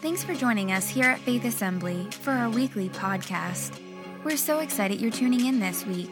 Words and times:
Thanks 0.00 0.22
for 0.22 0.34
joining 0.34 0.72
us 0.72 0.88
here 0.90 1.06
at 1.06 1.20
Faith 1.20 1.46
Assembly 1.46 2.06
for 2.20 2.30
our 2.30 2.50
weekly 2.50 2.90
podcast. 2.90 3.80
We're 4.24 4.36
so 4.36 4.58
excited 4.58 5.00
you're 5.00 5.10
tuning 5.10 5.46
in 5.46 5.58
this 5.58 5.86
week. 5.86 6.10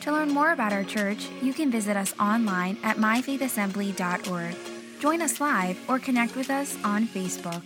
To 0.00 0.10
learn 0.10 0.30
more 0.30 0.52
about 0.52 0.72
our 0.72 0.84
church, 0.84 1.28
you 1.42 1.52
can 1.52 1.70
visit 1.70 1.98
us 1.98 2.14
online 2.18 2.78
at 2.82 2.96
myfaithassembly.org. 2.96 4.56
Join 5.00 5.20
us 5.20 5.38
live 5.38 5.78
or 5.86 5.98
connect 5.98 6.34
with 6.34 6.48
us 6.48 6.78
on 6.82 7.06
Facebook. 7.06 7.62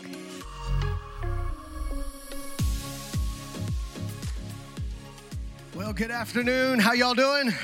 Well, 5.77 5.93
good 5.93 6.11
afternoon. 6.11 6.81
How 6.81 6.95
y'all 6.95 7.15
doing? 7.15 7.55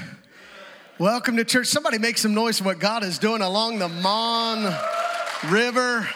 Welcome 1.00 1.36
to 1.38 1.44
church. 1.44 1.66
Somebody 1.66 1.98
make 1.98 2.18
some 2.18 2.34
noise 2.34 2.58
for 2.58 2.64
what 2.66 2.78
God 2.78 3.02
is 3.02 3.18
doing 3.18 3.42
along 3.42 3.80
the 3.80 3.88
Mon 3.88 4.72
River. 5.50 6.08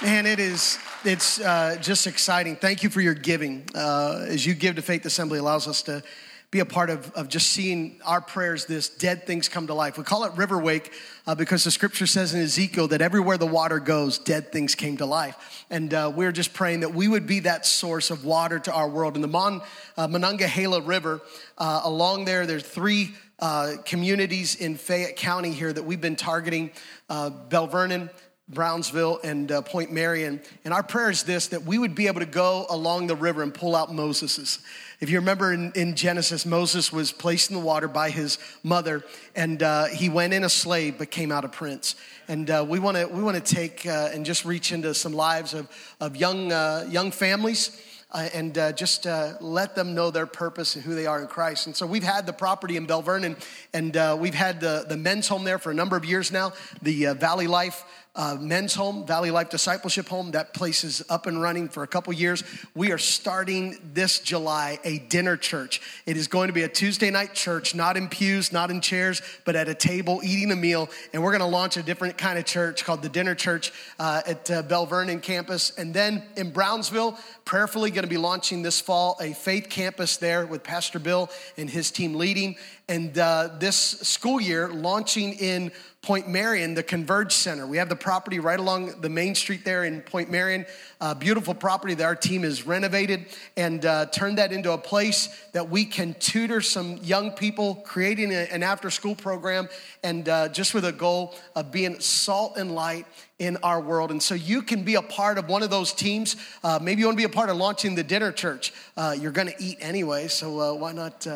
Man, 0.00 0.26
it 0.26 0.38
is 0.38 0.78
it's 1.04 1.40
uh, 1.40 1.76
just 1.80 2.06
exciting. 2.06 2.54
Thank 2.54 2.84
you 2.84 2.88
for 2.88 3.00
your 3.00 3.14
giving. 3.14 3.68
Uh, 3.74 4.26
as 4.28 4.46
you 4.46 4.54
give 4.54 4.76
to 4.76 4.82
Faith 4.82 5.04
Assembly, 5.04 5.40
allows 5.40 5.66
us 5.66 5.82
to 5.82 6.04
be 6.52 6.60
a 6.60 6.64
part 6.64 6.88
of, 6.88 7.10
of 7.12 7.28
just 7.28 7.48
seeing 7.48 8.00
our 8.04 8.20
prayers, 8.20 8.64
this 8.64 8.88
dead 8.88 9.26
things 9.26 9.48
come 9.48 9.66
to 9.66 9.74
life. 9.74 9.98
We 9.98 10.04
call 10.04 10.22
it 10.22 10.32
River 10.34 10.56
Wake 10.56 10.92
uh, 11.26 11.34
because 11.34 11.64
the 11.64 11.72
scripture 11.72 12.06
says 12.06 12.32
in 12.32 12.40
Ezekiel 12.40 12.86
that 12.88 13.02
everywhere 13.02 13.38
the 13.38 13.46
water 13.46 13.80
goes, 13.80 14.18
dead 14.18 14.52
things 14.52 14.76
came 14.76 14.96
to 14.98 15.04
life. 15.04 15.66
And 15.68 15.92
uh, 15.92 16.12
we're 16.14 16.32
just 16.32 16.54
praying 16.54 16.80
that 16.80 16.94
we 16.94 17.08
would 17.08 17.26
be 17.26 17.40
that 17.40 17.66
source 17.66 18.10
of 18.10 18.24
water 18.24 18.60
to 18.60 18.72
our 18.72 18.88
world. 18.88 19.16
In 19.16 19.20
the 19.20 19.28
Mon, 19.28 19.62
uh, 19.96 20.06
Monongahela 20.06 20.80
River, 20.80 21.20
uh, 21.58 21.80
along 21.82 22.24
there, 22.24 22.46
there's 22.46 22.62
three 22.62 23.14
uh, 23.40 23.74
communities 23.84 24.54
in 24.54 24.76
Fayette 24.76 25.16
County 25.16 25.50
here 25.50 25.72
that 25.72 25.84
we've 25.84 26.00
been 26.00 26.16
targeting 26.16 26.70
uh, 27.10 27.30
Belle 27.30 27.66
Vernon, 27.66 28.10
Brownsville 28.48 29.20
and 29.22 29.52
uh, 29.52 29.62
Point 29.62 29.92
Marion. 29.92 30.40
And 30.64 30.72
our 30.72 30.82
prayer 30.82 31.10
is 31.10 31.22
this 31.22 31.48
that 31.48 31.64
we 31.64 31.78
would 31.78 31.94
be 31.94 32.06
able 32.06 32.20
to 32.20 32.26
go 32.26 32.66
along 32.70 33.06
the 33.06 33.16
river 33.16 33.42
and 33.42 33.52
pull 33.52 33.76
out 33.76 33.92
Moses's. 33.92 34.60
If 35.00 35.10
you 35.10 35.18
remember 35.18 35.52
in, 35.52 35.70
in 35.72 35.94
Genesis, 35.94 36.44
Moses 36.44 36.92
was 36.92 37.12
placed 37.12 37.50
in 37.50 37.56
the 37.56 37.62
water 37.62 37.86
by 37.86 38.10
his 38.10 38.38
mother, 38.64 39.04
and 39.36 39.62
uh, 39.62 39.84
he 39.86 40.08
went 40.08 40.32
in 40.32 40.42
a 40.42 40.48
slave 40.48 40.96
but 40.98 41.10
came 41.10 41.30
out 41.30 41.44
a 41.44 41.48
prince. 41.48 41.94
And 42.26 42.50
uh, 42.50 42.66
we 42.68 42.78
want 42.78 42.96
to 42.96 43.06
we 43.06 43.22
want 43.22 43.36
to 43.36 43.54
take 43.54 43.86
uh, 43.86 44.10
and 44.12 44.26
just 44.26 44.44
reach 44.44 44.72
into 44.72 44.94
some 44.94 45.12
lives 45.12 45.54
of 45.54 45.68
of 46.00 46.16
young 46.16 46.50
uh, 46.50 46.86
young 46.88 47.10
families. 47.10 47.80
Uh, 48.10 48.26
and 48.32 48.56
uh, 48.56 48.72
just 48.72 49.06
uh, 49.06 49.34
let 49.38 49.74
them 49.74 49.94
know 49.94 50.10
their 50.10 50.24
purpose 50.24 50.76
and 50.76 50.82
who 50.82 50.94
they 50.94 51.04
are 51.04 51.20
in 51.20 51.26
Christ. 51.26 51.66
And 51.66 51.76
so 51.76 51.86
we've 51.86 52.02
had 52.02 52.24
the 52.24 52.32
property 52.32 52.78
in 52.78 52.86
Belle 52.86 53.02
Vernon, 53.02 53.36
and, 53.74 53.94
uh, 53.94 54.16
we've 54.18 54.32
had 54.32 54.62
the, 54.62 54.86
the 54.88 54.96
men's 54.96 55.28
home 55.28 55.44
there 55.44 55.58
for 55.58 55.70
a 55.70 55.74
number 55.74 55.94
of 55.94 56.06
years 56.06 56.32
now, 56.32 56.54
the 56.80 57.12
Valley 57.12 57.46
Life 57.46 57.84
uh, 58.18 58.36
men's 58.40 58.74
home, 58.74 59.06
Valley 59.06 59.30
Life 59.30 59.48
Discipleship 59.48 60.08
Home. 60.08 60.32
That 60.32 60.52
place 60.52 60.82
is 60.82 61.04
up 61.08 61.26
and 61.26 61.40
running 61.40 61.68
for 61.68 61.84
a 61.84 61.86
couple 61.86 62.12
years. 62.12 62.42
We 62.74 62.90
are 62.90 62.98
starting 62.98 63.78
this 63.94 64.18
July 64.18 64.80
a 64.82 64.98
dinner 64.98 65.36
church. 65.36 65.80
It 66.04 66.16
is 66.16 66.26
going 66.26 66.48
to 66.48 66.52
be 66.52 66.64
a 66.64 66.68
Tuesday 66.68 67.10
night 67.10 67.32
church, 67.32 67.76
not 67.76 67.96
in 67.96 68.08
pews, 68.08 68.52
not 68.52 68.72
in 68.72 68.80
chairs, 68.80 69.22
but 69.44 69.54
at 69.54 69.68
a 69.68 69.74
table 69.74 70.20
eating 70.24 70.50
a 70.50 70.56
meal. 70.56 70.90
And 71.12 71.22
we're 71.22 71.30
going 71.30 71.40
to 71.40 71.46
launch 71.46 71.76
a 71.76 71.82
different 71.82 72.18
kind 72.18 72.40
of 72.40 72.44
church 72.44 72.84
called 72.84 73.02
the 73.02 73.08
Dinner 73.08 73.36
Church 73.36 73.72
uh, 74.00 74.22
at 74.26 74.50
uh, 74.50 74.62
Belle 74.62 74.86
Vernon 74.86 75.20
campus. 75.20 75.70
And 75.78 75.94
then 75.94 76.24
in 76.36 76.50
Brownsville, 76.50 77.16
prayerfully 77.44 77.92
going 77.92 78.02
to 78.02 78.10
be 78.10 78.18
launching 78.18 78.62
this 78.62 78.80
fall 78.80 79.16
a 79.20 79.32
faith 79.32 79.68
campus 79.70 80.16
there 80.16 80.44
with 80.44 80.64
Pastor 80.64 80.98
Bill 80.98 81.30
and 81.56 81.70
his 81.70 81.92
team 81.92 82.14
leading. 82.14 82.56
And 82.90 83.18
uh, 83.18 83.50
this 83.58 83.76
school 83.76 84.40
year, 84.40 84.68
launching 84.68 85.34
in 85.34 85.72
Point 86.00 86.26
Marion, 86.26 86.72
the 86.72 86.82
Converge 86.82 87.32
Center. 87.32 87.66
We 87.66 87.76
have 87.76 87.90
the 87.90 87.96
property 87.96 88.38
right 88.38 88.58
along 88.58 89.02
the 89.02 89.10
main 89.10 89.34
street 89.34 89.62
there 89.62 89.84
in 89.84 90.00
Point 90.00 90.30
Marion. 90.30 90.64
Uh, 91.00 91.12
beautiful 91.12 91.52
property 91.52 91.92
that 91.94 92.04
our 92.04 92.16
team 92.16 92.44
has 92.44 92.66
renovated 92.66 93.26
and 93.58 93.84
uh, 93.84 94.06
turned 94.06 94.38
that 94.38 94.52
into 94.52 94.72
a 94.72 94.78
place 94.78 95.28
that 95.52 95.68
we 95.68 95.84
can 95.84 96.14
tutor 96.14 96.62
some 96.62 96.96
young 97.02 97.32
people, 97.32 97.74
creating 97.84 98.32
a, 98.32 98.46
an 98.50 98.62
after 98.62 98.90
school 98.90 99.14
program, 99.14 99.68
and 100.02 100.28
uh, 100.30 100.48
just 100.48 100.72
with 100.72 100.86
a 100.86 100.92
goal 100.92 101.34
of 101.54 101.70
being 101.70 102.00
salt 102.00 102.56
and 102.56 102.74
light 102.74 103.04
in 103.38 103.58
our 103.58 103.80
world. 103.80 104.10
And 104.10 104.22
so 104.22 104.34
you 104.34 104.62
can 104.62 104.84
be 104.84 104.94
a 104.94 105.02
part 105.02 105.36
of 105.36 105.48
one 105.48 105.62
of 105.62 105.68
those 105.68 105.92
teams. 105.92 106.36
Uh, 106.64 106.78
maybe 106.80 107.00
you 107.00 107.06
want 107.06 107.18
to 107.18 107.20
be 107.20 107.30
a 107.30 107.36
part 107.36 107.50
of 107.50 107.56
launching 107.58 107.96
the 107.96 108.02
dinner 108.02 108.32
church. 108.32 108.72
Uh, 108.96 109.14
you're 109.18 109.32
going 109.32 109.48
to 109.48 109.62
eat 109.62 109.76
anyway, 109.80 110.28
so 110.28 110.74
why 110.74 110.92
not? 110.92 111.26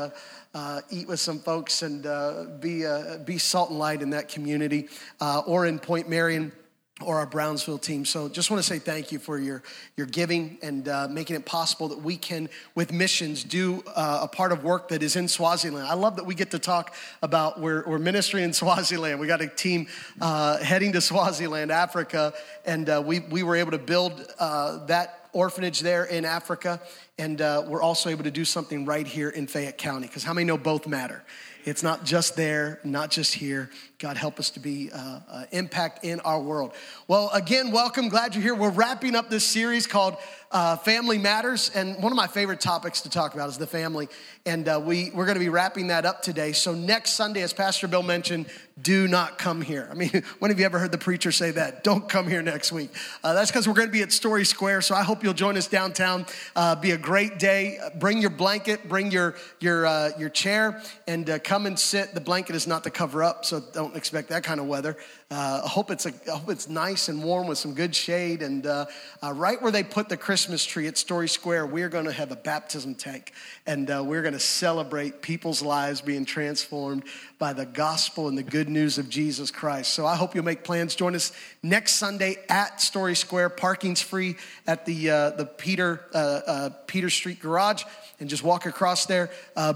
Uh, 0.55 0.81
eat 0.91 1.09
with 1.09 1.21
some 1.21 1.39
folks 1.39 1.83
and 1.83 2.07
uh, 2.07 2.45
be, 2.61 2.87
uh, 2.87 3.19
be 3.19 3.39
salt 3.39 3.71
and 3.71 3.79
light 3.79 4.03
in 4.03 4.11
that 4.11 4.29
community 4.29 4.89
uh, 5.21 5.43
or 5.47 5.67
in 5.67 5.79
Point 5.79 6.09
Marion 6.09 6.53
or 7.01 7.19
our 7.19 7.27
Brownsville 7.27 7.79
team. 7.79 8.05
So 8.05 8.29
just 8.29 8.51
want 8.51 8.63
to 8.63 8.69
say 8.69 8.79
thank 8.79 9.11
you 9.11 9.19
for 9.19 9.39
your, 9.39 9.63
your 9.97 10.07
giving 10.07 10.59
and 10.63 10.87
uh, 10.87 11.09
making 11.11 11.35
it 11.35 11.45
possible 11.45 11.89
that 11.89 12.01
we 12.01 12.17
can, 12.17 12.49
with 12.75 12.93
missions, 12.93 13.43
do 13.43 13.83
uh, 13.97 14.21
a 14.23 14.29
part 14.29 14.53
of 14.53 14.63
work 14.63 14.89
that 14.89 15.03
is 15.03 15.17
in 15.17 15.27
Swaziland. 15.27 15.87
I 15.89 15.95
love 15.95 16.17
that 16.17 16.27
we 16.27 16.35
get 16.35 16.53
to 16.53 16.61
talk 16.61 16.95
about 17.23 17.61
we're, 17.61 17.83
we're 17.89 17.99
ministry 17.99 18.43
in 18.43 18.53
Swaziland. 18.53 19.19
We 19.19 19.27
got 19.27 19.41
a 19.41 19.49
team 19.49 19.89
uh, 20.21 20.59
heading 20.59 20.93
to 20.93 21.01
Swaziland, 21.01 21.73
Africa, 21.73 22.35
and 22.65 22.89
we, 23.05 23.21
we 23.21 23.43
were 23.43 23.57
able 23.57 23.73
to 23.73 23.79
build 23.79 24.19
that 24.39 25.23
orphanage 25.33 25.81
there 25.81 26.05
in 26.05 26.25
Africa, 26.25 26.81
and 27.23 27.41
uh, 27.41 27.63
we're 27.69 27.83
also 27.83 28.11
able 28.11 28.25
to 28.25 28.33
do 28.33 28.45
something 28.45 28.85
right 28.85 29.07
here 29.07 29.29
in 29.29 29.47
Fayette 29.47 29.79
County. 29.79 30.09
Because 30.09 30.25
how 30.25 30.33
many 30.33 30.45
know 30.45 30.59
both 30.59 30.89
matter? 30.89 31.23
It's 31.65 31.85
not 31.85 32.05
just 32.05 32.35
there, 32.35 32.81
not 32.83 33.13
just 33.13 33.35
here. 33.35 33.71
God 34.03 34.17
help 34.17 34.41
us 34.41 34.51
to 34.51 34.59
be 34.59 34.91
uh, 34.91 35.21
uh, 35.31 35.45
impact 35.53 36.05
in 36.05 36.19
our 36.21 36.41
world. 36.41 36.73
Well, 37.07 37.31
again, 37.33 37.71
welcome. 37.71 38.09
Glad 38.09 38.35
you're 38.35 38.43
here. 38.43 38.55
We're 38.57 38.71
wrapping 38.71 39.15
up 39.15 39.31
this 39.31 39.45
series 39.45 39.87
called 39.87 40.17
uh, 40.51 40.77
Family 40.77 41.19
Matters, 41.19 41.71
and 41.73 42.03
one 42.03 42.11
of 42.11 42.17
my 42.17 42.27
favorite 42.27 42.61
topics 42.61 43.03
to 43.03 43.11
talk 43.11 43.35
about 43.35 43.49
is 43.49 43.59
the 43.59 43.67
family. 43.67 44.09
And 44.45 44.69
uh, 44.69 44.83
we 44.85 45.11
we're 45.15 45.25
going 45.25 45.37
to 45.37 45.41
be 45.41 45.49
wrapping 45.49 45.87
that 45.87 46.05
up 46.05 46.21
today. 46.21 46.53
So 46.53 46.75
next 46.75 47.13
Sunday, 47.13 47.43
as 47.43 47.53
Pastor 47.53 47.87
Bill 47.87 48.03
mentioned, 48.03 48.47
do 48.81 49.07
not 49.07 49.39
come 49.39 49.63
here. 49.63 49.89
I 49.91 49.95
mean, 49.95 50.11
when 50.41 50.51
have 50.51 50.59
you 50.59 50.67
ever 50.67 50.81
heard 50.81 50.91
the 50.91 50.99
preacher 50.99 51.31
say 51.31 51.53
that? 51.53 51.85
Don't 51.85 52.09
come 52.09 52.29
here 52.29 52.43
next 52.43 52.73
week. 52.73 52.91
Uh, 53.23 53.33
that's 53.35 53.51
because 53.51 53.69
we're 53.69 53.75
going 53.75 53.89
to 53.89 53.93
be 53.93 54.03
at 54.03 54.11
Story 54.13 54.45
Square. 54.45 54.83
So 54.83 54.95
I 54.97 55.05
hope 55.05 55.23
you'll 55.23 55.33
join 55.33 55.57
us 55.57 55.69
downtown. 55.69 56.27
Uh, 56.57 56.75
be 56.75 56.91
a 56.91 56.99
great 56.99 57.39
day. 57.39 57.79
Bring 58.01 58.21
your 58.21 58.31
blanket. 58.31 58.89
Bring 58.89 59.13
your 59.13 59.37
your 59.61 59.87
your 60.19 60.29
chair, 60.29 60.83
and 61.07 61.41
come 61.45 61.67
and 61.67 61.79
sit. 61.79 62.15
The 62.15 62.21
blanket 62.21 62.57
is 62.57 62.67
not 62.67 62.83
to 62.85 62.91
cover 62.91 63.23
up, 63.23 63.45
so 63.45 63.61
don't 63.61 63.92
don't 63.93 63.99
expect 63.99 64.31
that 64.31 64.43
kind 64.43 64.59
of 64.59 64.67
weather. 64.67 64.97
Uh, 65.33 65.63
I, 65.65 65.69
hope 65.69 65.91
it's 65.91 66.05
a, 66.05 66.13
I 66.31 66.37
hope 66.37 66.51
it's 66.51 66.69
nice 66.69 67.09
and 67.09 67.25
warm 67.25 67.47
with 67.47 67.57
some 67.57 67.73
good 67.73 67.95
shade. 67.95 68.43
And 68.43 68.67
uh, 68.67 68.85
uh, 69.23 69.33
right 69.33 69.61
where 69.63 69.73
they 69.73 69.83
put 69.83 70.11
the 70.11 70.17
Christmas 70.19 70.63
tree 70.63 70.87
at 70.89 70.99
Story 70.99 71.27
Square, 71.27 71.69
we're 71.69 71.89
going 71.89 72.05
to 72.05 72.13
have 72.13 72.33
a 72.33 72.37
baptism 72.37 72.95
tank. 72.95 73.33
And 73.67 73.91
uh, 73.91 74.05
we're 74.05 74.21
going 74.21 74.35
to 74.35 74.41
celebrate 74.41 75.23
people's 75.23 75.63
lives 75.63 76.03
being 76.03 76.27
transformed 76.27 77.05
by 77.39 77.55
the 77.55 77.65
gospel 77.65 78.29
and 78.29 78.37
the 78.37 78.43
good 78.43 78.69
news 78.69 78.99
of 78.99 79.09
Jesus 79.09 79.51
Christ. 79.51 79.95
So 79.95 80.05
I 80.05 80.17
hope 80.17 80.35
you'll 80.35 80.45
make 80.45 80.65
plans. 80.65 80.95
Join 80.95 81.15
us 81.15 81.33
next 81.63 81.95
Sunday 81.95 82.37
at 82.51 82.83
Story 82.83 83.15
Square. 83.15 83.51
Parking's 83.51 84.03
free 84.03 84.37
at 84.67 84.85
the, 84.85 85.11
uh, 85.11 85.31
the 85.31 85.47
Peter, 85.47 86.05
uh, 86.13 86.71
Peter 86.87 87.09
Street 87.09 87.41
Garage 87.41 87.85
and 88.21 88.29
just 88.29 88.45
walk 88.45 88.67
across 88.67 89.07
there. 89.07 89.31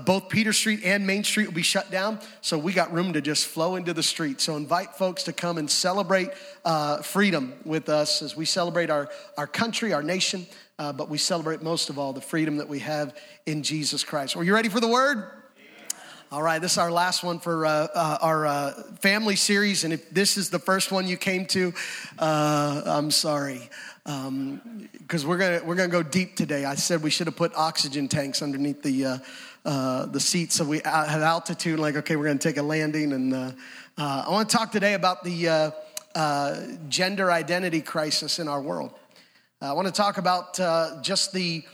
Both 0.05 0.28
Peter 0.28 0.53
Street 0.53 0.81
and 0.84 1.06
Main 1.06 1.25
Street 1.25 1.47
will 1.47 1.55
be 1.55 1.62
shut 1.62 1.91
down, 1.91 2.21
so 2.43 2.59
we 2.59 2.73
got 2.73 2.93
room 2.93 3.15
to 3.15 3.21
just 3.21 3.47
flow 3.47 3.75
into 3.75 3.93
the 3.93 4.03
street. 4.03 4.41
So 4.41 4.56
invite 4.56 4.94
folks 4.94 5.25
to 5.25 5.33
come 5.33 5.46
and 5.55 5.71
celebrate 5.71 6.31
uh, 6.65 7.01
freedom 7.03 7.55
with 7.65 7.89
us 7.89 8.23
as 8.23 8.37
we 8.37 8.45
celebrate 8.45 8.91
our, 8.91 9.09
our 9.39 9.47
country, 9.47 9.93
our 9.93 10.03
nation, 10.03 10.47
uh, 10.79 10.93
but 10.93 11.09
we 11.09 11.19
celebrate 11.19 11.62
most 11.62 11.89
of 11.89 11.99
all 11.99 12.12
the 12.12 12.21
freedom 12.21 12.57
that 12.57 12.69
we 12.69 12.81
have 12.81 13.17
in 13.47 13.62
Jesus 13.62 14.05
Christ. 14.05 14.37
Are 14.37 14.45
you 14.45 14.53
ready 14.53 14.69
for 14.69 14.81
the 14.81 14.89
word? 14.89 15.31
All 16.33 16.43
right, 16.43 16.61
this 16.61 16.73
is 16.73 16.79
our 16.79 16.91
last 16.91 17.23
one 17.23 17.39
for 17.39 17.65
uh, 17.65 17.87
uh, 17.95 18.19
our 18.21 18.47
uh, 18.47 18.73
family 18.99 19.37
series. 19.37 19.85
And 19.85 19.93
if 19.93 20.11
this 20.11 20.37
is 20.37 20.51
the 20.51 20.59
first 20.59 20.91
one 20.91 21.06
you 21.06 21.17
came 21.17 21.47
to, 21.47 21.73
uh, 22.19 22.83
I'm 22.85 23.12
sorry 23.12 23.71
because 24.06 25.25
um, 25.25 25.29
we're 25.29 25.37
gonna 25.37 25.61
we're 25.65 25.75
gonna 25.75 25.88
go 25.88 26.03
deep 26.03 26.37
today. 26.37 26.65
I 26.65 26.76
said 26.76 27.03
we 27.03 27.11
should 27.11 27.26
have 27.26 27.37
put 27.37 27.53
oxygen 27.56 28.06
tanks 28.06 28.41
underneath 28.41 28.82
the 28.82 29.05
uh, 29.05 29.19
uh, 29.65 30.06
the 30.06 30.20
seats 30.20 30.55
so 30.55 30.65
we 30.65 30.81
have 30.85 31.23
altitude. 31.23 31.81
Like, 31.81 31.97
okay, 31.97 32.15
we're 32.15 32.26
gonna 32.26 32.38
take 32.38 32.56
a 32.56 32.62
landing, 32.62 33.12
and 33.12 33.56
uh, 33.98 34.02
uh 34.02 34.25
I 34.26 34.31
want 34.31 34.48
to 34.50 34.56
talk 34.56 34.72
today 34.72 34.94
about 34.94 35.25
the 35.25 35.48
uh, 35.48 35.70
uh, 36.14 36.60
gender 36.88 37.31
identity 37.31 37.81
crisis 37.81 38.38
in 38.38 38.48
our 38.48 38.60
world. 38.60 38.93
I 39.60 39.72
want 39.72 39.88
to 39.88 39.93
talk 39.93 40.19
about 40.19 40.54
just 41.02 41.32
the 41.32 41.64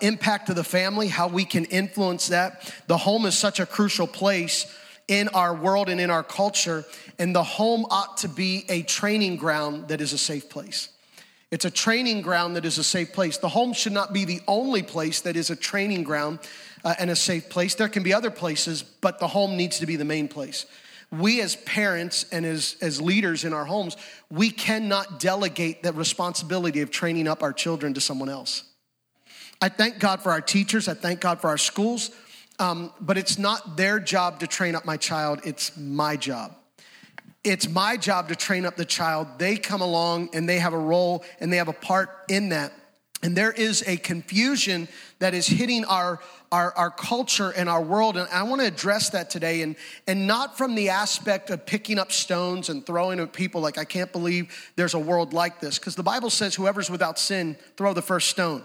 impact 0.00 0.50
of 0.50 0.56
the 0.56 0.64
family, 0.64 1.08
how 1.08 1.28
we 1.28 1.44
can 1.44 1.64
influence 1.64 2.28
that. 2.28 2.72
The 2.86 2.98
home 2.98 3.26
is 3.26 3.36
such 3.36 3.60
a 3.60 3.66
crucial 3.66 4.06
place 4.06 4.72
in 5.08 5.28
our 5.28 5.54
world 5.54 5.88
and 5.88 6.00
in 6.00 6.10
our 6.10 6.22
culture, 6.22 6.84
and 7.18 7.34
the 7.34 7.42
home 7.42 7.86
ought 7.90 8.18
to 8.18 8.28
be 8.28 8.64
a 8.68 8.82
training 8.82 9.36
ground 9.36 9.88
that 9.88 10.00
is 10.00 10.12
a 10.12 10.18
safe 10.18 10.48
place. 10.48 10.90
It's 11.50 11.64
a 11.64 11.70
training 11.70 12.22
ground 12.22 12.56
that 12.56 12.64
is 12.64 12.78
a 12.78 12.84
safe 12.84 13.12
place. 13.12 13.38
The 13.38 13.48
home 13.48 13.72
should 13.72 13.92
not 13.92 14.12
be 14.12 14.24
the 14.24 14.40
only 14.48 14.82
place 14.82 15.20
that 15.22 15.36
is 15.36 15.50
a 15.50 15.56
training 15.56 16.02
ground 16.02 16.40
uh, 16.84 16.94
and 16.98 17.10
a 17.10 17.16
safe 17.16 17.48
place. 17.48 17.74
There 17.74 17.88
can 17.88 18.02
be 18.02 18.12
other 18.12 18.30
places, 18.30 18.82
but 18.82 19.18
the 19.18 19.28
home 19.28 19.56
needs 19.56 19.78
to 19.78 19.86
be 19.86 19.96
the 19.96 20.04
main 20.04 20.28
place. 20.28 20.66
We 21.18 21.40
as 21.40 21.56
parents 21.56 22.26
and 22.32 22.44
as, 22.44 22.76
as 22.80 23.00
leaders 23.00 23.44
in 23.44 23.52
our 23.52 23.64
homes, 23.64 23.96
we 24.30 24.50
cannot 24.50 25.20
delegate 25.20 25.82
the 25.82 25.92
responsibility 25.92 26.80
of 26.80 26.90
training 26.90 27.28
up 27.28 27.42
our 27.42 27.52
children 27.52 27.94
to 27.94 28.00
someone 28.00 28.28
else. 28.28 28.64
I 29.60 29.68
thank 29.68 29.98
God 29.98 30.22
for 30.22 30.30
our 30.30 30.40
teachers, 30.40 30.88
I 30.88 30.94
thank 30.94 31.20
God 31.20 31.40
for 31.40 31.48
our 31.48 31.58
schools, 31.58 32.10
um, 32.58 32.92
but 33.00 33.16
it's 33.16 33.38
not 33.38 33.76
their 33.76 33.98
job 33.98 34.40
to 34.40 34.46
train 34.46 34.74
up 34.74 34.84
my 34.84 34.96
child, 34.96 35.40
it's 35.44 35.76
my 35.76 36.16
job. 36.16 36.54
It's 37.42 37.68
my 37.68 37.98
job 37.98 38.28
to 38.28 38.36
train 38.36 38.64
up 38.64 38.76
the 38.76 38.86
child. 38.86 39.38
They 39.38 39.56
come 39.56 39.82
along 39.82 40.30
and 40.32 40.48
they 40.48 40.58
have 40.58 40.72
a 40.72 40.78
role 40.78 41.24
and 41.40 41.52
they 41.52 41.58
have 41.58 41.68
a 41.68 41.74
part 41.74 42.10
in 42.28 42.48
that. 42.48 42.72
And 43.22 43.34
there 43.34 43.52
is 43.52 43.82
a 43.86 43.96
confusion 43.96 44.86
that 45.18 45.32
is 45.32 45.46
hitting 45.46 45.84
our, 45.86 46.20
our, 46.52 46.76
our 46.76 46.90
culture 46.90 47.50
and 47.50 47.70
our 47.70 47.80
world. 47.80 48.18
And 48.18 48.28
I 48.28 48.42
want 48.42 48.60
to 48.60 48.66
address 48.66 49.10
that 49.10 49.30
today. 49.30 49.62
And, 49.62 49.76
and 50.06 50.26
not 50.26 50.58
from 50.58 50.74
the 50.74 50.90
aspect 50.90 51.48
of 51.48 51.64
picking 51.64 51.98
up 51.98 52.12
stones 52.12 52.68
and 52.68 52.84
throwing 52.84 53.20
at 53.20 53.32
people 53.32 53.62
like, 53.62 53.78
I 53.78 53.84
can't 53.84 54.12
believe 54.12 54.72
there's 54.76 54.92
a 54.92 54.98
world 54.98 55.32
like 55.32 55.58
this. 55.58 55.78
Because 55.78 55.94
the 55.94 56.02
Bible 56.02 56.28
says, 56.28 56.54
whoever's 56.54 56.90
without 56.90 57.18
sin, 57.18 57.56
throw 57.78 57.94
the 57.94 58.02
first 58.02 58.28
stone. 58.28 58.62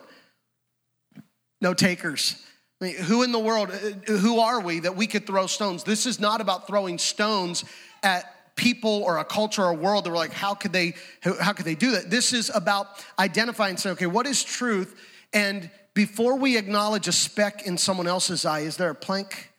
No 1.62 1.74
takers. 1.74 2.44
I 2.82 2.86
mean, 2.86 2.96
who 2.96 3.24
in 3.24 3.32
the 3.32 3.40
world, 3.40 3.72
uh, 3.72 4.12
who 4.12 4.40
are 4.40 4.62
we 4.62 4.80
that 4.82 4.96
we 4.96 5.08
could 5.08 5.28
throw 5.28 5.48
stones? 5.48 5.84
This 5.84 6.06
is 6.06 6.20
not 6.20 6.42
about 6.42 6.68
throwing 6.68 6.98
stones 6.98 7.66
at 8.04 8.39
people 8.60 9.04
or 9.04 9.20
a 9.20 9.24
culture 9.24 9.64
or 9.64 9.70
a 9.70 9.74
world 9.74 10.04
that 10.04 10.10
were 10.10 10.18
like, 10.18 10.34
how 10.34 10.54
could 10.54 10.74
they, 10.74 10.94
how 11.40 11.54
could 11.54 11.66
they 11.66 11.76
do 11.76 11.92
that? 11.92 12.10
This 12.10 12.34
is 12.34 12.52
about 12.54 12.88
identifying, 13.18 13.78
saying, 13.78 13.94
okay, 13.94 14.06
what 14.06 14.28
is 14.28 14.44
truth? 14.44 15.00
And 15.32 15.72
before 15.94 16.36
we 16.36 16.58
acknowledge 16.58 17.08
a 17.08 17.14
speck 17.14 17.66
in 17.66 17.78
someone 17.78 18.06
else's 18.06 18.46
eye, 18.46 18.60
is 18.60 18.76
there 18.76 18.90
a 18.90 18.96
plank 18.96 19.50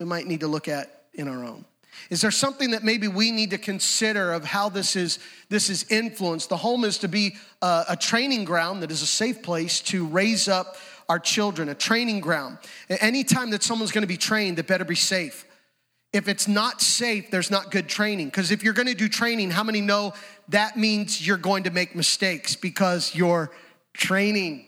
we 0.00 0.06
might 0.06 0.26
need 0.26 0.40
to 0.40 0.48
look 0.48 0.68
at 0.68 1.04
in 1.12 1.28
our 1.28 1.44
own? 1.44 1.66
Is 2.08 2.22
there 2.22 2.30
something 2.30 2.70
that 2.70 2.82
maybe 2.82 3.08
we 3.08 3.30
need 3.30 3.50
to 3.50 3.58
consider 3.58 4.32
of 4.32 4.44
how 4.44 4.70
this 4.70 4.96
is 4.96 5.18
this 5.48 5.68
is 5.68 5.90
influenced? 5.90 6.48
The 6.48 6.56
home 6.56 6.84
is 6.84 6.98
to 6.98 7.08
be 7.08 7.36
a, 7.60 7.84
a 7.90 7.96
training 7.96 8.44
ground 8.44 8.82
that 8.82 8.90
is 8.90 9.02
a 9.02 9.06
safe 9.06 9.42
place 9.42 9.80
to 9.82 10.06
raise 10.06 10.48
up 10.48 10.76
our 11.08 11.18
children, 11.18 11.68
a 11.68 11.74
training 11.74 12.20
ground. 12.20 12.58
Anytime 12.88 13.50
that 13.50 13.62
someone's 13.62 13.92
going 13.92 14.02
to 14.02 14.08
be 14.08 14.16
trained, 14.16 14.58
it 14.58 14.66
better 14.66 14.84
be 14.84 14.94
safe. 14.94 15.46
If 16.16 16.28
it's 16.28 16.48
not 16.48 16.80
safe, 16.80 17.30
there's 17.30 17.50
not 17.50 17.70
good 17.70 17.90
training. 17.90 18.28
Because 18.28 18.50
if 18.50 18.62
you're 18.62 18.72
going 18.72 18.88
to 18.88 18.94
do 18.94 19.06
training, 19.06 19.50
how 19.50 19.62
many 19.62 19.82
know 19.82 20.14
that 20.48 20.78
means 20.78 21.24
you're 21.26 21.36
going 21.36 21.64
to 21.64 21.70
make 21.70 21.94
mistakes 21.94 22.56
because 22.56 23.14
you're 23.14 23.50
training? 23.92 24.64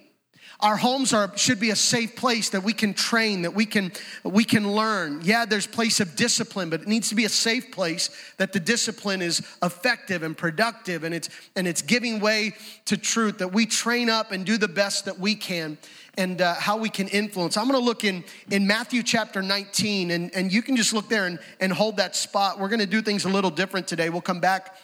Our 0.61 0.77
homes 0.77 1.15
are 1.15 1.35
should 1.39 1.59
be 1.59 1.71
a 1.71 1.77
safe 1.77 2.17
place 2.17 2.51
that 2.51 2.65
we 2.65 2.75
can 2.75 2.93
train, 2.93 3.43
that 3.43 3.55
we 3.55 3.65
can 3.65 3.93
we 4.25 4.45
can 4.45 4.73
learn. 4.73 5.21
Yeah, 5.23 5.47
there's 5.47 5.67
place 5.67 6.01
of 6.01 6.17
discipline, 6.17 6.69
but 6.69 6.83
it 6.83 6.89
needs 6.89 7.09
to 7.09 7.15
be 7.15 7.25
a 7.25 7.31
safe 7.31 7.71
place 7.71 8.11
that 8.37 8.53
the 8.53 8.61
discipline 8.61 9.23
is 9.23 9.41
effective 9.63 10.23
and 10.23 10.37
productive 10.37 11.05
and 11.05 11.15
it's 11.15 11.31
and 11.57 11.67
it's 11.67 11.81
giving 11.81 12.21
way 12.21 12.57
to 12.87 12.99
truth 12.99 13.39
that 13.39 13.55
we 13.55 13.65
train 13.65 14.11
up 14.11 14.33
and 14.33 14.45
do 14.45 14.59
the 14.59 14.69
best 14.69 15.07
that 15.07 15.19
we 15.19 15.35
can 15.35 15.79
and 16.19 16.43
uh, 16.43 16.55
how 16.55 16.77
we 16.77 16.91
can 16.91 17.07
influence. 17.09 17.57
I'm 17.57 17.69
going 17.69 17.79
to 17.79 17.85
look 17.85 18.03
in, 18.03 18.25
in 18.51 18.67
Matthew 18.67 19.05
chapter 19.05 19.41
19, 19.41 20.11
and, 20.11 20.35
and 20.35 20.53
you 20.53 20.63
can 20.63 20.77
just 20.77 20.93
look 20.93 21.09
there 21.09 21.27
and, 21.27 21.39
and 21.61 21.73
hold 21.73 21.97
that 21.99 22.17
spot. 22.17 22.59
We're 22.59 22.69
going 22.69 22.81
to 22.81 22.87
do 22.87 23.01
things 23.01 23.25
a 23.25 23.29
little 23.29 23.53
different 23.53 23.87
today. 23.87 24.11
We'll 24.11 24.21
come 24.21 24.41
back 24.41 24.77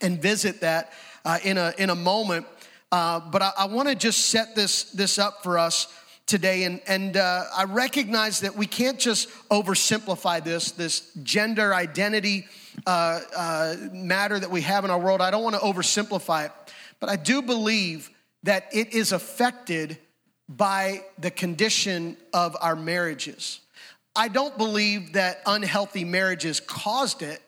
and 0.00 0.22
visit 0.22 0.60
that 0.60 0.92
uh, 1.24 1.38
in, 1.42 1.58
a, 1.58 1.74
in 1.78 1.90
a 1.90 1.96
moment. 1.96 2.46
Uh, 2.92 3.18
but 3.18 3.42
I, 3.42 3.52
I 3.58 3.66
want 3.66 3.88
to 3.88 3.96
just 3.96 4.26
set 4.26 4.54
this, 4.54 4.84
this 4.92 5.18
up 5.18 5.42
for 5.42 5.58
us 5.58 5.92
today. 6.26 6.62
And, 6.62 6.80
and 6.86 7.16
uh, 7.16 7.44
I 7.56 7.64
recognize 7.64 8.40
that 8.40 8.54
we 8.54 8.66
can't 8.66 9.00
just 9.00 9.28
oversimplify 9.50 10.44
this, 10.44 10.70
this 10.70 11.10
gender 11.24 11.74
identity 11.74 12.46
uh, 12.86 13.20
uh, 13.36 13.76
matter 13.92 14.38
that 14.38 14.50
we 14.50 14.60
have 14.60 14.84
in 14.84 14.92
our 14.92 15.00
world. 15.00 15.22
I 15.22 15.32
don't 15.32 15.42
want 15.42 15.56
to 15.56 15.60
oversimplify 15.60 16.46
it. 16.46 16.52
But 17.00 17.10
I 17.10 17.16
do 17.16 17.42
believe 17.42 18.10
that 18.44 18.68
it 18.72 18.94
is 18.94 19.10
affected 19.10 19.98
by 20.48 21.04
the 21.18 21.30
condition 21.30 22.16
of 22.32 22.56
our 22.60 22.74
marriages. 22.74 23.60
I 24.16 24.28
don't 24.28 24.56
believe 24.56 25.12
that 25.12 25.42
unhealthy 25.46 26.04
marriages 26.04 26.60
caused 26.60 27.22
it, 27.22 27.40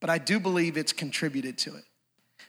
but 0.00 0.10
I 0.10 0.18
do 0.18 0.38
believe 0.38 0.76
it's 0.76 0.92
contributed 0.92 1.58
to 1.58 1.76
it. 1.76 1.84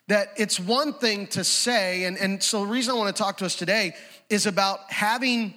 That 0.08 0.30
it's 0.38 0.60
one 0.60 0.94
thing 0.94 1.28
to 1.28 1.44
say, 1.44 2.04
and, 2.04 2.18
and 2.18 2.42
so 2.42 2.62
the 2.62 2.68
reason 2.68 2.94
I 2.94 2.98
want 2.98 3.16
to 3.16 3.22
talk 3.22 3.38
to 3.38 3.46
us 3.46 3.56
today 3.56 3.96
is 4.30 4.46
about 4.46 4.92
having 4.92 5.54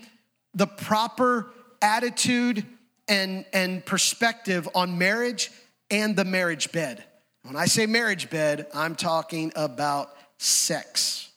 the 0.54 0.66
proper 0.66 1.50
attitude 1.82 2.64
and, 3.08 3.44
and 3.52 3.84
perspective 3.84 4.68
on 4.74 4.98
marriage 4.98 5.50
and 5.90 6.16
the 6.16 6.24
marriage 6.24 6.72
bed. 6.72 7.04
When 7.42 7.56
I 7.56 7.66
say 7.66 7.86
marriage 7.86 8.30
bed, 8.30 8.66
I'm 8.74 8.94
talking 8.94 9.52
about 9.56 10.14
sex. 10.38 11.29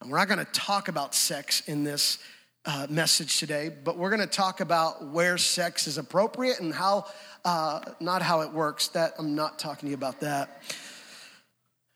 And 0.00 0.10
we're 0.10 0.18
not 0.18 0.28
going 0.28 0.44
to 0.44 0.52
talk 0.52 0.88
about 0.88 1.14
sex 1.14 1.62
in 1.66 1.84
this 1.84 2.18
uh, 2.64 2.86
message 2.90 3.38
today, 3.38 3.70
but 3.84 3.96
we're 3.96 4.10
going 4.10 4.20
to 4.20 4.26
talk 4.26 4.60
about 4.60 5.08
where 5.08 5.38
sex 5.38 5.86
is 5.86 5.98
appropriate 5.98 6.60
and 6.60 6.74
how, 6.74 7.06
uh, 7.44 7.80
not 8.00 8.22
how 8.22 8.40
it 8.40 8.52
works. 8.52 8.88
That 8.88 9.14
I'm 9.18 9.34
not 9.34 9.58
talking 9.58 9.86
to 9.86 9.90
you 9.90 9.94
about 9.94 10.20
that. 10.20 10.62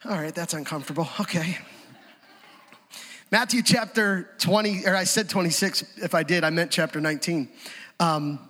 All 0.04 0.12
right, 0.12 0.34
that's 0.34 0.54
uncomfortable. 0.54 1.08
Okay. 1.20 1.58
Matthew 3.30 3.62
chapter 3.62 4.30
20, 4.38 4.86
or 4.86 4.96
I 4.96 5.04
said 5.04 5.28
26. 5.28 5.98
If 5.98 6.14
I 6.14 6.22
did, 6.22 6.42
I 6.42 6.50
meant 6.50 6.70
chapter 6.70 7.00
19. 7.00 7.48
Um, 8.00 8.40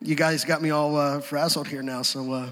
you 0.00 0.14
guys 0.14 0.44
got 0.44 0.62
me 0.62 0.70
all 0.70 0.96
uh, 0.96 1.20
frazzled 1.20 1.68
here 1.68 1.82
now. 1.82 2.02
So, 2.02 2.32
uh, 2.32 2.50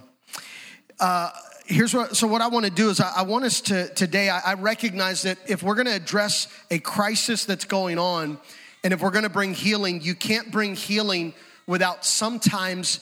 uh, 0.99 1.31
here's 1.71 1.95
what 1.95 2.17
so 2.17 2.27
what 2.27 2.43
i 2.43 2.49
want 2.49 2.65
to 2.65 2.71
do 2.71 2.91
is 2.91 3.01
i, 3.01 3.13
I 3.19 3.23
want 3.23 3.45
us 3.45 3.61
to 3.63 3.89
today 3.95 4.29
I, 4.29 4.41
I 4.41 4.55
recognize 4.55 5.23
that 5.23 5.39
if 5.47 5.63
we're 5.63 5.77
going 5.77 5.87
to 5.87 5.95
address 5.95 6.49
a 6.71 6.79
crisis 6.81 7.45
that's 7.45 7.65
going 7.65 7.99
on 7.99 8.39
and 8.83 8.93
if 8.93 9.01
we're 9.01 9.13
going 9.13 9.25
to 9.25 9.31
bring 9.31 9.55
healing 9.55 10.01
you 10.03 10.15
can't 10.15 10.51
bring 10.51 10.75
healing 10.75 11.33
without 11.67 12.05
sometimes 12.05 13.01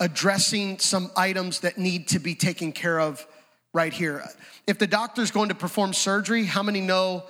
addressing 0.00 0.78
some 0.78 1.10
items 1.16 1.60
that 1.60 1.78
need 1.78 2.08
to 2.08 2.18
be 2.18 2.34
taken 2.34 2.72
care 2.72 3.00
of 3.00 3.26
right 3.72 3.92
here. 3.92 4.24
If 4.66 4.78
the 4.78 4.86
doctor's 4.86 5.30
going 5.30 5.48
to 5.48 5.54
perform 5.54 5.94
surgery 5.94 6.44
how 6.44 6.62
many 6.62 6.80
know 6.82 7.24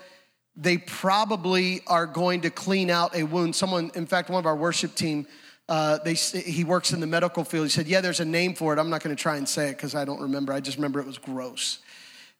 they 0.56 0.78
probably 0.78 1.82
are 1.86 2.06
going 2.06 2.40
to 2.40 2.50
clean 2.50 2.90
out 2.90 3.14
a 3.14 3.22
wound? 3.22 3.54
Someone 3.54 3.92
in 3.94 4.06
fact 4.06 4.28
one 4.28 4.40
of 4.40 4.46
our 4.46 4.56
worship 4.56 4.96
team 4.96 5.26
uh, 5.70 5.98
they, 5.98 6.14
he 6.14 6.64
works 6.64 6.92
in 6.92 6.98
the 6.98 7.06
medical 7.06 7.44
field. 7.44 7.64
He 7.64 7.70
said, 7.70 7.86
Yeah, 7.86 8.00
there's 8.00 8.18
a 8.18 8.24
name 8.24 8.54
for 8.54 8.72
it. 8.72 8.78
I'm 8.78 8.90
not 8.90 9.04
going 9.04 9.14
to 9.14 9.22
try 9.22 9.36
and 9.36 9.48
say 9.48 9.68
it 9.68 9.76
because 9.76 9.94
I 9.94 10.04
don't 10.04 10.20
remember. 10.20 10.52
I 10.52 10.58
just 10.58 10.76
remember 10.76 10.98
it 10.98 11.06
was 11.06 11.16
gross. 11.16 11.78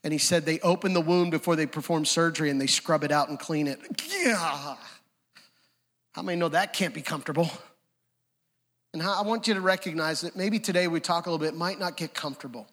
And 0.02 0.12
he 0.12 0.18
said, 0.18 0.44
They 0.44 0.58
open 0.60 0.94
the 0.94 1.00
wound 1.00 1.30
before 1.30 1.54
they 1.54 1.66
perform 1.66 2.04
surgery 2.04 2.50
and 2.50 2.60
they 2.60 2.66
scrub 2.66 3.04
it 3.04 3.12
out 3.12 3.28
and 3.28 3.38
clean 3.38 3.68
it. 3.68 3.78
Yeah. 4.12 4.74
How 6.12 6.22
many 6.22 6.40
know 6.40 6.48
that 6.48 6.72
can't 6.72 6.92
be 6.92 7.02
comfortable? 7.02 7.48
And 8.92 9.00
I 9.00 9.22
want 9.22 9.46
you 9.46 9.54
to 9.54 9.60
recognize 9.60 10.22
that 10.22 10.34
maybe 10.34 10.58
today 10.58 10.88
we 10.88 10.98
talk 10.98 11.26
a 11.26 11.30
little 11.30 11.46
bit, 11.46 11.54
might 11.54 11.78
not 11.78 11.96
get 11.96 12.12
comfortable. 12.12 12.66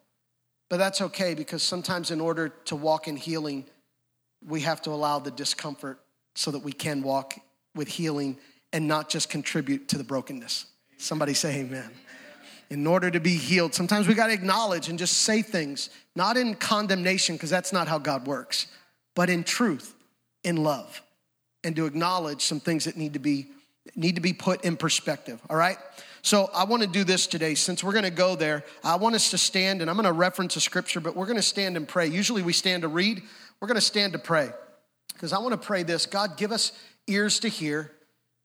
But 0.68 0.78
that's 0.78 1.00
okay 1.00 1.34
because 1.34 1.62
sometimes, 1.62 2.10
in 2.10 2.20
order 2.20 2.48
to 2.64 2.74
walk 2.74 3.06
in 3.06 3.16
healing, 3.16 3.64
we 4.44 4.62
have 4.62 4.82
to 4.82 4.90
allow 4.90 5.20
the 5.20 5.30
discomfort 5.30 6.00
so 6.34 6.50
that 6.50 6.58
we 6.58 6.72
can 6.72 7.02
walk 7.04 7.34
with 7.76 7.86
healing 7.86 8.38
and 8.72 8.86
not 8.86 9.08
just 9.08 9.30
contribute 9.30 9.88
to 9.88 9.98
the 9.98 10.04
brokenness. 10.04 10.66
Somebody 10.96 11.34
say 11.34 11.60
amen. 11.60 11.90
In 12.70 12.86
order 12.86 13.10
to 13.10 13.20
be 13.20 13.36
healed, 13.36 13.74
sometimes 13.74 14.06
we 14.06 14.14
got 14.14 14.26
to 14.26 14.32
acknowledge 14.32 14.88
and 14.88 14.98
just 14.98 15.18
say 15.18 15.40
things, 15.40 15.88
not 16.14 16.36
in 16.36 16.54
condemnation, 16.54 17.36
because 17.36 17.50
that's 17.50 17.72
not 17.72 17.88
how 17.88 17.98
God 17.98 18.26
works, 18.26 18.66
but 19.14 19.30
in 19.30 19.42
truth, 19.42 19.94
in 20.44 20.56
love, 20.56 21.00
and 21.64 21.74
to 21.76 21.86
acknowledge 21.86 22.42
some 22.42 22.60
things 22.60 22.84
that 22.84 22.96
need 22.96 23.14
to 23.14 23.18
be 23.18 23.48
need 23.96 24.16
to 24.16 24.20
be 24.20 24.34
put 24.34 24.64
in 24.64 24.76
perspective. 24.76 25.40
All 25.48 25.56
right. 25.56 25.78
So 26.20 26.50
I 26.54 26.64
want 26.64 26.82
to 26.82 26.88
do 26.88 27.04
this 27.04 27.26
today. 27.26 27.54
Since 27.54 27.82
we're 27.82 27.92
going 27.92 28.04
to 28.04 28.10
go 28.10 28.36
there, 28.36 28.64
I 28.84 28.96
want 28.96 29.14
us 29.14 29.30
to 29.30 29.38
stand, 29.38 29.80
and 29.80 29.88
I'm 29.88 29.96
going 29.96 30.04
to 30.04 30.12
reference 30.12 30.56
a 30.56 30.60
scripture, 30.60 31.00
but 31.00 31.16
we're 31.16 31.26
going 31.26 31.36
to 31.36 31.42
stand 31.42 31.76
and 31.76 31.88
pray. 31.88 32.06
Usually 32.06 32.42
we 32.42 32.52
stand 32.52 32.82
to 32.82 32.88
read. 32.88 33.22
We're 33.60 33.68
going 33.68 33.76
to 33.76 33.80
stand 33.80 34.12
to 34.12 34.18
pray 34.18 34.50
because 35.12 35.32
I 35.32 35.38
want 35.38 35.52
to 35.52 35.66
pray 35.66 35.84
this. 35.84 36.06
God, 36.06 36.36
give 36.36 36.52
us 36.52 36.72
ears 37.06 37.40
to 37.40 37.48
hear 37.48 37.92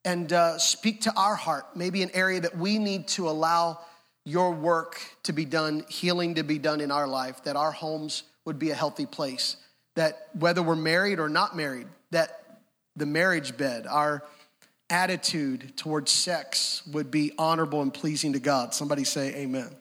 and 0.06 0.32
uh, 0.34 0.58
speak 0.58 1.02
to 1.02 1.14
our 1.16 1.36
heart, 1.36 1.76
maybe 1.76 2.04
an 2.04 2.12
area 2.14 2.40
that 2.42 2.58
we 2.58 2.78
need 2.78 3.08
to 3.10 3.30
allow 3.30 3.80
your 4.26 4.52
work 4.52 5.02
to 5.24 5.34
be 5.34 5.46
done, 5.46 5.86
healing 5.90 6.36
to 6.36 6.44
be 6.44 6.58
done 6.58 6.82
in 6.82 6.92
our 6.92 7.08
life, 7.08 7.44
that 7.44 7.56
our 7.56 7.72
homes 7.72 8.24
would 8.46 8.60
be 8.60 8.72
a 8.72 8.76
healthy 8.76 9.06
place, 9.06 9.58
that 9.96 10.28
whether 10.34 10.62
we're 10.62 10.76
married 10.76 11.20
or 11.20 11.30
not 11.30 11.56
married, 11.56 11.88
that 12.12 12.60
the 12.96 13.06
marriage 13.06 13.58
bed, 13.58 13.88
our 13.88 14.24
attitude 14.90 15.76
towards 15.76 16.12
sex 16.12 16.86
would 16.88 17.10
be 17.10 17.32
honorable 17.38 17.82
and 17.82 17.94
pleasing 17.94 18.34
to 18.34 18.40
God. 18.40 18.74
Somebody 18.74 19.04
say 19.04 19.30
amen. 19.36 19.62
amen. 19.62 19.72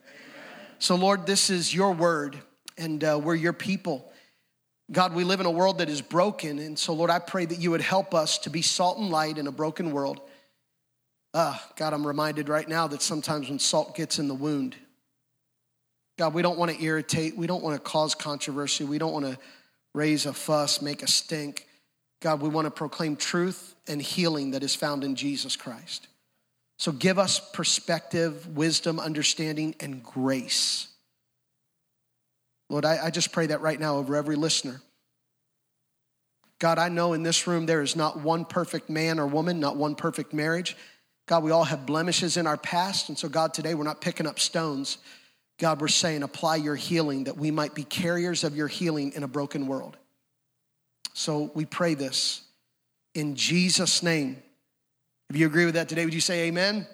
So, 0.79 0.95
Lord, 0.95 1.27
this 1.27 1.51
is 1.51 1.75
your 1.75 1.93
word, 1.93 2.39
and 2.79 3.03
uh, 3.05 3.21
we're 3.23 3.35
your 3.35 3.53
people. 3.53 4.12
God, 4.93 5.15
we 5.15 5.25
live 5.25 5.41
in 5.41 5.47
a 5.47 5.51
world 5.51 5.79
that 5.79 5.89
is 5.89 6.03
broken. 6.03 6.59
And 6.59 6.79
so, 6.79 6.93
Lord, 6.93 7.11
I 7.11 7.19
pray 7.19 7.47
that 7.47 7.59
you 7.59 7.71
would 7.71 7.81
help 7.81 8.15
us 8.15 8.39
to 8.39 8.51
be 8.51 8.61
salt 8.61 8.99
and 8.99 9.11
light 9.11 9.39
in 9.39 9.47
a 9.47 9.53
broken 9.53 9.91
world. 9.91 10.21
Uh, 11.33 11.57
God, 11.77 11.95
I'm 11.95 12.07
reminded 12.07 12.51
right 12.51 12.69
now 12.69 12.87
that 12.89 13.01
sometimes 13.01 13.49
when 13.49 13.59
salt 13.59 13.97
gets 13.97 14.19
in 14.19 14.29
the 14.29 14.35
wound, 14.35 14.77
God, 16.19 16.35
we 16.35 16.43
don't 16.43 16.59
want 16.59 16.71
to 16.71 16.83
irritate. 16.83 17.39
We 17.39 17.47
don't 17.47 17.63
want 17.63 17.75
to 17.75 17.91
cause 17.91 18.15
controversy. 18.15 18.85
We 18.85 18.99
don't 18.99 19.15
want 19.15 19.25
to 19.25 19.39
raise 19.95 20.27
a 20.27 20.35
fuss, 20.35 20.83
make 20.83 21.03
a 21.03 21.07
stink. 21.07 21.67
God, 22.21 22.43
we 22.43 22.51
want 22.51 22.67
to 22.67 22.71
proclaim 22.71 23.17
truth 23.17 23.75
and 23.89 24.01
healing 24.01 24.51
that 24.51 24.63
is 24.63 24.75
found 24.75 25.05
in 25.05 25.17
Jesus 25.17 25.57
Christ. 25.57 26.07
So 26.79 26.93
give 26.93 27.19
us 27.19 27.41
perspective, 27.53 28.57
wisdom, 28.57 29.01
understanding, 29.01 29.75
and 29.81 30.03
grace. 30.03 30.89
Lord, 32.73 32.87
I, 32.87 33.05
I, 33.05 33.11
just 33.11 33.33
pray 33.33 33.49
that 33.49 33.61
right 33.61 33.79
now 33.79 33.99
over 33.99 34.17
every 34.17 34.35
listener. 34.35 34.81
God, 36.59 36.79
I 36.79 36.89
know 36.89 37.13
in 37.13 37.23
this 37.23 37.47
room 37.47 37.67
there 37.67 37.83
is 37.83 37.97
not 37.97 38.21
one 38.21 38.47
perfect 38.47 38.89
man 38.89 39.21
or 39.21 39.27
woman, 39.27 39.61
not 39.61 39.77
one 39.77 39.95
perfect 39.95 40.33
marriage. 40.33 40.75
God, 41.27 41.45
we 41.45 41.51
all 41.51 41.65
have 41.65 41.85
blemishes 41.85 42.39
in 42.39 42.47
our 42.47 42.57
past. 42.57 43.11
And 43.11 43.19
so, 43.19 43.29
God, 43.29 43.53
today 43.53 43.75
we're 43.75 43.85
not 43.85 44.01
picking 44.01 44.27
up 44.27 44.41
stones. 44.41 44.97
God, 45.59 45.83
we're 45.83 45.89
saying 45.89 46.23
apply 46.23 46.57
your 46.57 46.75
healing 46.75 47.25
that 47.25 47.37
we 47.37 47.51
might 47.51 47.75
be 47.75 47.85
carriers 47.85 48.43
of 48.43 48.57
your 48.57 48.69
healing 48.69 49.13
in 49.15 49.23
a 49.23 49.29
broken 49.29 49.67
world. 49.67 49.99
So 51.13 51.51
we 51.53 51.67
pray 51.67 51.93
this 51.93 52.41
in 53.15 53.37
Jesus' 53.37 54.03
name. 54.03 54.43
If 55.29 55.37
you 55.37 55.45
agree 55.45 55.67
with 55.67 55.75
that 55.75 55.91
today, 55.91 56.07
would 56.07 56.15
you 56.15 56.23
say 56.23 56.45
amen? 56.49 56.87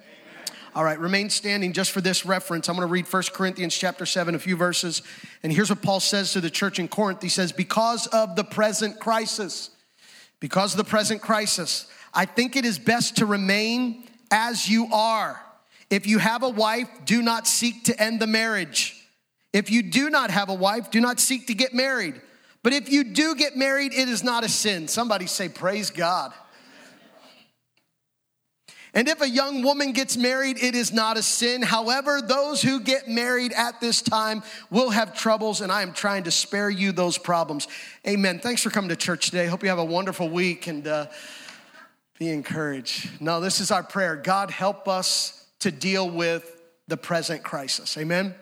All 0.78 0.84
right, 0.84 1.00
remain 1.00 1.28
standing 1.28 1.72
just 1.72 1.90
for 1.90 2.00
this 2.00 2.24
reference. 2.24 2.68
I'm 2.68 2.76
going 2.76 2.86
to 2.86 2.92
read 2.92 3.12
1 3.12 3.22
Corinthians 3.32 3.76
chapter 3.76 4.06
7, 4.06 4.36
a 4.36 4.38
few 4.38 4.54
verses. 4.54 5.02
And 5.42 5.52
here's 5.52 5.70
what 5.70 5.82
Paul 5.82 5.98
says 5.98 6.34
to 6.34 6.40
the 6.40 6.50
church 6.50 6.78
in 6.78 6.86
Corinth. 6.86 7.20
He 7.20 7.28
says, 7.28 7.50
Because 7.50 8.06
of 8.06 8.36
the 8.36 8.44
present 8.44 9.00
crisis, 9.00 9.70
because 10.38 10.74
of 10.74 10.78
the 10.78 10.84
present 10.84 11.20
crisis, 11.20 11.88
I 12.14 12.26
think 12.26 12.54
it 12.54 12.64
is 12.64 12.78
best 12.78 13.16
to 13.16 13.26
remain 13.26 14.04
as 14.30 14.68
you 14.68 14.86
are. 14.92 15.42
If 15.90 16.06
you 16.06 16.18
have 16.18 16.44
a 16.44 16.48
wife, 16.48 16.88
do 17.04 17.22
not 17.22 17.48
seek 17.48 17.82
to 17.86 18.00
end 18.00 18.20
the 18.20 18.28
marriage. 18.28 19.04
If 19.52 19.72
you 19.72 19.82
do 19.82 20.10
not 20.10 20.30
have 20.30 20.48
a 20.48 20.54
wife, 20.54 20.92
do 20.92 21.00
not 21.00 21.18
seek 21.18 21.48
to 21.48 21.54
get 21.54 21.74
married. 21.74 22.20
But 22.62 22.72
if 22.72 22.88
you 22.88 23.02
do 23.02 23.34
get 23.34 23.56
married, 23.56 23.94
it 23.94 24.08
is 24.08 24.22
not 24.22 24.44
a 24.44 24.48
sin. 24.48 24.86
Somebody 24.86 25.26
say, 25.26 25.48
Praise 25.48 25.90
God. 25.90 26.32
And 28.94 29.08
if 29.08 29.20
a 29.20 29.28
young 29.28 29.62
woman 29.62 29.92
gets 29.92 30.16
married, 30.16 30.62
it 30.62 30.74
is 30.74 30.92
not 30.92 31.16
a 31.16 31.22
sin. 31.22 31.62
However, 31.62 32.20
those 32.20 32.62
who 32.62 32.80
get 32.80 33.08
married 33.08 33.52
at 33.52 33.80
this 33.80 34.00
time 34.00 34.42
will 34.70 34.90
have 34.90 35.14
troubles, 35.14 35.60
and 35.60 35.70
I 35.70 35.82
am 35.82 35.92
trying 35.92 36.24
to 36.24 36.30
spare 36.30 36.70
you 36.70 36.92
those 36.92 37.18
problems. 37.18 37.68
Amen. 38.06 38.38
Thanks 38.38 38.62
for 38.62 38.70
coming 38.70 38.88
to 38.88 38.96
church 38.96 39.26
today. 39.26 39.46
Hope 39.46 39.62
you 39.62 39.68
have 39.68 39.78
a 39.78 39.84
wonderful 39.84 40.28
week 40.28 40.66
and 40.66 40.86
uh, 40.86 41.06
be 42.18 42.30
encouraged. 42.30 43.20
No, 43.20 43.40
this 43.40 43.60
is 43.60 43.70
our 43.70 43.82
prayer. 43.82 44.16
God, 44.16 44.50
help 44.50 44.88
us 44.88 45.46
to 45.60 45.70
deal 45.70 46.08
with 46.08 46.60
the 46.88 46.96
present 46.96 47.42
crisis. 47.42 47.96
Amen. 47.98 48.34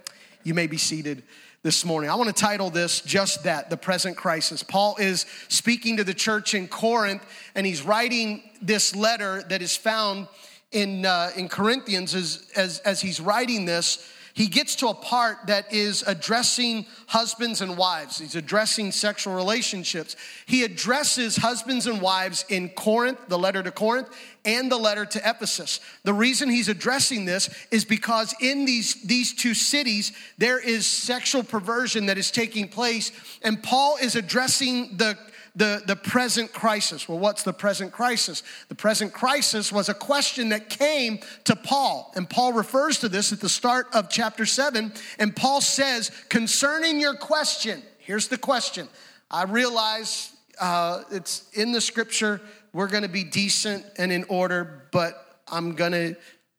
You 0.45 0.55
may 0.55 0.69
be 0.69 0.77
seated 0.77 1.25
this 1.67 1.85
morning. 1.85 2.09
I 2.09 2.15
want 2.15 2.29
to 2.29 2.33
title 2.33 2.71
this 2.71 3.01
just 3.01 3.43
that 3.43 3.71
the 3.71 3.77
present 3.77 4.17
crisis. 4.17 4.63
Paul 4.63 4.95
is 5.01 5.27
speaking 5.49 5.97
to 5.97 6.05
the 6.05 6.15
church 6.15 6.55
in 6.55 6.69
Corinth, 6.69 7.27
and 7.57 7.67
he's 7.67 7.83
writing 7.83 8.41
this 8.63 8.95
letter 8.95 9.43
that 9.49 9.63
is 9.63 9.77
found 9.77 10.29
in, 10.71 11.05
uh, 11.05 11.33
in 11.37 11.49
Corinthians 11.49 12.15
as, 12.15 12.49
as, 12.55 12.79
as 12.85 13.01
he's 13.01 13.19
writing 13.19 13.65
this 13.65 14.09
he 14.37 14.49
gets 14.49 14.77
to 14.77 14.89
a 14.89 14.95
part 14.95 15.47
that 15.47 15.73
is 15.73 16.05
addressing 16.07 16.85
husbands 17.07 17.63
and 17.63 17.79
wives. 17.79 18.19
He's 18.19 18.37
addressing 18.37 18.93
sexual 18.93 19.35
relationships. 19.35 20.15
He 20.45 20.63
addresses 20.63 21.39
husbands 21.39 21.87
and 21.87 22.03
wives 22.03 22.45
in 22.51 22.69
Corinth, 22.69 23.19
the 23.29 23.39
letter 23.39 23.63
to 23.63 23.71
Corinth, 23.71 24.11
and 24.45 24.71
the 24.71 24.77
letter 24.77 25.07
to 25.07 25.19
Ephesus. 25.27 25.81
The 26.05 26.13
reason 26.13 26.51
he's 26.51 26.69
addressing 26.69 27.25
this 27.25 27.49
is 27.71 27.87
because 27.87 28.35
in 28.39 28.67
these, 28.67 29.03
these 29.05 29.33
two 29.33 29.55
cities, 29.55 30.13
there 30.37 30.59
is 30.59 30.87
sexual 30.87 31.43
perversion 31.43 32.05
that 32.07 32.19
is 32.19 32.31
taking 32.31 32.69
place, 32.69 33.13
and 33.41 33.63
Paul 33.63 33.97
is 34.03 34.17
addressing 34.17 34.99
the 34.99 35.17
the, 35.57 35.83
the 35.87 35.97
present 35.97 36.53
crisis. 36.53 37.09
Well, 37.09 37.19
what's 37.19 37.43
the 37.43 37.53
present 37.53 37.91
crisis? 37.91 38.43
The 38.69 38.75
present 38.75 39.15
crisis 39.15 39.73
was 39.73 39.89
a 39.89 39.95
question 39.95 40.51
that 40.51 40.69
came 40.69 41.21
to 41.45 41.57
Paul. 41.57 42.13
And 42.15 42.29
Paul 42.29 42.53
refers 42.53 42.99
to 43.01 43.09
this 43.09 43.33
at 43.33 43.41
the 43.41 43.49
start 43.49 43.87
of 43.95 44.11
chapter 44.11 44.45
7. 44.45 44.93
And 45.19 45.35
Paul 45.35 45.63
says, 45.63 46.11
concerning 46.29 47.01
your 47.01 47.15
question, 47.15 47.83
here's 47.99 48.29
the 48.29 48.37
question. 48.37 48.87
I 49.31 49.45
realize 49.45 50.31
uh, 50.61 51.03
it's 51.11 51.51
in 51.55 51.73
the 51.73 51.81
scripture, 51.81 52.43
we're 52.75 52.89
going 52.89 53.03
to 53.03 53.09
be 53.09 53.25
decent 53.25 53.85
and 53.97 54.13
in 54.13 54.25
order, 54.25 54.89
but 54.93 55.41
I'm 55.49 55.75
going 55.75 55.93
to 55.93 56.17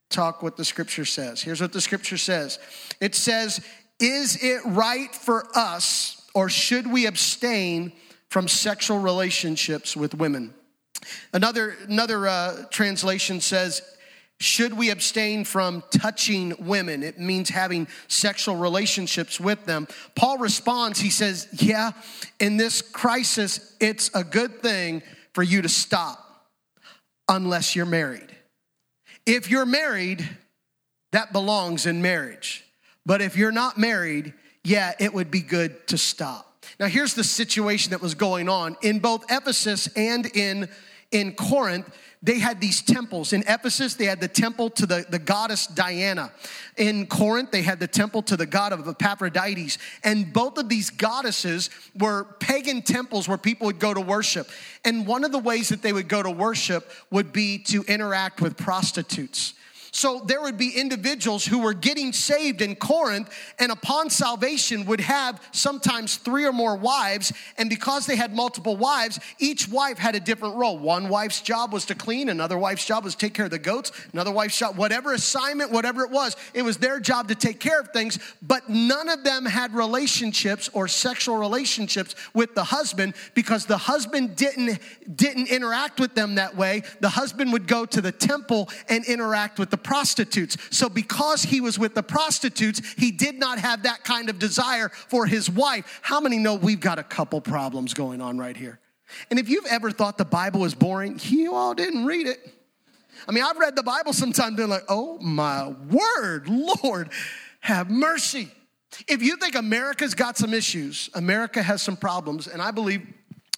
talk 0.10 0.42
what 0.42 0.58
the 0.58 0.66
scripture 0.66 1.06
says. 1.06 1.42
Here's 1.42 1.62
what 1.62 1.72
the 1.72 1.82
scripture 1.82 2.18
says 2.18 2.58
it 3.00 3.14
says, 3.14 3.64
Is 4.00 4.44
it 4.44 4.62
right 4.66 5.14
for 5.14 5.46
us, 5.56 6.28
or 6.34 6.50
should 6.50 6.92
we 6.92 7.06
abstain? 7.06 7.94
From 8.30 8.48
sexual 8.48 9.00
relationships 9.00 9.96
with 9.96 10.14
women. 10.14 10.54
Another, 11.34 11.76
another 11.88 12.28
uh, 12.28 12.66
translation 12.72 13.40
says, 13.40 13.82
should 14.40 14.74
we 14.74 14.92
abstain 14.92 15.46
from 15.46 15.84
touching 15.90 16.54
women? 16.60 17.02
It 17.02 17.20
means 17.20 17.50
having 17.50 17.88
sexual 18.08 18.56
relationships 18.56 19.40
with 19.40 19.66
them. 19.66 19.88
Paul 20.16 20.38
responds, 20.38 21.00
he 21.00 21.10
says, 21.10 21.48
Yeah, 21.54 21.92
in 22.40 22.58
this 22.58 22.84
crisis, 22.84 23.76
it's 23.80 24.12
a 24.14 24.24
good 24.24 24.62
thing 24.62 25.02
for 25.34 25.42
you 25.42 25.64
to 25.64 25.70
stop 25.70 26.24
unless 27.28 27.76
you're 27.76 27.88
married. 27.88 28.30
If 29.26 29.50
you're 29.50 29.66
married, 29.66 30.28
that 31.14 31.34
belongs 31.34 31.88
in 31.88 32.04
marriage. 32.04 32.64
But 33.08 33.22
if 33.22 33.38
you're 33.38 33.52
not 33.52 33.78
married, 33.78 34.34
yeah, 34.64 34.94
it 35.00 35.14
would 35.14 35.32
be 35.32 35.42
good 35.42 35.88
to 35.88 35.98
stop. 35.98 36.47
Now, 36.80 36.88
here's 36.88 37.14
the 37.14 37.24
situation 37.24 37.92
that 37.92 38.02
was 38.02 38.16
going 38.16 38.50
on 38.50 38.78
in 38.82 39.00
both 39.00 39.26
Ephesus 39.30 39.88
and 39.96 40.26
in, 40.36 40.70
in 41.12 41.34
Corinth. 41.34 41.90
They 42.24 42.40
had 42.40 42.60
these 42.60 42.82
temples. 42.82 43.32
In 43.32 43.44
Ephesus, 43.48 43.94
they 43.94 44.06
had 44.06 44.20
the 44.20 44.28
temple 44.28 44.72
to 44.72 44.88
the, 44.88 45.06
the 45.08 45.20
goddess 45.20 45.68
Diana. 45.68 46.32
In 46.76 47.06
Corinth, 47.06 47.52
they 47.52 47.62
had 47.62 47.80
the 47.80 47.88
temple 47.88 48.24
to 48.24 48.36
the 48.36 48.46
god 48.46 48.74
of 48.74 48.88
Epaphrodites. 48.88 49.78
And 50.04 50.34
both 50.34 50.58
of 50.58 50.68
these 50.68 50.90
goddesses 50.90 51.70
were 51.98 52.24
pagan 52.40 52.82
temples 52.82 53.28
where 53.28 53.38
people 53.38 53.68
would 53.68 53.80
go 53.80 53.94
to 53.94 54.02
worship. 54.02 54.50
And 54.84 55.06
one 55.06 55.24
of 55.24 55.32
the 55.32 55.40
ways 55.40 55.70
that 55.70 55.84
they 55.84 55.94
would 55.94 56.08
go 56.08 56.24
to 56.24 56.32
worship 56.32 56.90
would 57.12 57.32
be 57.32 57.60
to 57.66 57.84
interact 57.84 58.42
with 58.42 58.58
prostitutes. 58.58 59.54
So 59.92 60.22
there 60.26 60.42
would 60.42 60.58
be 60.58 60.70
individuals 60.70 61.46
who 61.46 61.60
were 61.60 61.74
getting 61.74 62.14
saved 62.14 62.62
in 62.62 62.76
Corinth 62.76 63.30
and 63.60 63.72
upon 63.72 64.10
salvation 64.10 64.86
would 64.86 65.02
have 65.02 65.42
sometimes 65.52 66.18
three 66.18 66.46
or 66.46 66.54
more 66.54 66.76
wives. 66.76 67.34
And 67.58 67.70
because 67.70 68.06
they 68.06 68.16
had 68.16 68.34
multiple 68.34 68.76
wives, 68.76 69.20
each 69.40 69.68
wife 69.68 69.98
had 69.98 70.16
a 70.16 70.20
different 70.20 70.56
role. 70.56 70.78
One 70.78 71.10
wife's 71.10 71.42
job 71.42 71.74
was 71.74 71.86
to 71.86 71.96
clean, 71.96 72.30
another 72.30 72.58
wife's 72.58 72.86
job 72.86 73.04
was 73.04 73.16
to 73.16 73.20
take 73.20 73.34
care 73.34 73.46
of 73.46 73.52
the 73.52 73.60
goats, 73.60 73.92
another 74.14 74.32
wife's 74.32 74.58
job, 74.58 74.78
whatever 74.78 75.14
assignment, 75.14 75.72
whatever 75.72 76.04
it 76.04 76.12
was, 76.12 76.36
it 76.54 76.62
was 76.62 76.78
their 76.78 77.00
job 77.00 77.28
to 77.30 77.36
take 77.36 77.60
care 77.60 77.80
of 77.80 77.90
things. 77.90 78.20
But 78.42 78.70
none 78.70 79.10
of 79.10 79.24
them 79.24 79.46
had 79.46 79.74
relationships 79.74 80.70
or 80.74 80.88
sexual 80.88 81.38
relationships 81.38 82.16
with 82.34 82.56
the 82.56 82.64
husband 82.64 83.14
because 83.34 83.66
the 83.66 83.78
husband 83.78 84.36
didn't, 84.36 84.80
didn't 85.16 85.48
interact 85.50 86.00
with 86.00 86.16
them 86.16 86.36
that 86.36 86.56
way. 86.56 86.84
The 87.00 87.10
husband 87.10 87.54
would 87.54 87.68
go 87.68 87.86
to 87.86 88.02
the 88.02 88.12
temple 88.12 88.70
and 88.90 89.06
interact 89.06 89.60
with 89.60 89.70
the 89.70 89.78
prostitutes. 89.88 90.58
So, 90.70 90.90
because 90.90 91.44
he 91.44 91.62
was 91.62 91.80
with 91.80 91.96
the 91.96 92.04
prostitutes, 92.04 92.82
he 92.98 93.10
did 93.10 93.40
not 93.40 93.58
have 93.58 93.84
that 93.84 94.04
kind 94.04 94.30
of 94.30 94.38
desire 94.38 94.90
for 94.90 95.26
his 95.26 95.50
wife. 95.50 96.02
How 96.04 96.20
many 96.20 96.38
know 96.38 96.56
we've 96.56 96.82
got 96.82 97.00
a 97.00 97.04
couple 97.04 97.40
problems 97.40 97.94
going 97.94 98.20
on 98.20 98.38
right 98.38 98.56
here? 98.56 98.80
And 99.30 99.40
if 99.40 99.48
you've 99.48 99.66
ever 99.68 99.90
thought 99.90 100.18
the 100.18 100.26
Bible 100.26 100.60
was 100.60 100.76
boring, 100.76 101.18
you 101.24 101.56
all 101.56 101.74
didn't 101.74 102.06
read 102.06 102.28
it. 102.28 102.40
I 103.30 103.32
mean, 103.32 103.46
I've 103.46 103.58
read 103.58 103.78
the 103.78 103.84
Bible 103.84 104.12
sometimes, 104.12 104.58
been 104.58 104.70
like, 104.70 104.84
oh 104.90 105.20
my 105.20 105.70
word, 105.70 106.50
Lord, 106.50 107.10
have 107.62 107.90
mercy. 107.90 108.52
If 109.08 109.22
you 109.22 109.38
think 109.38 109.56
America's 109.56 110.14
got 110.14 110.38
some 110.38 110.54
issues, 110.54 111.10
America 111.14 111.64
has 111.64 111.82
some 111.82 111.96
problems, 111.96 112.48
and 112.48 112.62
I 112.62 112.72
believe 112.72 113.08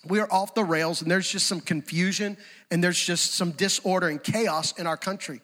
we 0.07 0.19
are 0.19 0.31
off 0.31 0.53
the 0.53 0.63
rails 0.63 1.01
and 1.01 1.09
there's 1.09 1.29
just 1.29 1.47
some 1.47 1.59
confusion 1.59 2.37
and 2.71 2.83
there's 2.83 2.99
just 2.99 3.33
some 3.33 3.51
disorder 3.51 4.07
and 4.07 4.23
chaos 4.23 4.77
in 4.77 4.87
our 4.87 4.95
country. 4.95 5.41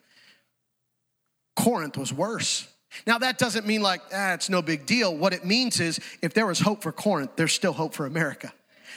Corinth 1.56 1.98
was 1.98 2.12
worse. 2.14 2.68
Now, 3.06 3.18
that 3.18 3.38
doesn't 3.38 3.66
mean 3.66 3.82
like, 3.82 4.02
ah, 4.14 4.34
it's 4.34 4.50
no 4.50 4.62
big 4.62 4.86
deal. 4.86 5.16
What 5.16 5.34
it 5.34 5.46
means 5.46 5.80
is 5.80 6.00
if 6.22 6.34
there 6.34 6.46
was 6.46 6.60
hope 6.60 6.82
for 6.82 6.92
Corinth, 6.92 7.32
there's 7.36 7.54
still 7.54 7.74
hope 7.74 7.94
for 7.94 8.06
America. 8.06 8.54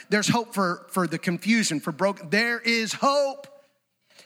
There's 0.09 0.27
hope 0.27 0.53
for, 0.53 0.85
for 0.89 1.07
the 1.07 1.17
confusion, 1.17 1.79
for 1.79 1.91
broken. 1.91 2.29
There 2.29 2.59
is 2.59 2.93
hope 2.93 3.47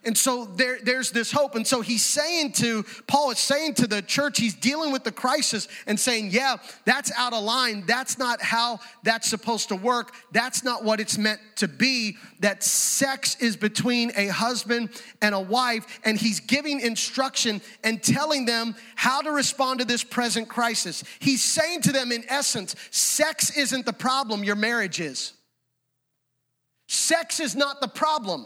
And 0.05 0.17
so 0.17 0.45
there, 0.45 0.79
there's 0.83 1.11
this 1.11 1.31
hope. 1.31 1.55
And 1.55 1.65
so 1.65 1.81
he's 1.81 2.05
saying 2.05 2.51
to, 2.53 2.83
Paul 3.07 3.31
is 3.31 3.39
saying 3.39 3.75
to 3.75 3.87
the 3.87 4.01
church, 4.01 4.37
he's 4.37 4.53
dealing 4.53 4.91
with 4.91 5.03
the 5.03 5.11
crisis 5.11 5.67
and 5.87 5.97
saying, 5.99 6.31
yeah, 6.31 6.57
that's 6.83 7.11
out 7.17 7.33
of 7.33 7.43
line. 7.43 7.85
That's 7.87 8.17
not 8.17 8.41
how 8.41 8.79
that's 9.03 9.29
supposed 9.29 9.69
to 9.69 9.75
work. 9.75 10.13
That's 10.31 10.63
not 10.63 10.83
what 10.83 10.99
it's 10.99 11.17
meant 11.17 11.39
to 11.57 11.67
be. 11.69 12.17
That 12.41 12.63
sex 12.63 13.37
is 13.39 13.55
between 13.55 14.11
a 14.17 14.27
husband 14.27 14.89
and 15.21 15.33
a 15.33 15.39
wife. 15.39 16.01
And 16.03 16.17
he's 16.17 16.41
giving 16.41 16.81
instruction 16.81 17.61
and 17.83 18.03
telling 18.03 18.45
them 18.45 18.75
how 18.95 19.21
to 19.21 19.31
respond 19.31 19.79
to 19.79 19.85
this 19.85 20.03
present 20.03 20.49
crisis. 20.49 21.03
He's 21.19 21.41
saying 21.41 21.81
to 21.83 21.93
them, 21.93 22.11
in 22.11 22.25
essence, 22.27 22.75
sex 22.91 23.57
isn't 23.57 23.85
the 23.85 23.93
problem, 23.93 24.43
your 24.43 24.55
marriage 24.55 24.99
is. 24.99 25.33
Sex 26.87 27.39
is 27.39 27.55
not 27.55 27.79
the 27.79 27.87
problem. 27.87 28.45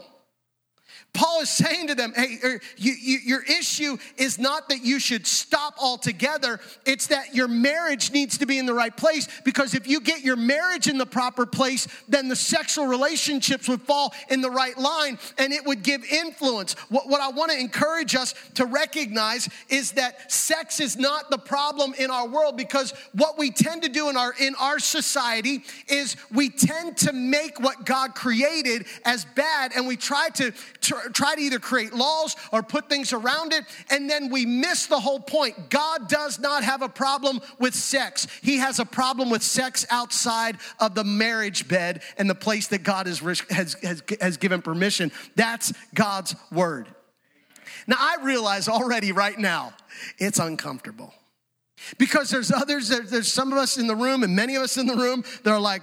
Paul 1.14 1.40
is 1.40 1.50
saying 1.50 1.88
to 1.88 1.94
them, 1.94 2.12
hey, 2.14 2.38
er, 2.44 2.60
you, 2.76 2.92
you, 2.92 3.18
your 3.24 3.42
issue 3.42 3.96
is 4.18 4.38
not 4.38 4.68
that 4.68 4.84
you 4.84 5.00
should 5.00 5.26
stop 5.26 5.74
altogether, 5.80 6.60
it's 6.86 7.08
that 7.08 7.34
your 7.34 7.48
marriage 7.48 8.12
needs 8.12 8.38
to 8.38 8.46
be 8.46 8.58
in 8.58 8.66
the 8.66 8.74
right 8.74 8.96
place. 8.96 9.26
Because 9.44 9.74
if 9.74 9.88
you 9.88 10.00
get 10.00 10.22
your 10.22 10.36
marriage 10.36 10.86
in 10.86 10.96
the 10.96 11.06
proper 11.06 11.44
place, 11.44 11.88
then 12.08 12.28
the 12.28 12.36
sexual 12.36 12.86
relationships 12.86 13.68
would 13.68 13.82
fall 13.82 14.14
in 14.30 14.40
the 14.40 14.50
right 14.50 14.78
line 14.78 15.18
and 15.38 15.52
it 15.52 15.64
would 15.64 15.82
give 15.82 16.04
influence. 16.04 16.74
What, 16.88 17.08
what 17.08 17.20
I 17.20 17.30
want 17.30 17.50
to 17.50 17.58
encourage 17.58 18.14
us 18.14 18.34
to 18.54 18.66
recognize 18.66 19.48
is 19.68 19.92
that 19.92 20.30
sex 20.30 20.78
is 20.78 20.96
not 20.96 21.30
the 21.30 21.38
problem 21.38 21.94
in 21.98 22.10
our 22.10 22.28
world 22.28 22.56
because 22.56 22.92
what 23.12 23.38
we 23.38 23.50
tend 23.50 23.82
to 23.82 23.88
do 23.88 24.08
in 24.08 24.16
our, 24.16 24.34
in 24.38 24.54
our 24.60 24.78
society 24.78 25.64
is 25.88 26.16
we 26.32 26.48
tend 26.50 26.96
to 26.98 27.12
make 27.12 27.58
what 27.58 27.84
God 27.84 28.14
created 28.14 28.86
as 29.04 29.24
bad 29.24 29.72
and 29.74 29.86
we 29.86 29.96
try 29.96 30.28
to 30.34 30.52
try 31.12 31.34
to 31.34 31.40
either 31.40 31.58
create 31.58 31.94
laws 31.94 32.36
or 32.52 32.62
put 32.62 32.88
things 32.88 33.12
around 33.12 33.52
it, 33.52 33.64
and 33.90 34.08
then 34.08 34.30
we 34.30 34.46
miss 34.46 34.86
the 34.86 34.98
whole 34.98 35.20
point. 35.20 35.70
God 35.70 36.08
does 36.08 36.38
not 36.38 36.64
have 36.64 36.82
a 36.82 36.88
problem 36.88 37.40
with 37.58 37.74
sex, 37.74 38.26
He 38.42 38.58
has 38.58 38.78
a 38.78 38.84
problem 38.84 39.30
with 39.30 39.42
sex 39.42 39.86
outside 39.90 40.58
of 40.80 40.94
the 40.94 41.04
marriage 41.04 41.68
bed 41.68 42.02
and 42.16 42.28
the 42.28 42.34
place 42.34 42.68
that 42.68 42.82
God 42.82 43.06
has, 43.06 43.20
has, 43.50 43.74
has, 43.82 44.02
has 44.20 44.36
given 44.36 44.62
permission. 44.62 45.12
That's 45.36 45.72
God's 45.94 46.34
word. 46.50 46.88
Now, 47.86 47.96
I 47.98 48.16
realize 48.22 48.68
already 48.68 49.12
right 49.12 49.38
now, 49.38 49.72
it's 50.18 50.38
uncomfortable. 50.38 51.14
Because 51.96 52.28
there's 52.28 52.50
others, 52.52 52.88
there's 52.88 53.32
some 53.32 53.52
of 53.52 53.58
us 53.58 53.78
in 53.78 53.86
the 53.86 53.96
room, 53.96 54.22
and 54.22 54.34
many 54.34 54.56
of 54.56 54.62
us 54.62 54.76
in 54.76 54.86
the 54.86 54.96
room 54.96 55.24
that 55.44 55.50
are 55.50 55.60
like, 55.60 55.82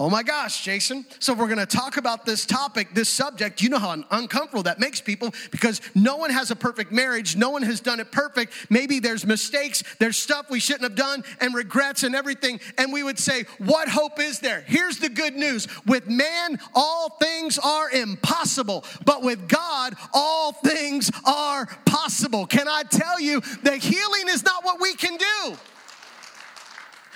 Oh 0.00 0.08
my 0.08 0.22
gosh, 0.22 0.64
Jason. 0.64 1.04
So, 1.18 1.34
we're 1.34 1.46
gonna 1.46 1.66
talk 1.66 1.98
about 1.98 2.24
this 2.24 2.46
topic, 2.46 2.94
this 2.94 3.10
subject. 3.10 3.60
You 3.60 3.68
know 3.68 3.78
how 3.78 4.02
uncomfortable 4.10 4.62
that 4.62 4.80
makes 4.80 4.98
people 4.98 5.34
because 5.50 5.82
no 5.94 6.16
one 6.16 6.30
has 6.30 6.50
a 6.50 6.56
perfect 6.56 6.90
marriage. 6.90 7.36
No 7.36 7.50
one 7.50 7.60
has 7.64 7.80
done 7.80 8.00
it 8.00 8.10
perfect. 8.10 8.54
Maybe 8.70 8.98
there's 8.98 9.26
mistakes, 9.26 9.84
there's 9.98 10.16
stuff 10.16 10.48
we 10.48 10.58
shouldn't 10.58 10.84
have 10.84 10.94
done, 10.94 11.22
and 11.42 11.54
regrets 11.54 12.02
and 12.02 12.14
everything. 12.14 12.60
And 12.78 12.94
we 12.94 13.02
would 13.02 13.18
say, 13.18 13.44
What 13.58 13.90
hope 13.90 14.18
is 14.18 14.38
there? 14.38 14.64
Here's 14.66 14.96
the 14.96 15.10
good 15.10 15.34
news 15.36 15.68
with 15.84 16.08
man, 16.08 16.58
all 16.74 17.10
things 17.20 17.58
are 17.58 17.90
impossible, 17.90 18.86
but 19.04 19.22
with 19.22 19.50
God, 19.50 19.96
all 20.14 20.52
things 20.52 21.10
are 21.26 21.66
possible. 21.84 22.46
Can 22.46 22.68
I 22.68 22.84
tell 22.84 23.20
you 23.20 23.42
that 23.64 23.76
healing 23.82 24.28
is 24.28 24.42
not 24.44 24.64
what 24.64 24.80
we 24.80 24.94
can 24.94 25.18
do? 25.18 25.56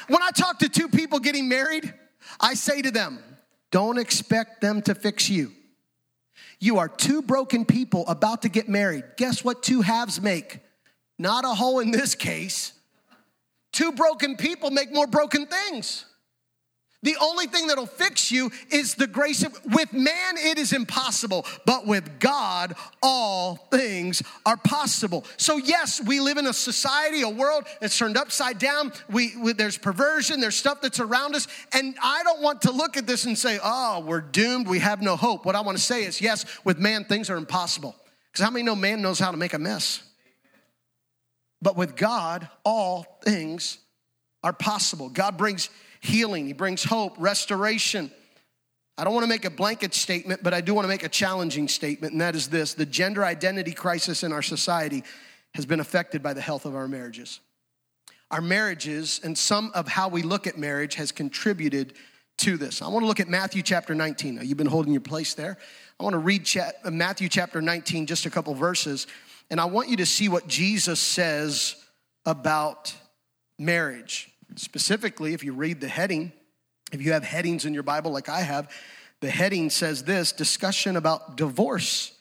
When 0.08 0.22
I 0.22 0.32
talk 0.32 0.58
to 0.58 0.68
two 0.68 0.90
people 0.90 1.18
getting 1.18 1.48
married, 1.48 1.94
I 2.40 2.54
say 2.54 2.82
to 2.82 2.90
them, 2.90 3.18
don't 3.70 3.98
expect 3.98 4.60
them 4.60 4.82
to 4.82 4.94
fix 4.94 5.28
you. 5.28 5.52
You 6.60 6.78
are 6.78 6.88
two 6.88 7.22
broken 7.22 7.64
people 7.64 8.06
about 8.06 8.42
to 8.42 8.48
get 8.48 8.68
married. 8.68 9.04
Guess 9.16 9.44
what 9.44 9.62
two 9.62 9.82
halves 9.82 10.20
make? 10.20 10.60
Not 11.18 11.44
a 11.44 11.48
whole 11.48 11.80
in 11.80 11.90
this 11.90 12.14
case. 12.14 12.72
Two 13.72 13.92
broken 13.92 14.36
people 14.36 14.70
make 14.70 14.92
more 14.92 15.06
broken 15.06 15.46
things. 15.46 16.06
The 17.04 17.16
only 17.20 17.46
thing 17.46 17.66
that'll 17.66 17.84
fix 17.84 18.32
you 18.32 18.50
is 18.70 18.94
the 18.94 19.06
grace 19.06 19.42
of, 19.42 19.52
with 19.66 19.92
man, 19.92 20.36
it 20.38 20.56
is 20.56 20.72
impossible, 20.72 21.44
but 21.66 21.86
with 21.86 22.18
God, 22.18 22.74
all 23.02 23.56
things 23.70 24.22
are 24.46 24.56
possible. 24.56 25.26
So, 25.36 25.58
yes, 25.58 26.02
we 26.02 26.18
live 26.18 26.38
in 26.38 26.46
a 26.46 26.52
society, 26.54 27.20
a 27.20 27.28
world 27.28 27.64
that's 27.78 27.96
turned 27.96 28.16
upside 28.16 28.58
down. 28.58 28.90
We, 29.10 29.36
we, 29.36 29.52
there's 29.52 29.76
perversion, 29.76 30.40
there's 30.40 30.56
stuff 30.56 30.80
that's 30.80 30.98
around 30.98 31.34
us. 31.34 31.46
And 31.72 31.94
I 32.02 32.22
don't 32.22 32.40
want 32.40 32.62
to 32.62 32.72
look 32.72 32.96
at 32.96 33.06
this 33.06 33.26
and 33.26 33.36
say, 33.36 33.58
oh, 33.62 34.00
we're 34.00 34.22
doomed, 34.22 34.66
we 34.66 34.78
have 34.78 35.02
no 35.02 35.14
hope. 35.14 35.44
What 35.44 35.56
I 35.56 35.60
want 35.60 35.76
to 35.76 35.84
say 35.84 36.04
is, 36.04 36.22
yes, 36.22 36.46
with 36.64 36.78
man, 36.78 37.04
things 37.04 37.28
are 37.28 37.36
impossible. 37.36 37.94
Because 38.32 38.42
how 38.42 38.50
many 38.50 38.64
know 38.64 38.74
man 38.74 39.02
knows 39.02 39.18
how 39.18 39.30
to 39.30 39.36
make 39.36 39.52
a 39.52 39.58
mess? 39.58 40.02
But 41.60 41.76
with 41.76 41.96
God, 41.96 42.48
all 42.64 43.18
things 43.22 43.76
are 44.42 44.54
possible. 44.54 45.10
God 45.10 45.36
brings 45.36 45.68
healing, 46.04 46.46
He 46.46 46.52
brings 46.52 46.84
hope, 46.84 47.14
restoration. 47.18 48.10
I 48.96 49.02
don't 49.02 49.12
want 49.12 49.24
to 49.24 49.28
make 49.28 49.44
a 49.44 49.50
blanket 49.50 49.92
statement, 49.92 50.42
but 50.42 50.54
I 50.54 50.60
do 50.60 50.72
want 50.72 50.84
to 50.84 50.88
make 50.88 51.02
a 51.02 51.08
challenging 51.08 51.66
statement, 51.66 52.12
and 52.12 52.20
that 52.20 52.36
is 52.36 52.48
this 52.48 52.74
the 52.74 52.86
gender 52.86 53.24
identity 53.24 53.72
crisis 53.72 54.22
in 54.22 54.32
our 54.32 54.42
society 54.42 55.02
has 55.54 55.66
been 55.66 55.80
affected 55.80 56.22
by 56.22 56.32
the 56.32 56.40
health 56.40 56.64
of 56.64 56.76
our 56.76 56.86
marriages. 56.86 57.40
Our 58.30 58.40
marriages 58.40 59.20
and 59.22 59.36
some 59.36 59.70
of 59.74 59.88
how 59.88 60.08
we 60.08 60.22
look 60.22 60.46
at 60.46 60.58
marriage 60.58 60.94
has 60.96 61.12
contributed 61.12 61.94
to 62.38 62.56
this. 62.56 62.82
I 62.82 62.88
want 62.88 63.02
to 63.02 63.06
look 63.06 63.20
at 63.20 63.28
Matthew 63.28 63.62
chapter 63.62 63.94
19. 63.94 64.36
Now, 64.36 64.42
you've 64.42 64.58
been 64.58 64.66
holding 64.66 64.92
your 64.92 65.00
place 65.00 65.34
there. 65.34 65.56
I 66.00 66.02
want 66.02 66.14
to 66.14 66.18
read 66.18 66.48
uh, 66.56 66.90
Matthew 66.90 67.28
chapter 67.28 67.62
19, 67.62 68.06
just 68.06 68.26
a 68.26 68.30
couple 68.30 68.54
verses, 68.54 69.06
and 69.50 69.60
I 69.60 69.66
want 69.66 69.88
you 69.88 69.96
to 69.98 70.06
see 70.06 70.28
what 70.28 70.48
Jesus 70.48 70.98
says 70.98 71.76
about 72.26 72.94
marriage. 73.58 74.33
Specifically, 74.56 75.34
if 75.34 75.42
you 75.44 75.52
read 75.52 75.80
the 75.80 75.88
heading, 75.88 76.32
if 76.92 77.02
you 77.02 77.12
have 77.12 77.24
headings 77.24 77.64
in 77.64 77.74
your 77.74 77.82
Bible 77.82 78.10
like 78.10 78.28
I 78.28 78.40
have, 78.40 78.70
the 79.20 79.30
heading 79.30 79.70
says 79.70 80.04
this 80.04 80.32
discussion 80.32 80.96
about 80.96 81.36
divorce 81.36 82.12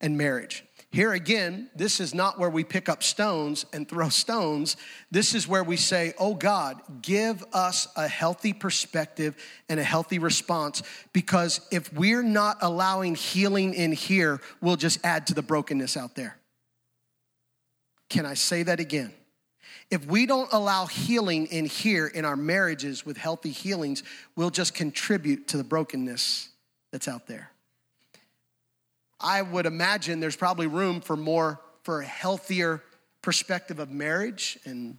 and 0.00 0.16
marriage. 0.16 0.64
Here 0.92 1.12
again, 1.12 1.70
this 1.76 2.00
is 2.00 2.14
not 2.14 2.38
where 2.40 2.50
we 2.50 2.64
pick 2.64 2.88
up 2.88 3.04
stones 3.04 3.64
and 3.72 3.88
throw 3.88 4.08
stones. 4.08 4.76
This 5.12 5.36
is 5.36 5.46
where 5.46 5.62
we 5.62 5.76
say, 5.76 6.14
Oh 6.18 6.34
God, 6.34 6.80
give 7.00 7.44
us 7.52 7.86
a 7.96 8.08
healthy 8.08 8.52
perspective 8.52 9.36
and 9.68 9.78
a 9.78 9.84
healthy 9.84 10.18
response. 10.18 10.82
Because 11.12 11.60
if 11.70 11.92
we're 11.92 12.24
not 12.24 12.58
allowing 12.60 13.14
healing 13.14 13.72
in 13.74 13.92
here, 13.92 14.40
we'll 14.60 14.76
just 14.76 14.98
add 15.04 15.28
to 15.28 15.34
the 15.34 15.42
brokenness 15.42 15.96
out 15.96 16.16
there. 16.16 16.36
Can 18.08 18.26
I 18.26 18.34
say 18.34 18.64
that 18.64 18.80
again? 18.80 19.12
If 19.90 20.06
we 20.06 20.26
don't 20.26 20.52
allow 20.52 20.86
healing 20.86 21.46
in 21.46 21.66
here 21.66 22.06
in 22.06 22.24
our 22.24 22.36
marriages 22.36 23.04
with 23.04 23.16
healthy 23.16 23.50
healings, 23.50 24.02
we'll 24.36 24.50
just 24.50 24.74
contribute 24.74 25.48
to 25.48 25.56
the 25.56 25.64
brokenness 25.64 26.48
that's 26.92 27.08
out 27.08 27.26
there. 27.26 27.50
I 29.20 29.42
would 29.42 29.66
imagine 29.66 30.20
there's 30.20 30.36
probably 30.36 30.66
room 30.66 31.00
for 31.00 31.16
more, 31.16 31.60
for 31.82 32.00
a 32.00 32.06
healthier 32.06 32.82
perspective 33.22 33.78
of 33.78 33.90
marriage 33.90 34.58
and 34.64 34.96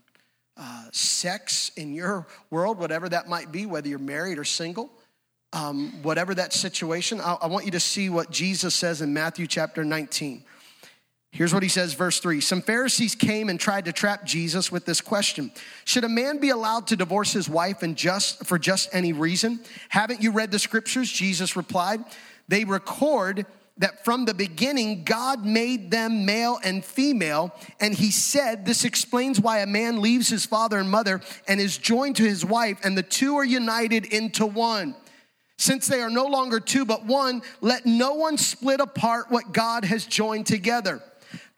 uh, 0.57 0.85
sex 0.91 1.71
in 1.75 1.93
your 1.93 2.27
world, 2.49 2.77
whatever 2.77 3.09
that 3.09 3.27
might 3.27 3.51
be, 3.51 3.65
whether 3.65 3.87
you're 3.87 3.99
married 3.99 4.37
or 4.37 4.43
single. 4.43 4.91
Um, 5.53 6.01
whatever 6.01 6.33
that 6.35 6.53
situation, 6.53 7.19
I, 7.19 7.33
I 7.41 7.47
want 7.47 7.65
you 7.65 7.71
to 7.71 7.79
see 7.79 8.09
what 8.09 8.31
Jesus 8.31 8.73
says 8.73 9.01
in 9.01 9.13
Matthew 9.13 9.47
chapter 9.47 9.83
19. 9.83 10.43
Here's 11.33 11.53
what 11.53 11.63
he 11.63 11.69
says, 11.69 11.93
verse 11.93 12.19
3. 12.19 12.41
Some 12.41 12.61
Pharisees 12.61 13.15
came 13.15 13.47
and 13.47 13.57
tried 13.57 13.85
to 13.85 13.93
trap 13.93 14.25
Jesus 14.25 14.69
with 14.69 14.85
this 14.85 14.99
question 14.99 15.51
Should 15.85 16.03
a 16.03 16.09
man 16.09 16.39
be 16.39 16.49
allowed 16.49 16.87
to 16.87 16.97
divorce 16.97 17.31
his 17.31 17.47
wife 17.47 17.83
and 17.83 17.95
just, 17.95 18.45
for 18.45 18.59
just 18.59 18.89
any 18.91 19.13
reason? 19.13 19.61
Haven't 19.89 20.21
you 20.21 20.31
read 20.31 20.51
the 20.51 20.59
scriptures? 20.59 21.09
Jesus 21.09 21.55
replied. 21.55 22.03
They 22.49 22.65
record 22.65 23.45
that 23.77 24.03
from 24.03 24.25
the 24.25 24.33
beginning, 24.33 25.05
God 25.05 25.45
made 25.45 25.89
them 25.89 26.25
male 26.25 26.59
and 26.65 26.83
female. 26.83 27.55
And 27.79 27.93
he 27.93 28.11
said, 28.11 28.65
This 28.65 28.83
explains 28.83 29.39
why 29.39 29.59
a 29.59 29.65
man 29.65 30.01
leaves 30.01 30.27
his 30.27 30.45
father 30.45 30.79
and 30.79 30.91
mother 30.91 31.21
and 31.47 31.61
is 31.61 31.77
joined 31.77 32.17
to 32.17 32.23
his 32.23 32.43
wife, 32.43 32.77
and 32.83 32.97
the 32.97 33.03
two 33.03 33.37
are 33.37 33.45
united 33.45 34.05
into 34.05 34.45
one. 34.45 34.95
Since 35.57 35.87
they 35.87 36.01
are 36.01 36.09
no 36.09 36.25
longer 36.25 36.59
two 36.59 36.83
but 36.83 37.05
one, 37.05 37.41
let 37.61 37.85
no 37.85 38.15
one 38.15 38.37
split 38.37 38.81
apart 38.81 39.27
what 39.29 39.53
God 39.53 39.85
has 39.85 40.05
joined 40.05 40.45
together 40.45 41.01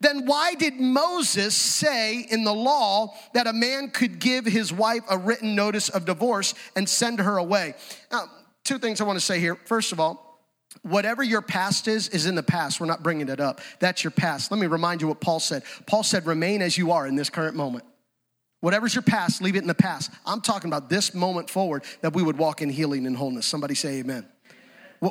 then 0.04 0.26
why 0.26 0.54
did 0.56 0.80
Moses 0.80 1.56
say 1.56 2.20
in 2.30 2.44
the 2.44 2.54
law 2.54 3.14
that 3.34 3.48
a 3.48 3.54
man 3.54 3.90
could 3.90 4.20
give 4.20 4.46
his 4.46 4.72
wife 4.72 5.04
a 5.10 5.18
written 5.18 5.56
notice 5.56 5.90
of 5.90 6.06
divorce 6.06 6.54
and 6.76 6.88
send 6.88 7.20
her 7.20 7.38
away? 7.38 7.76
Now, 8.12 8.26
two 8.64 8.78
things 8.80 9.02
I 9.02 9.06
want 9.06 9.18
to 9.18 9.26
say 9.26 9.40
here. 9.40 9.56
First 9.66 9.92
of 9.92 10.00
all, 10.00 10.40
whatever 10.82 11.24
your 11.24 11.42
past 11.42 11.88
is, 11.88 12.10
is 12.10 12.26
in 12.26 12.36
the 12.36 12.44
past. 12.44 12.80
We're 12.80 12.88
not 12.88 13.04
bringing 13.04 13.30
it 13.30 13.40
up. 13.40 13.62
That's 13.80 14.04
your 14.04 14.12
past. 14.12 14.52
Let 14.52 14.60
me 14.60 14.68
remind 14.68 15.02
you 15.02 15.08
what 15.08 15.22
Paul 15.22 15.40
said. 15.40 15.64
Paul 15.88 16.04
said, 16.04 16.26
remain 16.26 16.62
as 16.62 16.78
you 16.78 16.92
are 16.92 17.08
in 17.08 17.16
this 17.16 17.30
current 17.30 17.56
moment. 17.56 17.86
Whatever's 18.60 18.96
your 18.96 19.02
past, 19.02 19.42
leave 19.42 19.56
it 19.58 19.62
in 19.62 19.68
the 19.68 19.76
past. 19.76 20.10
I'm 20.26 20.40
talking 20.40 20.70
about 20.70 20.90
this 20.90 21.14
moment 21.14 21.50
forward 21.50 21.84
that 22.02 22.14
we 22.14 22.24
would 22.24 22.38
walk 22.38 22.62
in 22.62 22.70
healing 22.70 23.06
and 23.06 23.16
wholeness. 23.16 23.46
Somebody 23.46 23.76
say 23.76 24.00
amen. 24.00 24.26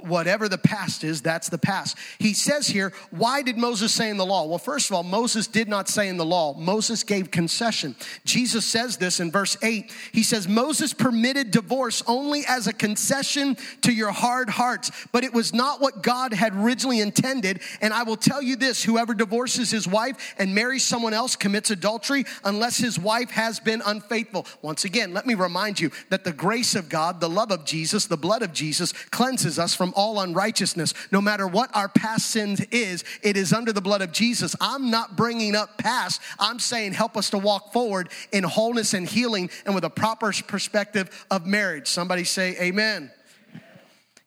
Whatever 0.01 0.49
the 0.49 0.59
past 0.59 1.05
is, 1.05 1.21
that's 1.21 1.49
the 1.49 1.59
past. 1.59 1.99
He 2.19 2.33
says 2.33 2.67
here, 2.67 2.93
why 3.11 3.43
did 3.43 3.59
Moses 3.59 3.93
say 3.93 4.09
in 4.09 4.17
the 4.17 4.27
law? 4.27 4.47
Well, 4.47 4.59
first 4.59 4.91
of 4.91 4.97
all, 4.97 5.03
Moses 5.03 5.47
did 5.47 5.69
not 5.69 5.89
say 5.89 6.09
in 6.09 6.17
the 6.17 6.25
law. 6.25 6.55
Moses 6.55 7.05
gave 7.05 7.31
concession. 7.31 7.95
Jesus 8.25 8.65
says 8.65 8.97
this 8.97 9.21
in 9.21 9.31
verse 9.31 9.57
8. 9.63 9.93
He 10.13 10.23
says, 10.23 10.49
Moses 10.49 10.95
permitted 10.95 11.51
divorce 11.51 12.03
only 12.07 12.45
as 12.49 12.67
a 12.67 12.73
concession 12.73 13.57
to 13.83 13.93
your 13.93 14.13
hard 14.13 14.49
hearts, 14.49 14.91
but 15.13 15.25
it 15.25 15.35
was 15.35 15.53
not 15.53 15.81
what 15.81 16.03
God 16.03 16.33
had 16.33 16.55
originally 16.55 17.01
intended. 17.01 17.61
And 17.81 17.93
I 17.93 18.03
will 18.05 18.17
tell 18.17 18.43
you 18.43 18.57
this 18.57 18.83
whoever 18.83 19.15
divorces 19.15 19.71
his 19.71 19.87
wife 19.87 20.35
and 20.39 20.55
marries 20.55 20.85
someone 20.85 21.15
else 21.15 21.37
commits 21.37 21.71
adultery 21.71 22.25
unless 22.45 22.79
his 22.79 22.99
wife 22.99 23.31
has 23.31 23.61
been 23.61 23.83
unfaithful. 23.85 24.47
Once 24.63 24.85
again, 24.85 25.13
let 25.13 25.27
me 25.27 25.35
remind 25.35 25.81
you 25.81 25.91
that 26.09 26.25
the 26.25 26.33
grace 26.33 26.75
of 26.75 26.89
God, 26.89 27.21
the 27.21 27.29
love 27.29 27.51
of 27.51 27.65
Jesus, 27.65 28.07
the 28.07 28.17
blood 28.17 28.43
of 28.43 28.53
Jesus 28.53 28.93
cleanses 29.11 29.59
us 29.59 29.75
from 29.83 29.93
all 29.97 30.21
unrighteousness. 30.21 30.95
No 31.11 31.21
matter 31.21 31.45
what 31.45 31.75
our 31.75 31.89
past 31.89 32.31
sins 32.31 32.61
is, 32.71 33.03
it 33.21 33.37
is 33.37 33.53
under 33.53 33.73
the 33.73 33.81
blood 33.81 34.01
of 34.01 34.13
Jesus. 34.13 34.55
I'm 34.61 34.93
not 34.93 35.17
bringing 35.17 35.57
up 35.57 35.77
past. 35.77 36.21
I'm 36.39 36.61
saying 36.61 36.93
help 36.93 37.17
us 37.17 37.31
to 37.31 37.39
walk 37.39 37.73
forward 37.73 38.11
in 38.31 38.45
wholeness 38.45 38.95
and 38.95 39.09
healing 39.09 39.51
and 39.67 39.75
with 39.75 39.83
a 39.83 39.91
proper 39.91 40.33
perspective 40.47 41.27
of 41.33 41.47
marriage. 41.47 41.89
Somebody 41.89 42.23
say 42.23 42.57
amen. 42.61 43.11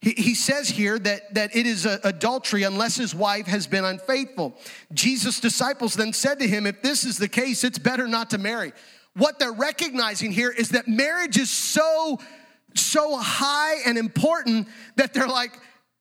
He, 0.01 0.35
says 0.35 0.67
here 0.67 0.99
that, 0.99 1.33
that 1.35 1.55
it 1.55 1.65
is 1.65 1.85
adultery 1.85 2.63
unless 2.63 2.97
his 2.97 3.15
wife 3.15 3.47
has 3.47 3.65
been 3.65 3.85
unfaithful. 3.85 4.57
Jesus' 4.93 5.39
disciples 5.39 5.95
then 5.95 6.11
said 6.11 6.39
to 6.39 6.47
him, 6.49 6.67
If 6.67 6.81
this 6.81 7.05
is 7.05 7.17
the 7.17 7.29
case, 7.29 7.63
it's 7.63 7.79
better 7.79 8.09
not 8.09 8.31
to 8.31 8.37
marry. 8.37 8.73
What 9.15 9.39
they're 9.39 9.53
recognizing 9.53 10.33
here 10.33 10.51
is 10.51 10.69
that 10.69 10.89
marriage 10.89 11.37
is 11.37 11.49
so, 11.49 12.19
so 12.75 13.17
high 13.17 13.75
and 13.85 13.97
important 13.97 14.67
that 14.95 15.13
they're 15.13 15.27
like, 15.27 15.51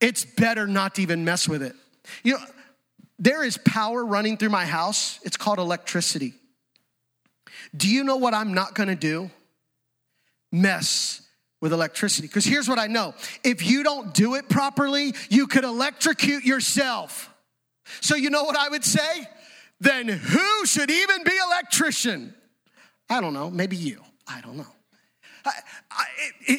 it's 0.00 0.24
better 0.24 0.66
not 0.66 0.96
to 0.96 1.02
even 1.02 1.24
mess 1.24 1.48
with 1.48 1.62
it. 1.62 1.74
You 2.22 2.34
know, 2.34 2.44
there 3.18 3.44
is 3.44 3.58
power 3.58 4.04
running 4.04 4.36
through 4.36 4.50
my 4.50 4.66
house. 4.66 5.20
It's 5.22 5.36
called 5.36 5.58
electricity. 5.58 6.34
Do 7.76 7.88
you 7.88 8.04
know 8.04 8.16
what 8.16 8.34
I'm 8.34 8.54
not 8.54 8.74
gonna 8.74 8.96
do? 8.96 9.30
Mess 10.52 11.22
with 11.60 11.72
electricity. 11.72 12.26
Because 12.28 12.44
here's 12.44 12.68
what 12.68 12.78
I 12.78 12.86
know 12.86 13.14
if 13.42 13.64
you 13.64 13.82
don't 13.82 14.12
do 14.12 14.34
it 14.34 14.48
properly, 14.48 15.14
you 15.30 15.46
could 15.46 15.64
electrocute 15.64 16.44
yourself. 16.44 17.30
So, 18.00 18.16
you 18.16 18.30
know 18.30 18.44
what 18.44 18.56
I 18.56 18.68
would 18.68 18.84
say? 18.84 19.26
Then 19.80 20.08
who 20.08 20.66
should 20.66 20.90
even 20.90 21.24
be 21.24 21.32
electrician? 21.52 22.34
I 23.10 23.20
don't 23.20 23.34
know, 23.34 23.50
maybe 23.50 23.76
you. 23.76 24.02
I 24.26 24.40
don't 24.40 24.56
know. 24.56 24.73
I, 25.44 25.52
I, 25.90 26.04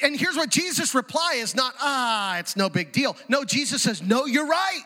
and 0.03 0.19
here's 0.19 0.35
what 0.35 0.49
Jesus' 0.49 0.93
reply 0.93 1.35
is 1.37 1.55
not, 1.55 1.73
ah, 1.79 2.37
it's 2.39 2.55
no 2.55 2.69
big 2.69 2.91
deal. 2.91 3.17
No, 3.27 3.43
Jesus 3.43 3.81
says, 3.81 4.01
no, 4.01 4.25
you're 4.25 4.47
right. 4.47 4.83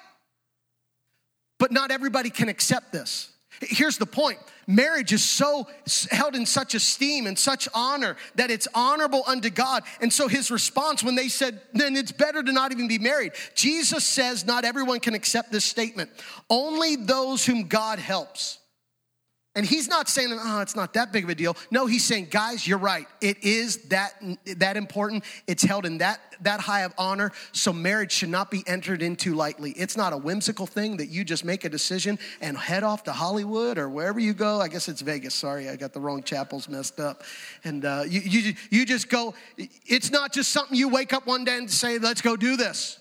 But 1.57 1.71
not 1.71 1.91
everybody 1.91 2.29
can 2.29 2.49
accept 2.49 2.91
this. 2.91 3.31
Here's 3.61 3.97
the 3.97 4.05
point 4.05 4.39
marriage 4.67 5.11
is 5.11 5.23
so 5.23 5.67
held 6.11 6.35
in 6.35 6.45
such 6.45 6.75
esteem 6.75 7.25
and 7.25 7.37
such 7.37 7.67
honor 7.73 8.15
that 8.35 8.51
it's 8.51 8.67
honorable 8.73 9.23
unto 9.27 9.49
God. 9.49 9.83
And 9.99 10.13
so 10.13 10.27
his 10.27 10.51
response 10.51 11.03
when 11.03 11.15
they 11.15 11.27
said, 11.27 11.59
then 11.73 11.97
it's 11.97 12.11
better 12.11 12.43
to 12.43 12.51
not 12.51 12.71
even 12.71 12.87
be 12.87 12.99
married, 12.99 13.33
Jesus 13.55 14.05
says, 14.05 14.45
not 14.45 14.63
everyone 14.63 14.99
can 14.99 15.15
accept 15.15 15.51
this 15.51 15.65
statement. 15.65 16.11
Only 16.49 16.95
those 16.95 17.45
whom 17.45 17.67
God 17.67 17.99
helps. 17.99 18.59
And 19.59 19.67
he's 19.67 19.89
not 19.89 20.07
saying, 20.07 20.29
oh, 20.31 20.61
it's 20.61 20.77
not 20.77 20.93
that 20.93 21.11
big 21.11 21.25
of 21.25 21.29
a 21.29 21.35
deal. 21.35 21.57
No, 21.69 21.85
he's 21.85 22.05
saying, 22.05 22.29
guys, 22.31 22.65
you're 22.65 22.77
right. 22.77 23.05
It 23.19 23.43
is 23.43 23.89
that, 23.89 24.13
that 24.55 24.77
important. 24.77 25.25
It's 25.47 25.63
held 25.63 25.85
in 25.85 25.97
that, 25.97 26.21
that 26.43 26.61
high 26.61 26.83
of 26.83 26.93
honor. 26.97 27.33
So 27.51 27.73
marriage 27.73 28.13
should 28.13 28.29
not 28.29 28.51
be 28.51 28.63
entered 28.67 29.01
into 29.01 29.35
lightly. 29.35 29.71
It's 29.71 29.97
not 29.97 30.13
a 30.13 30.17
whimsical 30.17 30.65
thing 30.65 30.95
that 30.95 31.07
you 31.07 31.25
just 31.25 31.43
make 31.43 31.65
a 31.65 31.69
decision 31.69 32.19
and 32.39 32.57
head 32.57 32.83
off 32.83 33.03
to 33.03 33.11
Hollywood 33.11 33.77
or 33.77 33.89
wherever 33.89 34.17
you 34.17 34.33
go. 34.33 34.61
I 34.61 34.69
guess 34.69 34.87
it's 34.87 35.01
Vegas. 35.01 35.35
Sorry, 35.35 35.67
I 35.67 35.75
got 35.75 35.91
the 35.91 35.99
wrong 35.99 36.23
chapels 36.23 36.69
messed 36.69 37.01
up. 37.01 37.23
And 37.65 37.83
uh, 37.83 38.05
you, 38.07 38.21
you, 38.21 38.53
you 38.69 38.85
just 38.85 39.09
go, 39.09 39.33
it's 39.57 40.09
not 40.09 40.31
just 40.31 40.53
something 40.53 40.77
you 40.77 40.87
wake 40.87 41.11
up 41.11 41.27
one 41.27 41.43
day 41.43 41.57
and 41.57 41.69
say, 41.69 41.97
let's 41.97 42.21
go 42.21 42.37
do 42.37 42.55
this. 42.55 42.97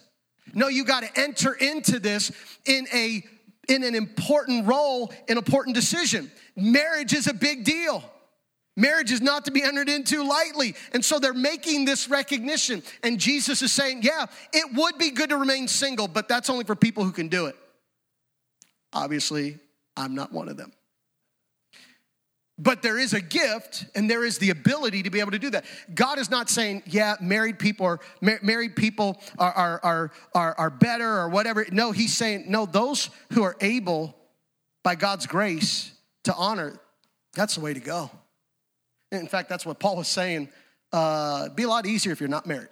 No, 0.54 0.66
you 0.66 0.84
got 0.84 1.04
to 1.04 1.20
enter 1.20 1.52
into 1.52 2.00
this 2.00 2.32
in 2.66 2.88
a 2.92 3.22
in 3.68 3.84
an 3.84 3.94
important 3.94 4.66
role, 4.66 5.12
an 5.28 5.36
important 5.36 5.76
decision. 5.76 6.30
Marriage 6.58 7.12
is 7.12 7.26
a 7.26 7.34
big 7.34 7.64
deal. 7.64 8.02
Marriage 8.76 9.10
is 9.10 9.20
not 9.20 9.44
to 9.46 9.50
be 9.50 9.62
entered 9.62 9.88
into 9.88 10.22
lightly. 10.22 10.74
And 10.92 11.04
so 11.04 11.18
they're 11.18 11.34
making 11.34 11.84
this 11.84 12.08
recognition. 12.08 12.82
And 13.02 13.18
Jesus 13.18 13.60
is 13.60 13.72
saying, 13.72 14.02
yeah, 14.02 14.26
it 14.52 14.72
would 14.74 14.98
be 14.98 15.10
good 15.10 15.30
to 15.30 15.36
remain 15.36 15.66
single, 15.66 16.06
but 16.06 16.28
that's 16.28 16.48
only 16.48 16.64
for 16.64 16.76
people 16.76 17.02
who 17.02 17.10
can 17.10 17.26
do 17.26 17.46
it. 17.46 17.56
Obviously, 18.92 19.58
I'm 19.96 20.14
not 20.14 20.32
one 20.32 20.48
of 20.48 20.56
them. 20.56 20.72
But 22.56 22.82
there 22.82 22.98
is 22.98 23.14
a 23.14 23.20
gift 23.20 23.86
and 23.96 24.08
there 24.08 24.24
is 24.24 24.38
the 24.38 24.50
ability 24.50 25.04
to 25.04 25.10
be 25.10 25.18
able 25.18 25.32
to 25.32 25.38
do 25.40 25.50
that. 25.50 25.64
God 25.92 26.18
is 26.18 26.30
not 26.30 26.48
saying, 26.48 26.84
yeah, 26.86 27.16
married 27.20 27.58
people 27.58 27.86
are 27.86 28.00
married 28.20 28.74
people 28.76 29.20
are, 29.38 29.52
are, 29.52 29.80
are, 29.82 30.10
are, 30.34 30.54
are 30.54 30.70
better 30.70 31.18
or 31.18 31.28
whatever. 31.28 31.66
No, 31.70 31.90
he's 31.92 32.16
saying, 32.16 32.44
no, 32.48 32.66
those 32.66 33.10
who 33.32 33.42
are 33.42 33.56
able 33.60 34.16
by 34.84 34.94
God's 34.94 35.26
grace 35.26 35.92
to 36.28 36.34
honor, 36.34 36.78
that's 37.32 37.54
the 37.54 37.62
way 37.62 37.72
to 37.72 37.80
go. 37.80 38.10
In 39.10 39.26
fact, 39.28 39.48
that's 39.48 39.64
what 39.64 39.78
Paul 39.78 39.96
was 39.96 40.08
saying. 40.08 40.50
Uh, 40.92 41.48
be 41.48 41.62
a 41.62 41.68
lot 41.68 41.86
easier 41.86 42.12
if 42.12 42.20
you're 42.20 42.28
not 42.28 42.46
married. 42.46 42.68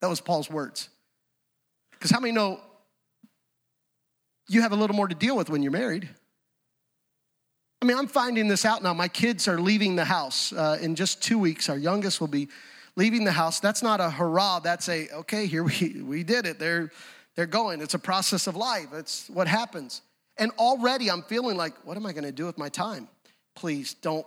That 0.00 0.08
was 0.08 0.20
Paul's 0.20 0.48
words. 0.48 0.88
Because 1.90 2.12
how 2.12 2.20
many 2.20 2.32
know 2.32 2.60
you 4.48 4.62
have 4.62 4.70
a 4.70 4.76
little 4.76 4.94
more 4.94 5.08
to 5.08 5.16
deal 5.16 5.36
with 5.36 5.50
when 5.50 5.64
you're 5.64 5.72
married? 5.72 6.08
I 7.82 7.86
mean, 7.86 7.98
I'm 7.98 8.06
finding 8.06 8.46
this 8.46 8.64
out 8.64 8.84
now. 8.84 8.94
My 8.94 9.08
kids 9.08 9.48
are 9.48 9.58
leaving 9.58 9.96
the 9.96 10.04
house 10.04 10.52
uh, 10.52 10.78
in 10.80 10.94
just 10.94 11.20
two 11.20 11.40
weeks. 11.40 11.68
Our 11.68 11.78
youngest 11.78 12.20
will 12.20 12.28
be 12.28 12.46
leaving 12.94 13.24
the 13.24 13.32
house. 13.32 13.58
That's 13.58 13.82
not 13.82 14.00
a 14.00 14.10
hurrah. 14.10 14.60
That's 14.60 14.88
a, 14.88 15.08
okay, 15.08 15.46
here 15.46 15.64
we, 15.64 16.02
we 16.06 16.22
did 16.22 16.46
it. 16.46 16.60
They're, 16.60 16.92
they're 17.34 17.46
going. 17.46 17.80
It's 17.80 17.94
a 17.94 17.98
process 17.98 18.46
of 18.46 18.54
life. 18.54 18.86
It's 18.92 19.28
what 19.28 19.48
happens. 19.48 20.02
And 20.38 20.50
already 20.58 21.10
I'm 21.10 21.22
feeling 21.22 21.56
like, 21.56 21.74
what 21.84 21.96
am 21.96 22.06
I 22.06 22.12
to 22.12 22.32
do 22.32 22.46
with 22.46 22.58
my 22.58 22.68
time? 22.68 23.08
Please 23.54 23.94
don't 23.94 24.26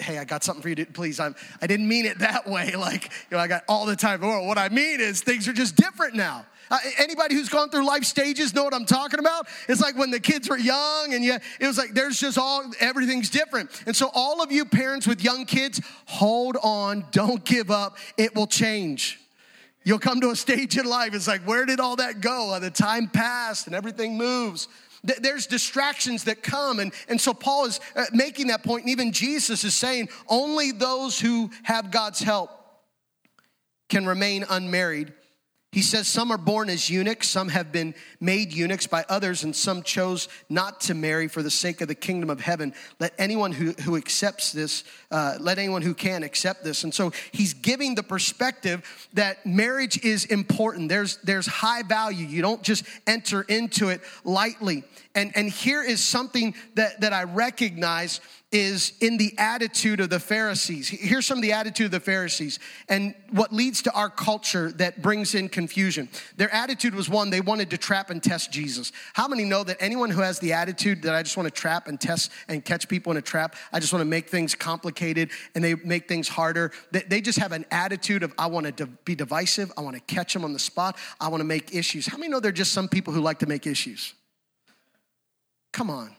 hey, 0.00 0.18
I 0.18 0.24
got 0.24 0.42
something 0.42 0.62
for 0.62 0.68
you 0.68 0.74
to, 0.76 0.86
please, 0.86 1.20
I'm, 1.20 1.36
I 1.62 1.66
didn't 1.66 1.86
mean 1.86 2.06
it 2.06 2.18
that 2.20 2.48
way. 2.48 2.74
Like, 2.74 3.04
you 3.30 3.36
know, 3.36 3.38
I 3.38 3.46
got 3.46 3.64
all 3.68 3.86
the 3.86 3.96
time. 3.96 4.20
What 4.20 4.58
I 4.58 4.68
mean 4.68 5.00
is 5.00 5.20
things 5.20 5.48
are 5.48 5.52
just 5.52 5.76
different 5.76 6.14
now. 6.14 6.46
Uh, 6.70 6.78
anybody 6.98 7.34
who's 7.34 7.50
gone 7.50 7.68
through 7.68 7.86
life 7.86 8.04
stages 8.04 8.54
know 8.54 8.64
what 8.64 8.72
I'm 8.72 8.86
talking 8.86 9.20
about? 9.20 9.46
It's 9.68 9.82
like 9.82 9.96
when 9.98 10.10
the 10.10 10.18
kids 10.18 10.48
were 10.48 10.56
young 10.56 11.12
and 11.12 11.22
yeah, 11.22 11.38
it 11.60 11.66
was 11.66 11.76
like 11.76 11.92
there's 11.92 12.18
just 12.18 12.38
all, 12.38 12.64
everything's 12.80 13.28
different. 13.28 13.70
And 13.86 13.94
so 13.94 14.10
all 14.14 14.42
of 14.42 14.50
you 14.50 14.64
parents 14.64 15.06
with 15.06 15.22
young 15.22 15.44
kids, 15.44 15.80
hold 16.06 16.56
on, 16.62 17.04
don't 17.10 17.44
give 17.44 17.70
up. 17.70 17.98
It 18.16 18.34
will 18.34 18.46
change. 18.46 19.20
You'll 19.84 19.98
come 19.98 20.22
to 20.22 20.30
a 20.30 20.36
stage 20.36 20.78
in 20.78 20.86
life, 20.86 21.12
it's 21.14 21.28
like, 21.28 21.42
where 21.42 21.66
did 21.66 21.78
all 21.78 21.96
that 21.96 22.22
go? 22.22 22.58
The 22.58 22.70
time 22.70 23.08
passed 23.08 23.66
and 23.66 23.76
everything 23.76 24.16
moves 24.16 24.66
there's 25.04 25.46
distractions 25.46 26.24
that 26.24 26.42
come. 26.42 26.80
And, 26.80 26.92
and 27.08 27.20
so 27.20 27.34
Paul 27.34 27.66
is 27.66 27.80
uh, 27.94 28.06
making 28.12 28.48
that 28.48 28.64
point, 28.64 28.84
and 28.84 28.90
even 28.90 29.12
Jesus 29.12 29.64
is 29.64 29.74
saying 29.74 30.08
only 30.28 30.72
those 30.72 31.20
who 31.20 31.50
have 31.62 31.90
God's 31.90 32.20
help 32.20 32.50
can 33.88 34.06
remain 34.06 34.44
unmarried 34.48 35.12
he 35.74 35.82
says 35.82 36.06
some 36.06 36.30
are 36.30 36.38
born 36.38 36.70
as 36.70 36.88
eunuchs, 36.88 37.28
some 37.28 37.48
have 37.48 37.72
been 37.72 37.96
made 38.20 38.52
eunuchs 38.52 38.86
by 38.86 39.04
others, 39.08 39.42
and 39.42 39.56
some 39.56 39.82
chose 39.82 40.28
not 40.48 40.80
to 40.82 40.94
marry 40.94 41.26
for 41.26 41.42
the 41.42 41.50
sake 41.50 41.80
of 41.80 41.88
the 41.88 41.96
kingdom 41.96 42.30
of 42.30 42.38
heaven. 42.38 42.72
Let 43.00 43.12
anyone 43.18 43.50
who, 43.50 43.72
who 43.82 43.96
accepts 43.96 44.52
this, 44.52 44.84
uh, 45.10 45.36
let 45.40 45.58
anyone 45.58 45.82
who 45.82 45.92
can 45.92 46.22
accept 46.22 46.62
this. 46.62 46.84
And 46.84 46.94
so 46.94 47.10
he's 47.32 47.54
giving 47.54 47.96
the 47.96 48.04
perspective 48.04 49.08
that 49.14 49.44
marriage 49.44 50.04
is 50.04 50.26
important. 50.26 50.90
There's, 50.90 51.16
there's 51.24 51.48
high 51.48 51.82
value. 51.82 52.24
You 52.24 52.40
don't 52.40 52.62
just 52.62 52.84
enter 53.04 53.42
into 53.42 53.88
it 53.88 54.00
lightly. 54.22 54.84
And, 55.14 55.32
and 55.36 55.48
here 55.48 55.82
is 55.82 56.02
something 56.02 56.54
that, 56.74 57.00
that 57.00 57.12
I 57.12 57.22
recognize 57.24 58.20
is 58.54 58.92
in 59.00 59.16
the 59.16 59.34
attitude 59.36 59.98
of 59.98 60.10
the 60.10 60.20
Pharisees. 60.20 60.88
Here's 60.88 61.26
some 61.26 61.38
of 61.38 61.42
the 61.42 61.52
attitude 61.52 61.86
of 61.86 61.90
the 61.90 62.00
Pharisees 62.00 62.60
and 62.88 63.14
what 63.30 63.52
leads 63.52 63.82
to 63.82 63.92
our 63.92 64.08
culture 64.08 64.70
that 64.72 65.02
brings 65.02 65.34
in 65.34 65.48
confusion. 65.48 66.08
Their 66.36 66.52
attitude 66.54 66.94
was 66.94 67.08
one, 67.08 67.30
they 67.30 67.40
wanted 67.40 67.70
to 67.70 67.78
trap 67.78 68.10
and 68.10 68.22
test 68.22 68.52
Jesus. 68.52 68.92
How 69.12 69.26
many 69.26 69.44
know 69.44 69.64
that 69.64 69.76
anyone 69.80 70.10
who 70.10 70.20
has 70.20 70.38
the 70.38 70.52
attitude 70.52 71.02
that 71.02 71.14
I 71.14 71.22
just 71.22 71.36
want 71.36 71.52
to 71.52 71.60
trap 71.60 71.88
and 71.88 72.00
test 72.00 72.30
and 72.48 72.64
catch 72.64 72.88
people 72.88 73.10
in 73.10 73.18
a 73.18 73.22
trap, 73.22 73.56
I 73.72 73.80
just 73.80 73.92
want 73.92 74.02
to 74.02 74.08
make 74.08 74.30
things 74.30 74.54
complicated 74.54 75.30
and 75.56 75.64
they 75.64 75.74
make 75.74 76.06
things 76.06 76.28
harder, 76.28 76.70
they 76.92 77.20
just 77.20 77.38
have 77.40 77.52
an 77.52 77.66
attitude 77.72 78.22
of 78.22 78.32
I 78.38 78.46
want 78.46 78.76
to 78.76 78.86
be 78.86 79.16
divisive, 79.16 79.72
I 79.76 79.80
want 79.80 79.96
to 79.96 80.14
catch 80.14 80.32
them 80.32 80.44
on 80.44 80.52
the 80.52 80.60
spot, 80.60 80.96
I 81.20 81.28
want 81.28 81.40
to 81.40 81.44
make 81.44 81.74
issues. 81.74 82.06
How 82.06 82.18
many 82.18 82.30
know 82.30 82.38
there 82.38 82.50
are 82.50 82.52
just 82.52 82.72
some 82.72 82.88
people 82.88 83.12
who 83.12 83.20
like 83.20 83.40
to 83.40 83.46
make 83.46 83.66
issues? 83.66 84.14
Come 85.74 85.90
on. 85.90 86.14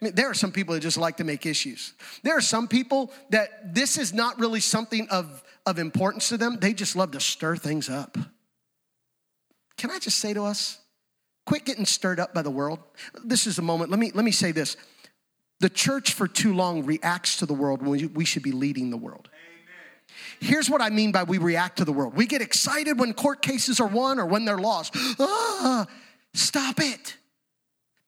I 0.00 0.04
mean, 0.04 0.14
there 0.16 0.28
are 0.28 0.34
some 0.34 0.50
people 0.50 0.74
that 0.74 0.80
just 0.80 0.96
like 0.98 1.18
to 1.18 1.24
make 1.24 1.46
issues. 1.46 1.92
There 2.24 2.36
are 2.36 2.40
some 2.40 2.66
people 2.66 3.12
that 3.30 3.72
this 3.72 3.96
is 3.96 4.12
not 4.12 4.38
really 4.38 4.58
something 4.58 5.08
of, 5.10 5.44
of 5.64 5.78
importance 5.78 6.28
to 6.30 6.36
them. 6.36 6.58
They 6.60 6.72
just 6.72 6.96
love 6.96 7.12
to 7.12 7.20
stir 7.20 7.54
things 7.54 7.88
up. 7.88 8.18
can 9.76 9.92
I 9.92 10.00
just 10.00 10.18
say 10.18 10.34
to 10.34 10.42
us, 10.42 10.78
quit 11.46 11.64
getting 11.64 11.86
stirred 11.86 12.18
up 12.18 12.34
by 12.34 12.42
the 12.42 12.50
world? 12.50 12.80
This 13.24 13.46
is 13.46 13.58
a 13.58 13.62
moment. 13.62 13.90
Let 13.90 14.00
me, 14.00 14.10
let 14.12 14.24
me 14.24 14.32
say 14.32 14.50
this. 14.50 14.76
The 15.60 15.68
church 15.68 16.14
for 16.14 16.26
too 16.26 16.52
long 16.52 16.84
reacts 16.84 17.36
to 17.36 17.46
the 17.46 17.54
world 17.54 17.80
when 17.80 18.12
we, 18.12 18.24
should 18.24 18.42
be 18.42 18.52
leading 18.52 18.90
the 18.90 18.96
world. 18.96 19.28
Here's 20.40 20.68
what 20.68 20.82
I 20.82 20.90
mean 20.90 21.12
by 21.12 21.22
we 21.22 21.38
react 21.38 21.78
to 21.78 21.84
the 21.84 21.92
world. 21.92 22.14
We 22.14 22.26
get 22.26 22.42
excited 22.42 22.98
when 22.98 23.12
court 23.14 23.40
cases 23.40 23.78
are 23.78 23.86
won 23.86 24.18
or 24.18 24.26
when 24.26 24.44
they're 24.44 24.58
lost. 24.58 24.96
Ah, 25.20 25.86
stop 26.34 26.80
it. 26.80 27.16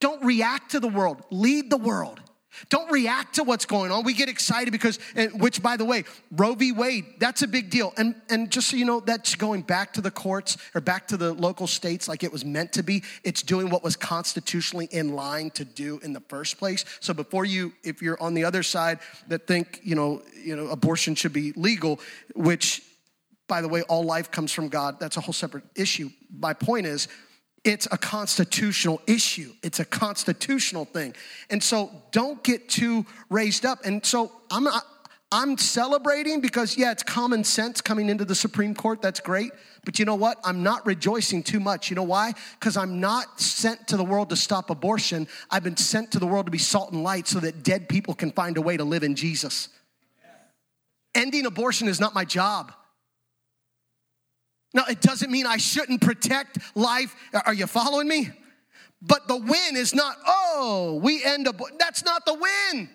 Don't 0.00 0.24
react 0.24 0.72
to 0.72 0.80
the 0.80 0.88
world, 0.88 1.22
lead 1.30 1.70
the 1.70 1.76
world. 1.76 2.20
Don't 2.68 2.90
react 2.90 3.36
to 3.36 3.44
what's 3.44 3.64
going 3.64 3.92
on. 3.92 4.04
We 4.04 4.12
get 4.12 4.28
excited 4.28 4.72
because, 4.72 4.98
which 5.34 5.62
by 5.62 5.76
the 5.76 5.84
way, 5.84 6.04
Roe 6.32 6.54
v. 6.54 6.72
Wade, 6.72 7.04
that's 7.18 7.42
a 7.42 7.48
big 7.48 7.70
deal. 7.70 7.94
And, 7.96 8.14
and 8.28 8.50
just 8.50 8.68
so 8.68 8.76
you 8.76 8.84
know, 8.84 9.00
that's 9.00 9.36
going 9.36 9.62
back 9.62 9.92
to 9.94 10.00
the 10.00 10.10
courts 10.10 10.56
or 10.74 10.80
back 10.80 11.06
to 11.08 11.16
the 11.16 11.32
local 11.32 11.66
states 11.66 12.08
like 12.08 12.24
it 12.24 12.32
was 12.32 12.44
meant 12.44 12.72
to 12.72 12.82
be. 12.82 13.04
It's 13.22 13.42
doing 13.42 13.70
what 13.70 13.84
was 13.84 13.94
constitutionally 13.94 14.88
in 14.90 15.14
line 15.14 15.50
to 15.52 15.64
do 15.64 16.00
in 16.02 16.12
the 16.12 16.20
first 16.28 16.58
place. 16.58 16.84
So 16.98 17.14
before 17.14 17.44
you, 17.44 17.72
if 17.84 18.02
you're 18.02 18.20
on 18.20 18.34
the 18.34 18.44
other 18.44 18.64
side 18.64 18.98
that 19.28 19.46
think, 19.46 19.80
you 19.84 19.94
know, 19.94 20.22
you 20.42 20.56
know, 20.56 20.66
abortion 20.68 21.14
should 21.14 21.32
be 21.32 21.52
legal, 21.52 22.00
which 22.34 22.82
by 23.46 23.60
the 23.60 23.68
way, 23.68 23.82
all 23.82 24.04
life 24.04 24.30
comes 24.30 24.52
from 24.52 24.68
God, 24.68 25.00
that's 25.00 25.16
a 25.16 25.20
whole 25.20 25.32
separate 25.32 25.64
issue. 25.74 26.08
My 26.36 26.52
point 26.52 26.86
is, 26.86 27.08
it's 27.64 27.86
a 27.90 27.98
constitutional 27.98 29.02
issue. 29.06 29.52
It's 29.62 29.80
a 29.80 29.84
constitutional 29.84 30.86
thing. 30.86 31.14
And 31.50 31.62
so 31.62 31.90
don't 32.10 32.42
get 32.42 32.68
too 32.68 33.04
raised 33.28 33.66
up. 33.66 33.80
And 33.84 34.04
so 34.04 34.32
I'm 34.50 34.64
not, 34.64 34.84
I'm 35.30 35.58
celebrating 35.58 36.40
because 36.40 36.76
yeah, 36.76 36.90
it's 36.90 37.02
common 37.02 37.44
sense 37.44 37.80
coming 37.80 38.08
into 38.08 38.24
the 38.24 38.34
Supreme 38.34 38.74
Court. 38.74 39.02
That's 39.02 39.20
great. 39.20 39.52
But 39.84 39.98
you 39.98 40.04
know 40.04 40.14
what? 40.14 40.38
I'm 40.42 40.62
not 40.62 40.84
rejoicing 40.86 41.42
too 41.42 41.60
much. 41.60 41.90
You 41.90 41.96
know 41.96 42.02
why? 42.02 42.32
Cuz 42.60 42.76
I'm 42.76 42.98
not 42.98 43.40
sent 43.40 43.86
to 43.88 43.96
the 43.96 44.04
world 44.04 44.30
to 44.30 44.36
stop 44.36 44.70
abortion. 44.70 45.28
I've 45.50 45.62
been 45.62 45.76
sent 45.76 46.12
to 46.12 46.18
the 46.18 46.26
world 46.26 46.46
to 46.46 46.50
be 46.50 46.58
salt 46.58 46.92
and 46.92 47.02
light 47.02 47.28
so 47.28 47.40
that 47.40 47.62
dead 47.62 47.88
people 47.88 48.14
can 48.14 48.32
find 48.32 48.56
a 48.56 48.62
way 48.62 48.76
to 48.76 48.84
live 48.84 49.02
in 49.02 49.14
Jesus. 49.14 49.68
Ending 51.14 51.44
abortion 51.44 51.88
is 51.88 52.00
not 52.00 52.14
my 52.14 52.24
job. 52.24 52.72
Now, 54.72 54.84
it 54.88 55.00
doesn't 55.00 55.30
mean 55.30 55.46
I 55.46 55.56
shouldn't 55.56 56.00
protect 56.00 56.58
life. 56.76 57.14
Are 57.46 57.54
you 57.54 57.66
following 57.66 58.08
me? 58.08 58.30
But 59.02 59.26
the 59.28 59.36
win 59.36 59.76
is 59.76 59.94
not, 59.94 60.16
oh, 60.26 61.00
we 61.02 61.24
end 61.24 61.48
up, 61.48 61.60
that's 61.78 62.04
not 62.04 62.24
the 62.26 62.34
win. 62.34 62.88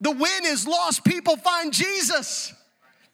The 0.00 0.12
win 0.12 0.44
is 0.44 0.66
lost 0.66 1.04
people 1.04 1.36
find 1.36 1.72
Jesus. 1.72 2.52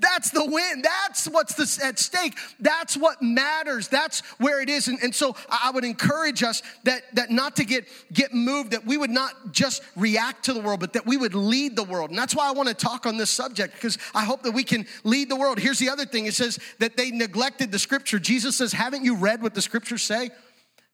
That's 0.03 0.31
the 0.31 0.45
win. 0.45 0.83
That's 0.83 1.27
what's 1.27 1.55
the, 1.55 1.87
at 1.87 1.99
stake. 1.99 2.37
That's 2.59 2.97
what 2.97 3.23
matters. 3.23 3.87
That's 3.87 4.21
where 4.39 4.61
it 4.61 4.69
is. 4.69 4.89
And, 4.89 4.99
and 5.01 5.15
so 5.15 5.37
I 5.49 5.71
would 5.71 5.85
encourage 5.85 6.43
us 6.43 6.61
that, 6.83 7.03
that 7.15 7.31
not 7.31 7.57
to 7.57 7.65
get, 7.65 7.87
get 8.13 8.35
moved, 8.35 8.73
that 8.73 8.85
we 8.85 8.97
would 8.97 9.11
not 9.11 9.53
just 9.53 9.83
react 9.95 10.47
to 10.47 10.53
the 10.53 10.61
world, 10.61 10.81
but 10.81 10.93
that 10.95 11.07
we 11.07 11.17
would 11.17 11.35
lead 11.35 11.77
the 11.77 11.85
world. 11.85 12.11
And 12.11 12.19
that's 12.19 12.35
why 12.35 12.49
I 12.49 12.53
want 12.53 12.69
to 12.69 12.75
talk 12.75 13.07
on 13.07 13.17
this 13.17 13.31
subject 13.31 13.75
because 13.75 13.97
I 14.13 14.25
hope 14.25 14.43
that 14.43 14.53
we 14.53 14.65
can 14.65 14.87
lead 15.05 15.31
the 15.31 15.37
world. 15.37 15.61
Here's 15.61 15.79
the 15.79 15.89
other 15.89 16.05
thing 16.05 16.27
it 16.27 16.35
says 16.35 16.59
that 16.81 16.97
they 16.97 17.13
neglected 17.13 17.71
the 17.71 17.79
scripture. 17.79 18.19
Jesus 18.19 18.57
says, 18.57 18.73
Haven't 18.73 19.05
you 19.05 19.15
read 19.15 19.41
what 19.41 19.55
the 19.55 19.63
scriptures 19.63 20.03
say? 20.03 20.31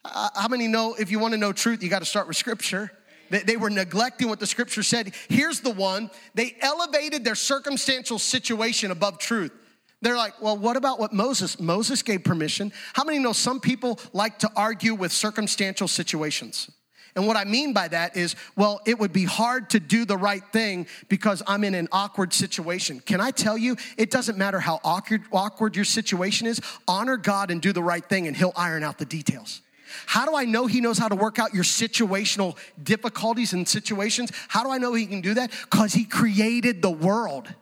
Uh, 0.05 0.29
how 0.35 0.49
many 0.49 0.69
know 0.69 0.95
if 0.99 1.11
you 1.11 1.19
want 1.19 1.33
to 1.33 1.39
know 1.39 1.53
truth, 1.53 1.83
you 1.83 1.89
got 1.89 2.01
to 2.01 2.05
start 2.05 2.29
with 2.29 2.37
scripture? 2.37 2.93
They 3.31 3.57
were 3.57 3.71
neglecting 3.71 4.29
what 4.29 4.41
the 4.41 4.47
scripture 4.47 4.83
said. 4.83 5.15
Here's 5.29 5.61
the 5.61 5.71
one 5.71 6.11
they 6.35 6.57
elevated 6.61 7.25
their 7.25 7.35
circumstantial 7.35 8.19
situation 8.19 8.91
above 8.91 9.19
truth. 9.19 9.53
They're 10.01 10.17
like, 10.17 10.41
well, 10.41 10.57
what 10.57 10.77
about 10.77 11.01
what 11.01 11.13
Moses? 11.13 11.59
Moses 11.59 12.03
gave 12.03 12.23
permission. 12.23 12.73
How 12.93 13.05
many 13.05 13.19
know 13.19 13.33
some 13.33 13.59
people 13.59 13.99
like 14.13 14.39
to 14.41 14.51
argue 14.55 14.95
with 14.95 15.13
circumstantial 15.13 15.89
situations? 15.89 16.71
And 17.17 17.27
what 17.27 17.37
I 17.37 17.45
mean 17.45 17.73
by 17.73 17.89
that 17.89 18.17
is, 18.17 18.37
well, 18.55 18.81
it 18.87 18.97
would 18.97 19.13
be 19.13 19.25
hard 19.25 19.71
to 19.71 19.81
do 19.81 20.05
the 20.05 20.17
right 20.17 20.43
thing 20.53 20.87
because 21.09 21.43
I'm 21.49 21.65
in 21.65 21.75
an 21.75 21.89
awkward 21.91 22.33
situation. 22.33 23.01
Can 23.01 23.21
I 23.21 23.33
tell 23.33 23.59
you, 23.59 23.77
it 23.97 24.13
doesn't 24.13 24.39
matter 24.39 24.61
how 24.61 24.79
awkward, 24.85 25.23
awkward 25.33 25.75
your 25.75 25.85
situation 25.85 26.47
is, 26.47 26.61
honor 26.87 27.17
God 27.17 27.51
and 27.51 27.61
do 27.61 27.73
the 27.73 27.83
right 27.83 28.05
thing, 28.05 28.29
and 28.29 28.37
He'll 28.37 28.53
iron 28.55 28.85
out 28.85 28.99
the 28.99 29.05
details. 29.05 29.63
How 30.07 30.27
do 30.27 30.35
I 30.35 30.45
know 30.45 30.67
he 30.67 30.81
knows 30.81 30.99
how 30.99 31.09
to 31.09 31.17
work 31.17 31.39
out 31.39 31.55
your 31.55 31.65
situational 31.65 32.57
difficulties 32.83 33.53
and 33.53 33.67
situations? 33.67 34.31
How 34.49 34.65
do 34.65 34.71
I 34.71 34.79
know 34.79 34.95
he 34.95 35.07
can 35.07 35.21
do 35.21 35.35
that? 35.35 35.51
Because 35.71 35.93
he 35.93 36.05
created 36.05 36.83
the 36.83 36.91
world. 36.91 37.53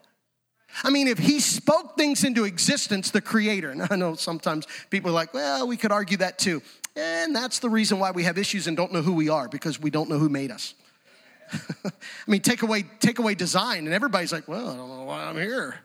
I 0.85 0.91
mean, 0.91 1.09
if 1.09 1.19
he 1.19 1.41
spoke 1.41 1.97
things 1.97 2.25
into 2.25 2.45
existence, 2.45 3.11
the 3.11 3.21
creator, 3.21 3.71
and 3.71 3.87
I 3.91 3.97
know 3.97 4.15
sometimes 4.15 4.67
people 4.91 5.11
are 5.11 5.15
like, 5.15 5.33
well, 5.33 5.67
we 5.67 5.77
could 5.77 5.93
argue 5.93 6.19
that 6.19 6.39
too. 6.39 6.63
And 6.95 7.35
that's 7.35 7.59
the 7.61 7.71
reason 7.71 7.99
why 7.99 8.11
we 8.11 8.25
have 8.25 8.39
issues 8.39 8.67
and 8.67 8.77
don't 8.77 8.93
know 8.93 9.03
who 9.03 9.13
we 9.13 9.29
are, 9.29 9.49
because 9.49 9.81
we 9.81 9.91
don't 9.91 10.09
know 10.09 10.19
who 10.19 10.29
made 10.29 10.51
us. 10.51 10.75
I 11.85 11.91
mean, 12.27 12.41
take 12.41 12.63
away, 12.63 12.85
take 13.01 13.19
away 13.19 13.35
design, 13.35 13.85
and 13.87 13.95
everybody's 13.95 14.33
like, 14.33 14.49
well, 14.49 14.69
I 14.69 14.77
don't 14.77 14.89
know 14.89 15.05
why 15.05 15.25
I'm 15.25 15.37
here. 15.37 15.77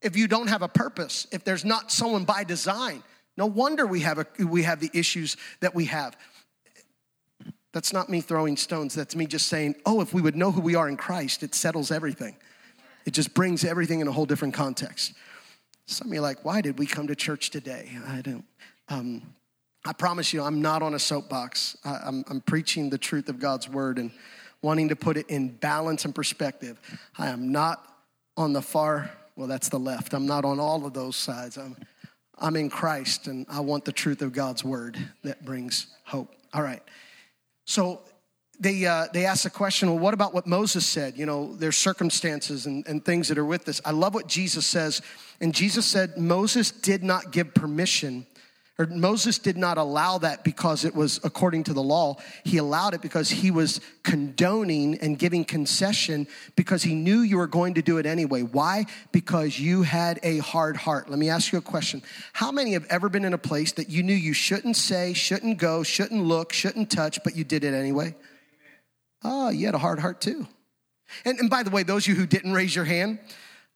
If 0.00 0.16
you 0.16 0.28
don't 0.28 0.48
have 0.48 0.62
a 0.62 0.68
purpose, 0.68 1.26
if 1.32 1.44
there's 1.44 1.64
not 1.64 1.90
someone 1.90 2.24
by 2.24 2.44
design, 2.44 3.02
no 3.36 3.46
wonder 3.46 3.86
we 3.86 4.00
have, 4.00 4.18
a, 4.18 4.26
we 4.44 4.62
have 4.62 4.80
the 4.80 4.90
issues 4.92 5.36
that 5.60 5.74
we 5.74 5.86
have. 5.86 6.16
That's 7.72 7.92
not 7.92 8.08
me 8.08 8.20
throwing 8.20 8.56
stones. 8.56 8.94
That's 8.94 9.16
me 9.16 9.26
just 9.26 9.48
saying, 9.48 9.74
oh, 9.84 10.00
if 10.00 10.14
we 10.14 10.22
would 10.22 10.36
know 10.36 10.52
who 10.52 10.60
we 10.60 10.76
are 10.76 10.88
in 10.88 10.96
Christ, 10.96 11.42
it 11.42 11.54
settles 11.54 11.90
everything. 11.90 12.36
It 13.04 13.10
just 13.12 13.34
brings 13.34 13.64
everything 13.64 14.00
in 14.00 14.08
a 14.08 14.12
whole 14.12 14.26
different 14.26 14.54
context. 14.54 15.14
Some 15.86 16.08
of 16.08 16.14
you 16.14 16.20
are 16.20 16.22
like, 16.22 16.44
why 16.44 16.60
did 16.60 16.78
we 16.78 16.86
come 16.86 17.08
to 17.08 17.16
church 17.16 17.50
today? 17.50 17.90
I 18.06 18.20
don't. 18.20 18.44
Um, 18.88 19.34
I 19.84 19.92
promise 19.92 20.32
you, 20.32 20.42
I'm 20.42 20.62
not 20.62 20.82
on 20.82 20.94
a 20.94 20.98
soapbox. 20.98 21.76
I, 21.84 21.98
I'm, 22.04 22.24
I'm 22.30 22.40
preaching 22.40 22.88
the 22.88 22.96
truth 22.96 23.28
of 23.28 23.38
God's 23.38 23.68
word 23.68 23.98
and 23.98 24.10
wanting 24.62 24.88
to 24.88 24.96
put 24.96 25.16
it 25.16 25.28
in 25.28 25.48
balance 25.48 26.06
and 26.06 26.14
perspective. 26.14 26.80
I 27.18 27.28
am 27.28 27.52
not 27.52 27.86
on 28.36 28.52
the 28.54 28.62
far, 28.62 29.10
well, 29.36 29.46
that's 29.46 29.68
the 29.68 29.78
left. 29.78 30.14
I'm 30.14 30.26
not 30.26 30.44
on 30.44 30.58
all 30.58 30.86
of 30.86 30.94
those 30.94 31.16
sides. 31.16 31.58
I'm 31.58 31.76
I'm 32.38 32.56
in 32.56 32.70
Christ 32.70 33.26
and 33.26 33.46
I 33.48 33.60
want 33.60 33.84
the 33.84 33.92
truth 33.92 34.22
of 34.22 34.32
God's 34.32 34.64
word 34.64 34.98
that 35.22 35.44
brings 35.44 35.86
hope. 36.04 36.34
All 36.52 36.62
right. 36.62 36.82
So 37.64 38.00
they, 38.60 38.86
uh, 38.86 39.06
they 39.12 39.26
asked 39.26 39.44
the 39.44 39.50
question, 39.50 39.88
well, 39.88 39.98
what 39.98 40.14
about 40.14 40.34
what 40.34 40.46
Moses 40.46 40.86
said? 40.86 41.16
You 41.16 41.26
know, 41.26 41.54
there's 41.56 41.76
circumstances 41.76 42.66
and, 42.66 42.86
and 42.86 43.04
things 43.04 43.28
that 43.28 43.38
are 43.38 43.44
with 43.44 43.64
this. 43.64 43.80
I 43.84 43.90
love 43.90 44.14
what 44.14 44.28
Jesus 44.28 44.66
says. 44.66 45.02
And 45.40 45.54
Jesus 45.54 45.86
said, 45.86 46.16
Moses 46.16 46.70
did 46.70 47.02
not 47.02 47.32
give 47.32 47.54
permission 47.54 48.26
or 48.76 48.86
Moses 48.86 49.38
did 49.38 49.56
not 49.56 49.78
allow 49.78 50.18
that 50.18 50.42
because 50.42 50.84
it 50.84 50.96
was 50.96 51.20
according 51.22 51.64
to 51.64 51.72
the 51.72 51.82
law. 51.82 52.16
He 52.42 52.58
allowed 52.58 52.94
it 52.94 53.02
because 53.02 53.30
he 53.30 53.52
was 53.52 53.80
condoning 54.02 54.98
and 54.98 55.16
giving 55.16 55.44
concession 55.44 56.26
because 56.56 56.82
he 56.82 56.94
knew 56.96 57.20
you 57.20 57.36
were 57.36 57.46
going 57.46 57.74
to 57.74 57.82
do 57.82 57.98
it 57.98 58.06
anyway. 58.06 58.42
Why? 58.42 58.86
Because 59.12 59.60
you 59.60 59.82
had 59.82 60.18
a 60.24 60.38
hard 60.38 60.76
heart. 60.76 61.08
Let 61.08 61.20
me 61.20 61.28
ask 61.28 61.52
you 61.52 61.58
a 61.58 61.62
question. 61.62 62.02
How 62.32 62.50
many 62.50 62.72
have 62.72 62.86
ever 62.90 63.08
been 63.08 63.24
in 63.24 63.32
a 63.32 63.38
place 63.38 63.70
that 63.72 63.90
you 63.90 64.02
knew 64.02 64.14
you 64.14 64.32
shouldn't 64.32 64.76
say, 64.76 65.12
shouldn't 65.12 65.58
go, 65.58 65.84
shouldn't 65.84 66.24
look, 66.24 66.52
shouldn't 66.52 66.90
touch, 66.90 67.22
but 67.22 67.36
you 67.36 67.44
did 67.44 67.62
it 67.62 67.74
anyway? 67.74 68.16
Oh, 69.22 69.50
you 69.50 69.66
had 69.66 69.76
a 69.76 69.78
hard 69.78 70.00
heart 70.00 70.20
too. 70.20 70.48
And, 71.24 71.38
and 71.38 71.48
by 71.48 71.62
the 71.62 71.70
way, 71.70 71.84
those 71.84 72.08
of 72.08 72.08
you 72.08 72.20
who 72.20 72.26
didn't 72.26 72.52
raise 72.52 72.74
your 72.74 72.84
hand, 72.84 73.20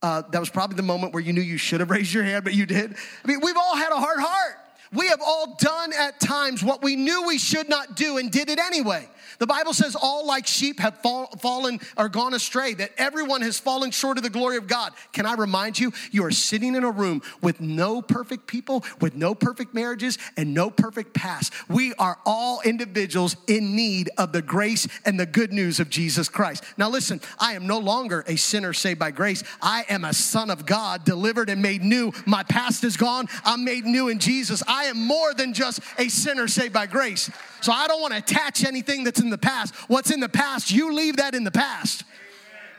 uh, 0.03 0.23
that 0.33 0.41
was 0.41 0.51
probably 0.51 0.77
the 0.77 0.83
moment 0.83 1.15
where 1.15 1.23
you 1.23 1.33
knew 1.33 1.41
you 1.41 1.57
should 1.57 1.79
have 1.79 1.91
raised 1.91 2.13
your 2.13 2.25
hand, 2.25 2.43
but 2.43 2.55
you 2.55 2.67
did. 2.67 2.97
I 3.25 3.29
mean, 3.29 3.39
we've 3.41 3.57
all 3.57 3.77
had 3.77 3.93
a 3.93 3.97
hard 3.97 4.19
heart. 4.19 4.57
We 4.93 5.09
have 5.09 5.21
all 5.25 5.57
done 5.59 5.93
at 5.93 6.19
times 6.21 6.65
what 6.65 6.83
we 6.83 6.97
knew 6.97 7.27
we 7.27 7.39
should 7.39 7.69
not 7.69 7.97
do 7.97 8.19
and 8.19 8.31
did 8.31 8.49
it 8.49 8.59
anyway. 8.59 9.09
The 9.39 9.47
Bible 9.47 9.73
says 9.73 9.97
all 10.01 10.27
like 10.27 10.47
sheep 10.47 10.81
have 10.81 10.99
fall, 10.99 11.27
fallen 11.39 11.81
or 11.97 12.09
gone 12.09 12.35
astray, 12.35 12.75
that 12.75 12.93
everyone 12.99 13.43
has 13.43 13.59
fallen 13.59 13.91
short 13.91 14.17
of 14.17 14.25
the 14.25 14.31
glory 14.31 14.57
of 14.57 14.67
God. 14.67 14.93
Can 15.13 15.27
I 15.27 15.35
remind 15.35 15.79
you, 15.79 15.93
you 16.11 16.25
are 16.25 16.31
sitting 16.31 16.75
in 16.75 16.85
a 16.85 16.91
room 16.91 17.23
with 17.43 17.61
no 17.61 18.03
perfect 18.03 18.47
people, 18.47 18.85
with 19.01 19.15
no 19.15 19.35
perfect 19.35 19.75
marriages, 19.75 20.19
and 20.37 20.55
no 20.55 20.71
perfect 20.71 21.15
past. 21.15 21.53
We 21.69 21.95
are 21.95 22.19
all 22.25 22.61
individuals 22.63 23.37
in 23.47 23.77
need 23.77 24.11
of 24.19 24.33
the 24.33 24.43
grace 24.43 24.89
and 25.05 25.19
the 25.19 25.27
good 25.27 25.53
news 25.53 25.81
of 25.81 25.91
Jesus 25.91 26.29
Christ. 26.29 26.65
Now, 26.77 26.89
listen, 26.89 27.21
I 27.39 27.55
am 27.55 27.67
no 27.67 27.79
longer 27.79 28.25
a 28.27 28.37
sinner 28.37 28.73
saved 28.73 28.99
by 28.99 29.11
grace. 29.11 29.43
I 29.61 29.85
am 29.89 30.05
a 30.05 30.13
son 30.13 30.51
of 30.51 30.67
God, 30.67 31.05
delivered 31.05 31.51
and 31.51 31.63
made 31.63 31.83
new. 31.83 32.13
My 32.27 32.43
past 32.43 32.85
is 32.85 32.97
gone. 32.97 33.29
I'm 33.45 33.65
made 33.65 33.85
new 33.85 34.09
in 34.09 34.19
Jesus. 34.19 34.63
I 34.67 34.85
am 34.85 34.99
more 34.99 35.35
than 35.35 35.53
just 35.53 35.81
a 35.99 36.09
sinner 36.09 36.49
saved 36.49 36.73
by 36.73 36.87
grace. 36.87 37.31
So 37.61 37.73
I 37.73 37.89
don't 37.89 38.01
want 38.01 38.13
to 38.13 38.19
attach 38.19 38.65
anything 38.65 39.05
that's 39.05 39.18
in 39.21 39.31
the 39.31 39.39
past. 39.39 39.75
What's 39.89 40.11
in 40.11 40.21
the 40.21 40.29
past, 40.29 40.71
you 40.71 40.93
leave 40.93 41.17
that 41.17 41.35
in 41.35 41.45
the 41.45 41.51
past. 41.51 42.05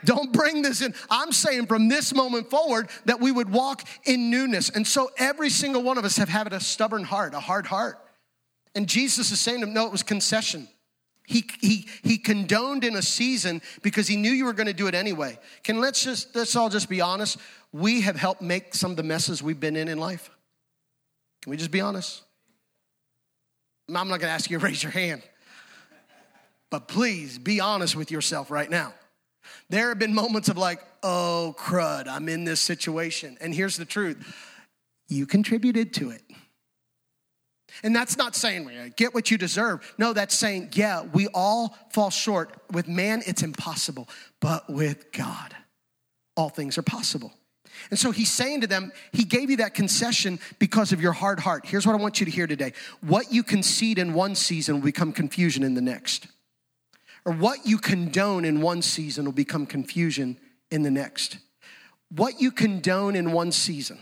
Don't 0.04 0.32
bring 0.32 0.62
this 0.62 0.80
in. 0.80 0.94
I'm 1.10 1.32
saying 1.32 1.66
from 1.66 1.88
this 1.88 2.14
moment 2.14 2.48
forward 2.48 2.88
that 3.04 3.20
we 3.20 3.30
would 3.30 3.50
walk 3.50 3.82
in 4.04 4.30
newness. 4.30 4.70
And 4.70 4.86
so 4.86 5.10
every 5.18 5.50
single 5.50 5.82
one 5.82 5.98
of 5.98 6.04
us 6.04 6.16
have 6.16 6.28
had 6.28 6.52
a 6.52 6.60
stubborn 6.60 7.04
heart, 7.04 7.34
a 7.34 7.40
hard 7.40 7.66
heart. 7.66 7.98
And 8.74 8.88
Jesus 8.88 9.30
is 9.30 9.40
saying 9.40 9.60
to 9.60 9.66
him, 9.66 9.74
no, 9.74 9.86
it 9.86 9.92
was 9.92 10.02
concession. 10.02 10.68
He, 11.26 11.48
he, 11.60 11.86
he 12.02 12.18
condoned 12.18 12.82
in 12.82 12.96
a 12.96 13.02
season 13.02 13.62
because 13.82 14.08
he 14.08 14.16
knew 14.16 14.30
you 14.30 14.44
were 14.44 14.52
going 14.52 14.66
to 14.66 14.72
do 14.72 14.88
it 14.88 14.94
anyway. 14.94 15.38
Can 15.62 15.80
let's 15.80 16.02
just 16.02 16.34
let's 16.34 16.56
all 16.56 16.68
just 16.68 16.88
be 16.88 17.00
honest. 17.00 17.38
We 17.72 18.00
have 18.00 18.16
helped 18.16 18.42
make 18.42 18.74
some 18.74 18.90
of 18.90 18.96
the 18.96 19.04
messes 19.04 19.40
we've 19.40 19.60
been 19.60 19.76
in 19.76 19.86
in 19.86 19.98
life. 19.98 20.28
Can 21.42 21.50
we 21.50 21.56
just 21.56 21.70
be 21.70 21.80
honest? 21.80 22.22
I'm 23.88 24.08
not 24.08 24.20
going 24.20 24.20
to 24.22 24.28
ask 24.28 24.50
you 24.50 24.58
to 24.58 24.64
raise 24.64 24.82
your 24.82 24.92
hand. 24.92 25.22
But 26.70 26.88
please 26.88 27.38
be 27.38 27.60
honest 27.60 27.96
with 27.96 28.10
yourself 28.10 28.50
right 28.50 28.70
now. 28.70 28.94
There 29.68 29.88
have 29.88 29.98
been 29.98 30.14
moments 30.14 30.48
of 30.48 30.56
like, 30.56 30.80
oh, 31.02 31.54
crud, 31.58 32.06
I'm 32.06 32.28
in 32.28 32.44
this 32.44 32.60
situation. 32.60 33.36
And 33.40 33.54
here's 33.54 33.76
the 33.76 33.84
truth 33.84 34.18
you 35.08 35.26
contributed 35.26 35.92
to 35.94 36.10
it. 36.10 36.22
And 37.82 37.94
that's 37.94 38.16
not 38.16 38.36
saying 38.36 38.68
get 38.96 39.14
what 39.14 39.30
you 39.30 39.38
deserve. 39.38 39.94
No, 39.98 40.12
that's 40.12 40.34
saying, 40.34 40.70
yeah, 40.72 41.02
we 41.02 41.28
all 41.28 41.76
fall 41.90 42.10
short. 42.10 42.54
With 42.72 42.88
man, 42.88 43.22
it's 43.26 43.42
impossible. 43.42 44.08
But 44.40 44.68
with 44.70 45.12
God, 45.12 45.54
all 46.36 46.48
things 46.48 46.78
are 46.78 46.82
possible. 46.82 47.32
And 47.90 47.98
so 47.98 48.10
he's 48.10 48.30
saying 48.30 48.62
to 48.62 48.66
them, 48.66 48.92
He 49.12 49.24
gave 49.24 49.50
you 49.50 49.58
that 49.58 49.74
concession 49.74 50.38
because 50.58 50.92
of 50.92 51.00
your 51.00 51.12
hard 51.12 51.40
heart. 51.40 51.64
Here's 51.64 51.86
what 51.86 51.94
I 51.94 51.98
want 51.98 52.20
you 52.20 52.26
to 52.26 52.32
hear 52.32 52.46
today 52.46 52.72
what 53.00 53.32
you 53.32 53.42
concede 53.42 53.98
in 53.98 54.12
one 54.14 54.34
season 54.34 54.76
will 54.76 54.82
become 54.82 55.12
confusion 55.12 55.62
in 55.62 55.74
the 55.74 55.80
next. 55.80 56.26
Or 57.24 57.32
what 57.32 57.66
you 57.66 57.78
condone 57.78 58.44
in 58.44 58.60
one 58.60 58.82
season 58.82 59.24
will 59.24 59.32
become 59.32 59.66
confusion 59.66 60.38
in 60.70 60.82
the 60.82 60.90
next. 60.90 61.38
What 62.14 62.40
you 62.40 62.50
condone 62.50 63.14
in 63.14 63.32
one 63.32 63.52
season, 63.52 63.98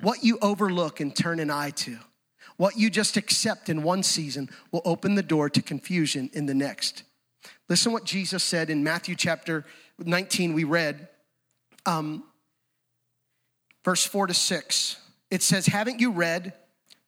what 0.00 0.22
you 0.22 0.38
overlook 0.40 1.00
and 1.00 1.14
turn 1.14 1.40
an 1.40 1.50
eye 1.50 1.70
to, 1.70 1.98
what 2.56 2.76
you 2.76 2.88
just 2.88 3.16
accept 3.16 3.68
in 3.68 3.82
one 3.82 4.02
season 4.02 4.48
will 4.70 4.82
open 4.84 5.14
the 5.14 5.22
door 5.22 5.50
to 5.50 5.60
confusion 5.60 6.30
in 6.32 6.46
the 6.46 6.54
next. 6.54 7.02
Listen 7.68 7.92
what 7.92 8.04
Jesus 8.04 8.42
said 8.42 8.70
in 8.70 8.84
Matthew 8.84 9.14
chapter 9.14 9.64
19, 9.98 10.54
we 10.54 10.64
read. 10.64 11.08
Um, 11.86 12.24
verse 13.84 14.04
4 14.04 14.28
to 14.28 14.34
6. 14.34 14.96
It 15.30 15.42
says, 15.42 15.66
Haven't 15.66 16.00
you 16.00 16.10
read 16.10 16.54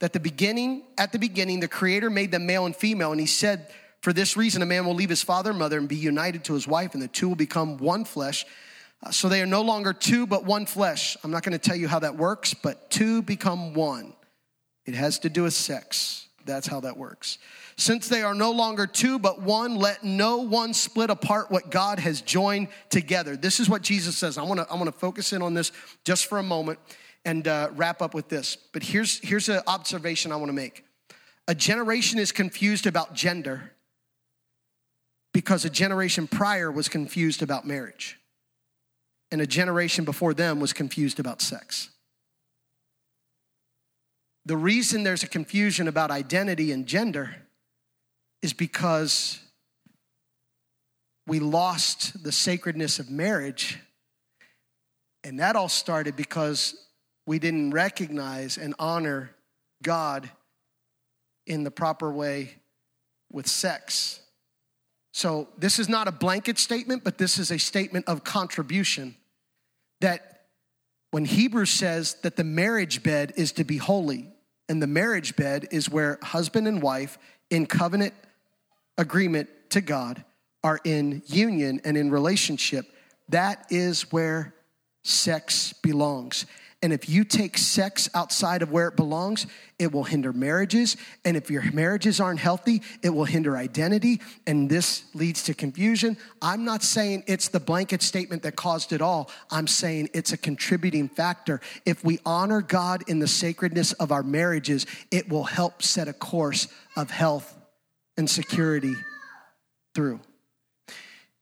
that 0.00 0.12
the 0.12 0.20
beginning, 0.20 0.84
at 0.98 1.12
the 1.12 1.18
beginning, 1.18 1.60
the 1.60 1.68
Creator 1.68 2.10
made 2.10 2.30
them 2.30 2.46
male 2.46 2.66
and 2.66 2.76
female, 2.76 3.12
and 3.12 3.20
He 3.20 3.26
said, 3.26 3.68
For 4.06 4.12
this 4.12 4.36
reason, 4.36 4.62
a 4.62 4.66
man 4.66 4.86
will 4.86 4.94
leave 4.94 5.10
his 5.10 5.24
father 5.24 5.50
and 5.50 5.58
mother 5.58 5.78
and 5.78 5.88
be 5.88 5.96
united 5.96 6.44
to 6.44 6.54
his 6.54 6.68
wife, 6.68 6.94
and 6.94 7.02
the 7.02 7.08
two 7.08 7.26
will 7.26 7.34
become 7.34 7.76
one 7.76 8.04
flesh. 8.04 8.46
Uh, 9.02 9.10
so 9.10 9.28
they 9.28 9.42
are 9.42 9.46
no 9.46 9.62
longer 9.62 9.92
two, 9.92 10.28
but 10.28 10.44
one 10.44 10.64
flesh. 10.64 11.16
I'm 11.24 11.32
not 11.32 11.42
going 11.42 11.54
to 11.54 11.58
tell 11.58 11.74
you 11.74 11.88
how 11.88 11.98
that 11.98 12.16
works, 12.16 12.54
but 12.54 12.88
two 12.88 13.20
become 13.20 13.74
one. 13.74 14.14
It 14.84 14.94
has 14.94 15.18
to 15.18 15.28
do 15.28 15.42
with 15.42 15.54
sex. 15.54 16.28
That's 16.44 16.68
how 16.68 16.78
that 16.82 16.96
works. 16.96 17.38
Since 17.76 18.06
they 18.06 18.22
are 18.22 18.32
no 18.32 18.52
longer 18.52 18.86
two 18.86 19.18
but 19.18 19.42
one, 19.42 19.74
let 19.74 20.04
no 20.04 20.36
one 20.36 20.72
split 20.72 21.10
apart 21.10 21.50
what 21.50 21.72
God 21.72 21.98
has 21.98 22.20
joined 22.20 22.68
together. 22.90 23.36
This 23.36 23.58
is 23.58 23.68
what 23.68 23.82
Jesus 23.82 24.16
says. 24.16 24.38
I 24.38 24.44
want 24.44 24.60
to 24.60 24.68
I 24.70 24.76
want 24.76 24.86
to 24.86 24.96
focus 24.96 25.32
in 25.32 25.42
on 25.42 25.52
this 25.52 25.72
just 26.04 26.26
for 26.26 26.38
a 26.38 26.44
moment 26.44 26.78
and 27.24 27.48
uh, 27.48 27.70
wrap 27.74 28.00
up 28.02 28.14
with 28.14 28.28
this. 28.28 28.56
But 28.72 28.84
here's 28.84 29.18
here's 29.18 29.48
an 29.48 29.62
observation 29.66 30.30
I 30.30 30.36
want 30.36 30.50
to 30.50 30.52
make. 30.52 30.84
A 31.48 31.56
generation 31.56 32.20
is 32.20 32.30
confused 32.30 32.86
about 32.86 33.12
gender 33.12 33.72
because 35.36 35.66
a 35.66 35.70
generation 35.70 36.26
prior 36.26 36.72
was 36.72 36.88
confused 36.88 37.42
about 37.42 37.66
marriage, 37.66 38.18
and 39.30 39.42
a 39.42 39.46
generation 39.46 40.02
before 40.02 40.32
them 40.32 40.60
was 40.60 40.72
confused 40.72 41.20
about 41.20 41.42
sex. 41.42 41.90
The 44.46 44.56
reason 44.56 45.02
there's 45.02 45.24
a 45.24 45.28
confusion 45.28 45.88
about 45.88 46.10
identity 46.10 46.72
and 46.72 46.86
gender 46.86 47.36
is 48.40 48.54
because 48.54 49.38
we 51.26 51.38
lost 51.38 52.24
the 52.24 52.32
sacredness 52.32 52.98
of 52.98 53.10
marriage. 53.10 53.78
And 55.22 55.38
that 55.40 55.54
all 55.54 55.68
started 55.68 56.16
because 56.16 56.82
we 57.26 57.38
didn't 57.38 57.72
recognize 57.72 58.56
and 58.56 58.74
honor 58.78 59.32
God 59.82 60.30
in 61.46 61.62
the 61.62 61.70
proper 61.70 62.10
way 62.10 62.54
with 63.30 63.46
sex. 63.46 64.20
So, 65.16 65.48
this 65.56 65.78
is 65.78 65.88
not 65.88 66.08
a 66.08 66.12
blanket 66.12 66.58
statement, 66.58 67.02
but 67.02 67.16
this 67.16 67.38
is 67.38 67.50
a 67.50 67.58
statement 67.58 68.06
of 68.06 68.22
contribution 68.22 69.16
that 70.02 70.42
when 71.10 71.24
Hebrews 71.24 71.70
says 71.70 72.16
that 72.22 72.36
the 72.36 72.44
marriage 72.44 73.02
bed 73.02 73.32
is 73.34 73.52
to 73.52 73.64
be 73.64 73.78
holy, 73.78 74.28
and 74.68 74.82
the 74.82 74.86
marriage 74.86 75.34
bed 75.34 75.68
is 75.70 75.88
where 75.88 76.18
husband 76.22 76.68
and 76.68 76.82
wife 76.82 77.16
in 77.48 77.64
covenant 77.64 78.12
agreement 78.98 79.48
to 79.70 79.80
God, 79.80 80.22
are 80.62 80.80
in 80.84 81.22
union 81.28 81.80
and 81.82 81.96
in 81.96 82.10
relationship, 82.10 82.84
that 83.30 83.64
is 83.70 84.12
where 84.12 84.54
sex 85.02 85.72
belongs. 85.82 86.44
And 86.82 86.92
if 86.92 87.08
you 87.08 87.24
take 87.24 87.56
sex 87.56 88.08
outside 88.14 88.60
of 88.60 88.70
where 88.70 88.86
it 88.88 88.96
belongs, 88.96 89.46
it 89.78 89.92
will 89.92 90.04
hinder 90.04 90.32
marriages. 90.32 90.96
And 91.24 91.36
if 91.36 91.50
your 91.50 91.62
marriages 91.72 92.20
aren't 92.20 92.38
healthy, 92.38 92.82
it 93.02 93.08
will 93.08 93.24
hinder 93.24 93.56
identity. 93.56 94.20
And 94.46 94.68
this 94.68 95.04
leads 95.14 95.42
to 95.44 95.54
confusion. 95.54 96.18
I'm 96.42 96.64
not 96.66 96.82
saying 96.82 97.24
it's 97.26 97.48
the 97.48 97.60
blanket 97.60 98.02
statement 98.02 98.42
that 98.42 98.56
caused 98.56 98.92
it 98.92 99.00
all. 99.00 99.30
I'm 99.50 99.66
saying 99.66 100.10
it's 100.12 100.32
a 100.32 100.36
contributing 100.36 101.08
factor. 101.08 101.62
If 101.86 102.04
we 102.04 102.20
honor 102.26 102.60
God 102.60 103.04
in 103.08 103.20
the 103.20 103.28
sacredness 103.28 103.94
of 103.94 104.12
our 104.12 104.22
marriages, 104.22 104.84
it 105.10 105.30
will 105.30 105.44
help 105.44 105.82
set 105.82 106.08
a 106.08 106.12
course 106.12 106.68
of 106.94 107.10
health 107.10 107.56
and 108.18 108.28
security 108.28 108.94
through. 109.94 110.20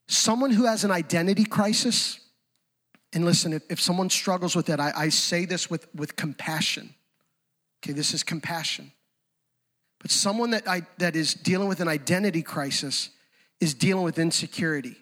Someone 0.06 0.52
who 0.52 0.64
has 0.66 0.84
an 0.84 0.92
identity 0.92 1.44
crisis, 1.44 2.20
and 3.14 3.24
listen, 3.24 3.52
if, 3.52 3.62
if 3.70 3.80
someone 3.80 4.10
struggles 4.10 4.56
with 4.56 4.66
that, 4.66 4.80
I, 4.80 4.92
I 4.94 5.08
say 5.08 5.44
this 5.44 5.70
with, 5.70 5.86
with 5.94 6.16
compassion. 6.16 6.94
Okay, 7.82 7.92
this 7.92 8.12
is 8.12 8.22
compassion. 8.22 8.92
But 10.00 10.10
someone 10.10 10.50
that, 10.50 10.68
I, 10.68 10.82
that 10.98 11.16
is 11.16 11.32
dealing 11.32 11.68
with 11.68 11.80
an 11.80 11.88
identity 11.88 12.42
crisis 12.42 13.10
is 13.60 13.72
dealing 13.72 14.04
with 14.04 14.18
insecurity. 14.18 14.96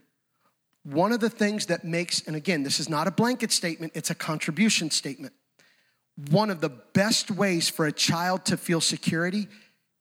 One 0.84 1.12
of 1.12 1.20
the 1.20 1.30
things 1.30 1.66
that 1.66 1.84
makes, 1.84 2.26
and 2.26 2.36
again, 2.36 2.62
this 2.62 2.78
is 2.78 2.88
not 2.88 3.06
a 3.06 3.10
blanket 3.10 3.50
statement, 3.50 3.92
it's 3.94 4.10
a 4.10 4.14
contribution 4.14 4.90
statement. 4.90 5.32
One 6.30 6.50
of 6.50 6.60
the 6.60 6.68
best 6.68 7.30
ways 7.30 7.68
for 7.68 7.86
a 7.86 7.92
child 7.92 8.44
to 8.46 8.56
feel 8.56 8.80
security 8.80 9.48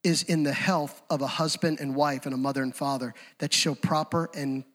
is 0.03 0.23
in 0.23 0.43
the 0.43 0.53
health 0.53 1.01
of 1.09 1.21
a 1.21 1.27
husband 1.27 1.79
and 1.79 1.95
wife 1.95 2.25
and 2.25 2.33
a 2.33 2.37
mother 2.37 2.63
and 2.63 2.75
father 2.75 3.13
that 3.37 3.53
show 3.53 3.75
proper 3.75 4.29
and 4.35 4.65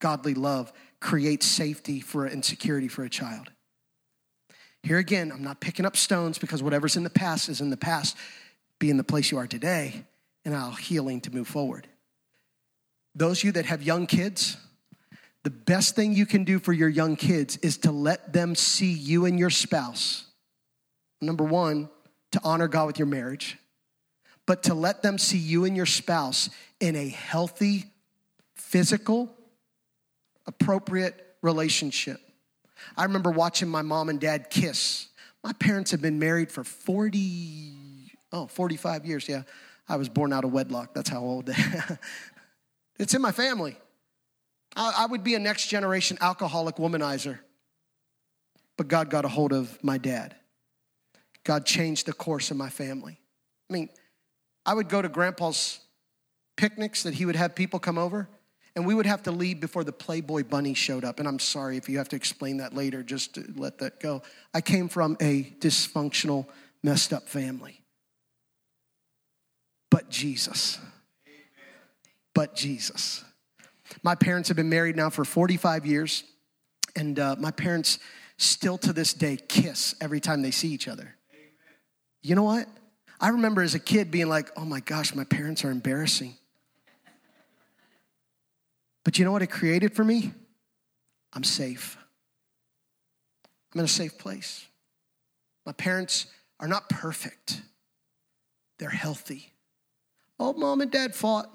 godly 0.00 0.34
love, 0.34 0.72
creates 1.04 1.46
safety 1.46 2.00
for 2.00 2.24
and 2.24 2.44
security 2.44 2.88
for 2.88 3.04
a 3.04 3.10
child. 3.10 3.50
Here 4.82 4.98
again, 4.98 5.30
I'm 5.30 5.44
not 5.44 5.60
picking 5.60 5.86
up 5.86 5.96
stones 5.96 6.38
because 6.38 6.62
whatever's 6.62 6.96
in 6.96 7.04
the 7.04 7.10
past 7.10 7.48
is 7.48 7.60
in 7.60 7.70
the 7.70 7.76
past. 7.76 8.16
Be 8.78 8.90
in 8.90 8.96
the 8.96 9.04
place 9.04 9.30
you 9.30 9.38
are 9.38 9.46
today 9.46 10.04
and 10.44 10.54
allow 10.54 10.70
healing 10.70 11.20
to 11.22 11.30
move 11.34 11.46
forward. 11.46 11.86
Those 13.14 13.40
of 13.40 13.44
you 13.44 13.52
that 13.52 13.66
have 13.66 13.82
young 13.82 14.06
kids, 14.06 14.56
the 15.42 15.50
best 15.50 15.94
thing 15.94 16.14
you 16.14 16.26
can 16.26 16.44
do 16.44 16.58
for 16.58 16.72
your 16.72 16.88
young 16.88 17.16
kids 17.16 17.58
is 17.58 17.76
to 17.78 17.92
let 17.92 18.32
them 18.32 18.54
see 18.54 18.92
you 18.92 19.26
and 19.26 19.38
your 19.38 19.50
spouse. 19.50 20.24
Number 21.20 21.44
one, 21.44 21.88
to 22.32 22.40
honor 22.42 22.66
God 22.66 22.86
with 22.86 22.98
your 22.98 23.06
marriage 23.06 23.58
but 24.46 24.64
to 24.64 24.74
let 24.74 25.02
them 25.02 25.18
see 25.18 25.38
you 25.38 25.64
and 25.64 25.76
your 25.76 25.86
spouse 25.86 26.50
in 26.80 26.96
a 26.96 27.08
healthy, 27.08 27.86
physical, 28.54 29.34
appropriate 30.46 31.36
relationship. 31.42 32.20
I 32.96 33.04
remember 33.04 33.30
watching 33.30 33.68
my 33.68 33.82
mom 33.82 34.08
and 34.08 34.20
dad 34.20 34.50
kiss. 34.50 35.08
My 35.42 35.52
parents 35.52 35.90
have 35.90 36.00
been 36.00 36.18
married 36.18 36.50
for 36.50 36.64
40, 36.64 37.72
oh, 38.32 38.46
45 38.46 39.06
years. 39.06 39.28
Yeah, 39.28 39.42
I 39.88 39.96
was 39.96 40.08
born 40.08 40.32
out 40.32 40.44
of 40.44 40.52
wedlock. 40.52 40.94
That's 40.94 41.10
how 41.10 41.20
old. 41.20 41.50
it's 42.98 43.14
in 43.14 43.22
my 43.22 43.32
family. 43.32 43.76
I, 44.76 44.94
I 44.98 45.06
would 45.06 45.22
be 45.22 45.34
a 45.34 45.38
next 45.38 45.68
generation 45.68 46.18
alcoholic 46.20 46.76
womanizer, 46.76 47.38
but 48.76 48.88
God 48.88 49.10
got 49.10 49.24
a 49.24 49.28
hold 49.28 49.52
of 49.52 49.82
my 49.82 49.98
dad. 49.98 50.34
God 51.44 51.66
changed 51.66 52.06
the 52.06 52.12
course 52.12 52.50
of 52.50 52.56
my 52.56 52.70
family. 52.70 53.18
I 53.68 53.72
mean, 53.72 53.90
I 54.64 54.74
would 54.74 54.88
go 54.88 55.02
to 55.02 55.08
grandpa's 55.08 55.80
picnics 56.56 57.02
that 57.02 57.14
he 57.14 57.26
would 57.26 57.36
have 57.36 57.54
people 57.54 57.78
come 57.78 57.98
over, 57.98 58.28
and 58.76 58.86
we 58.86 58.94
would 58.94 59.06
have 59.06 59.22
to 59.24 59.30
leave 59.30 59.60
before 59.60 59.84
the 59.84 59.92
Playboy 59.92 60.44
bunny 60.44 60.74
showed 60.74 61.04
up. 61.04 61.20
And 61.20 61.28
I'm 61.28 61.38
sorry 61.38 61.76
if 61.76 61.88
you 61.88 61.98
have 61.98 62.08
to 62.08 62.16
explain 62.16 62.56
that 62.56 62.74
later, 62.74 63.02
just 63.02 63.38
let 63.56 63.78
that 63.78 64.00
go. 64.00 64.22
I 64.52 64.60
came 64.60 64.88
from 64.88 65.16
a 65.20 65.44
dysfunctional, 65.60 66.46
messed 66.82 67.12
up 67.12 67.28
family. 67.28 67.80
But 69.90 70.10
Jesus. 70.10 70.78
Amen. 71.26 71.38
But 72.34 72.56
Jesus. 72.56 73.24
My 74.02 74.16
parents 74.16 74.48
have 74.48 74.56
been 74.56 74.70
married 74.70 74.96
now 74.96 75.08
for 75.08 75.24
45 75.24 75.86
years, 75.86 76.24
and 76.96 77.18
uh, 77.18 77.36
my 77.38 77.52
parents 77.52 78.00
still 78.38 78.76
to 78.78 78.92
this 78.92 79.14
day 79.14 79.36
kiss 79.36 79.94
every 80.00 80.18
time 80.18 80.42
they 80.42 80.50
see 80.50 80.68
each 80.68 80.88
other. 80.88 81.14
You 82.22 82.34
know 82.34 82.42
what? 82.42 82.66
I 83.20 83.28
remember 83.28 83.62
as 83.62 83.74
a 83.74 83.78
kid 83.78 84.10
being 84.10 84.28
like, 84.28 84.50
oh 84.56 84.64
my 84.64 84.80
gosh, 84.80 85.14
my 85.14 85.24
parents 85.24 85.64
are 85.64 85.70
embarrassing. 85.70 86.34
But 89.04 89.18
you 89.18 89.24
know 89.24 89.32
what 89.32 89.42
it 89.42 89.50
created 89.50 89.94
for 89.94 90.04
me? 90.04 90.32
I'm 91.32 91.44
safe. 91.44 91.98
I'm 93.72 93.80
in 93.80 93.84
a 93.84 93.88
safe 93.88 94.18
place. 94.18 94.66
My 95.66 95.72
parents 95.72 96.26
are 96.60 96.68
not 96.68 96.88
perfect, 96.88 97.62
they're 98.78 98.88
healthy. 98.90 99.52
Oh, 100.38 100.52
mom 100.52 100.80
and 100.80 100.90
dad 100.90 101.14
fought. 101.14 101.54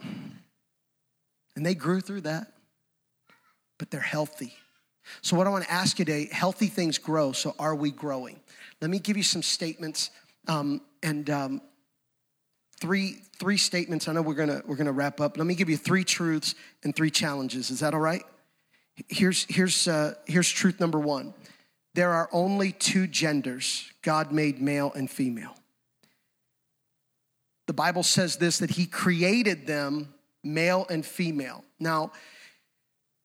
And 1.56 1.66
they 1.66 1.76
grew 1.76 2.00
through 2.00 2.22
that. 2.22 2.54
But 3.78 3.92
they're 3.92 4.00
healthy. 4.00 4.54
So, 5.22 5.36
what 5.36 5.48
I 5.48 5.50
want 5.50 5.66
to 5.66 5.72
ask 5.72 6.00
you 6.00 6.06
today 6.06 6.30
healthy 6.32 6.68
things 6.68 6.98
grow. 6.98 7.32
So, 7.34 7.56
are 7.60 7.76
we 7.76 7.92
growing? 7.92 8.40
Let 8.82 8.90
me 8.90 9.00
give 9.00 9.18
you 9.18 9.24
some 9.24 9.42
statements 9.42 10.12
um, 10.48 10.82
and 11.04 11.30
um, 11.30 11.62
three 12.80 13.22
three 13.38 13.58
statements. 13.58 14.08
I 14.08 14.14
know 14.14 14.22
we're 14.22 14.34
gonna 14.34 14.62
we're 14.66 14.76
gonna 14.76 14.92
wrap 14.92 15.22
up. 15.22 15.38
Let 15.38 15.48
me 15.48 15.56
give 15.56 15.70
you 15.70 15.78
three 15.78 16.04
truths 16.04 16.56
and 16.84 16.96
three 16.96 17.12
challenges. 17.12 17.70
Is 17.70 17.80
that 17.80 17.94
all 17.94 18.00
right? 18.00 18.24
Here's 19.08 19.46
here's 19.46 19.88
uh, 19.88 20.16
here's 20.26 20.50
truth 20.50 20.80
number 20.80 21.00
one. 21.00 21.34
There 21.96 22.12
are 22.12 22.30
only 22.32 22.72
two 22.72 23.08
genders. 23.08 23.92
God 24.02 24.32
made 24.32 24.62
male 24.62 24.92
and 24.94 25.10
female. 25.10 25.56
The 27.68 27.74
Bible 27.74 28.04
says 28.04 28.38
this 28.38 28.60
that 28.60 28.72
He 28.72 28.86
created 28.86 29.68
them 29.68 30.14
male 30.44 30.86
and 30.90 31.06
female. 31.06 31.64
Now, 31.80 32.12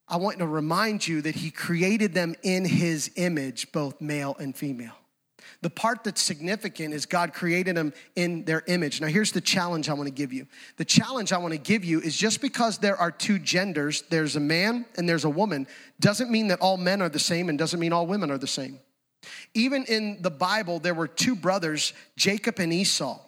I 0.07 0.17
want 0.17 0.39
to 0.39 0.47
remind 0.47 1.07
you 1.07 1.23
that 1.23 1.37
He 1.37 1.51
created 1.51 2.15
them 2.15 2.35
in 2.43 2.65
His 2.65 3.11
image, 3.17 3.73
both 3.73 4.01
male 4.01 4.37
and 4.39 4.55
female. 4.55 4.95
The 5.65 5.71
part 5.71 6.05
that's 6.05 6.21
significant 6.21 6.93
is 6.93 7.07
God 7.07 7.33
created 7.33 7.75
them 7.75 7.95
in 8.17 8.45
their 8.45 8.63
image. 8.67 9.01
Now, 9.01 9.07
here's 9.07 9.33
the 9.33 9.41
challenge 9.41 9.89
I 9.89 9.95
want 9.95 10.09
to 10.09 10.13
give 10.13 10.31
you. 10.31 10.47
The 10.77 10.85
challenge 10.85 11.33
I 11.33 11.39
want 11.39 11.53
to 11.53 11.59
give 11.59 11.87
you 11.87 12.03
is 12.03 12.15
just 12.15 12.43
because 12.43 12.77
there 12.77 12.99
are 12.99 13.11
two 13.11 13.39
genders, 13.39 14.03
there's 14.11 14.37
a 14.37 14.41
man 14.41 14.85
and 14.99 15.09
there's 15.09 15.25
a 15.25 15.31
woman, 15.31 15.67
doesn't 16.01 16.31
mean 16.31 16.49
that 16.49 16.61
all 16.61 16.77
men 16.77 17.01
are 17.01 17.09
the 17.09 17.19
same 17.19 17.49
and 17.49 17.59
doesn't 17.59 17.81
mean 17.81 17.95
all 17.95 18.07
women 18.07 18.31
are 18.31 18.37
the 18.37 18.47
same. 18.47 18.79
Even 19.55 19.87
in 19.87 20.21
the 20.21 20.31
Bible, 20.31 20.81
there 20.81 20.93
were 20.93 21.09
two 21.09 21.35
brothers, 21.35 21.95
Jacob 22.15 22.59
and 22.59 22.71
Esau. 22.71 23.19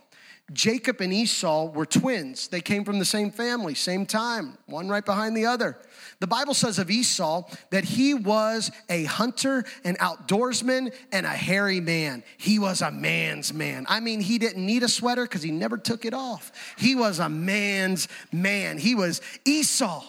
Jacob 0.52 1.00
and 1.00 1.12
Esau 1.12 1.72
were 1.72 1.86
twins. 1.86 2.46
They 2.48 2.60
came 2.60 2.84
from 2.84 3.00
the 3.00 3.04
same 3.04 3.32
family, 3.32 3.74
same 3.74 4.06
time, 4.06 4.56
one 4.66 4.88
right 4.88 5.04
behind 5.04 5.36
the 5.36 5.46
other. 5.46 5.76
The 6.20 6.28
Bible 6.28 6.54
says 6.54 6.78
of 6.78 6.88
Esau 6.88 7.48
that 7.70 7.84
he 7.84 8.14
was 8.14 8.70
a 8.88 9.04
hunter, 9.04 9.64
an 9.82 9.96
outdoorsman, 9.96 10.94
and 11.10 11.26
a 11.26 11.30
hairy 11.30 11.80
man. 11.80 12.22
He 12.38 12.60
was 12.60 12.80
a 12.80 12.92
man's 12.92 13.52
man. 13.52 13.86
I 13.88 13.98
mean, 13.98 14.20
he 14.20 14.38
didn't 14.38 14.64
need 14.64 14.84
a 14.84 14.88
sweater 14.88 15.24
because 15.24 15.42
he 15.42 15.50
never 15.50 15.76
took 15.76 16.04
it 16.04 16.14
off. 16.14 16.52
He 16.78 16.94
was 16.94 17.18
a 17.18 17.28
man's 17.28 18.06
man. 18.30 18.78
He 18.78 18.94
was 18.94 19.20
Esau. 19.44 20.04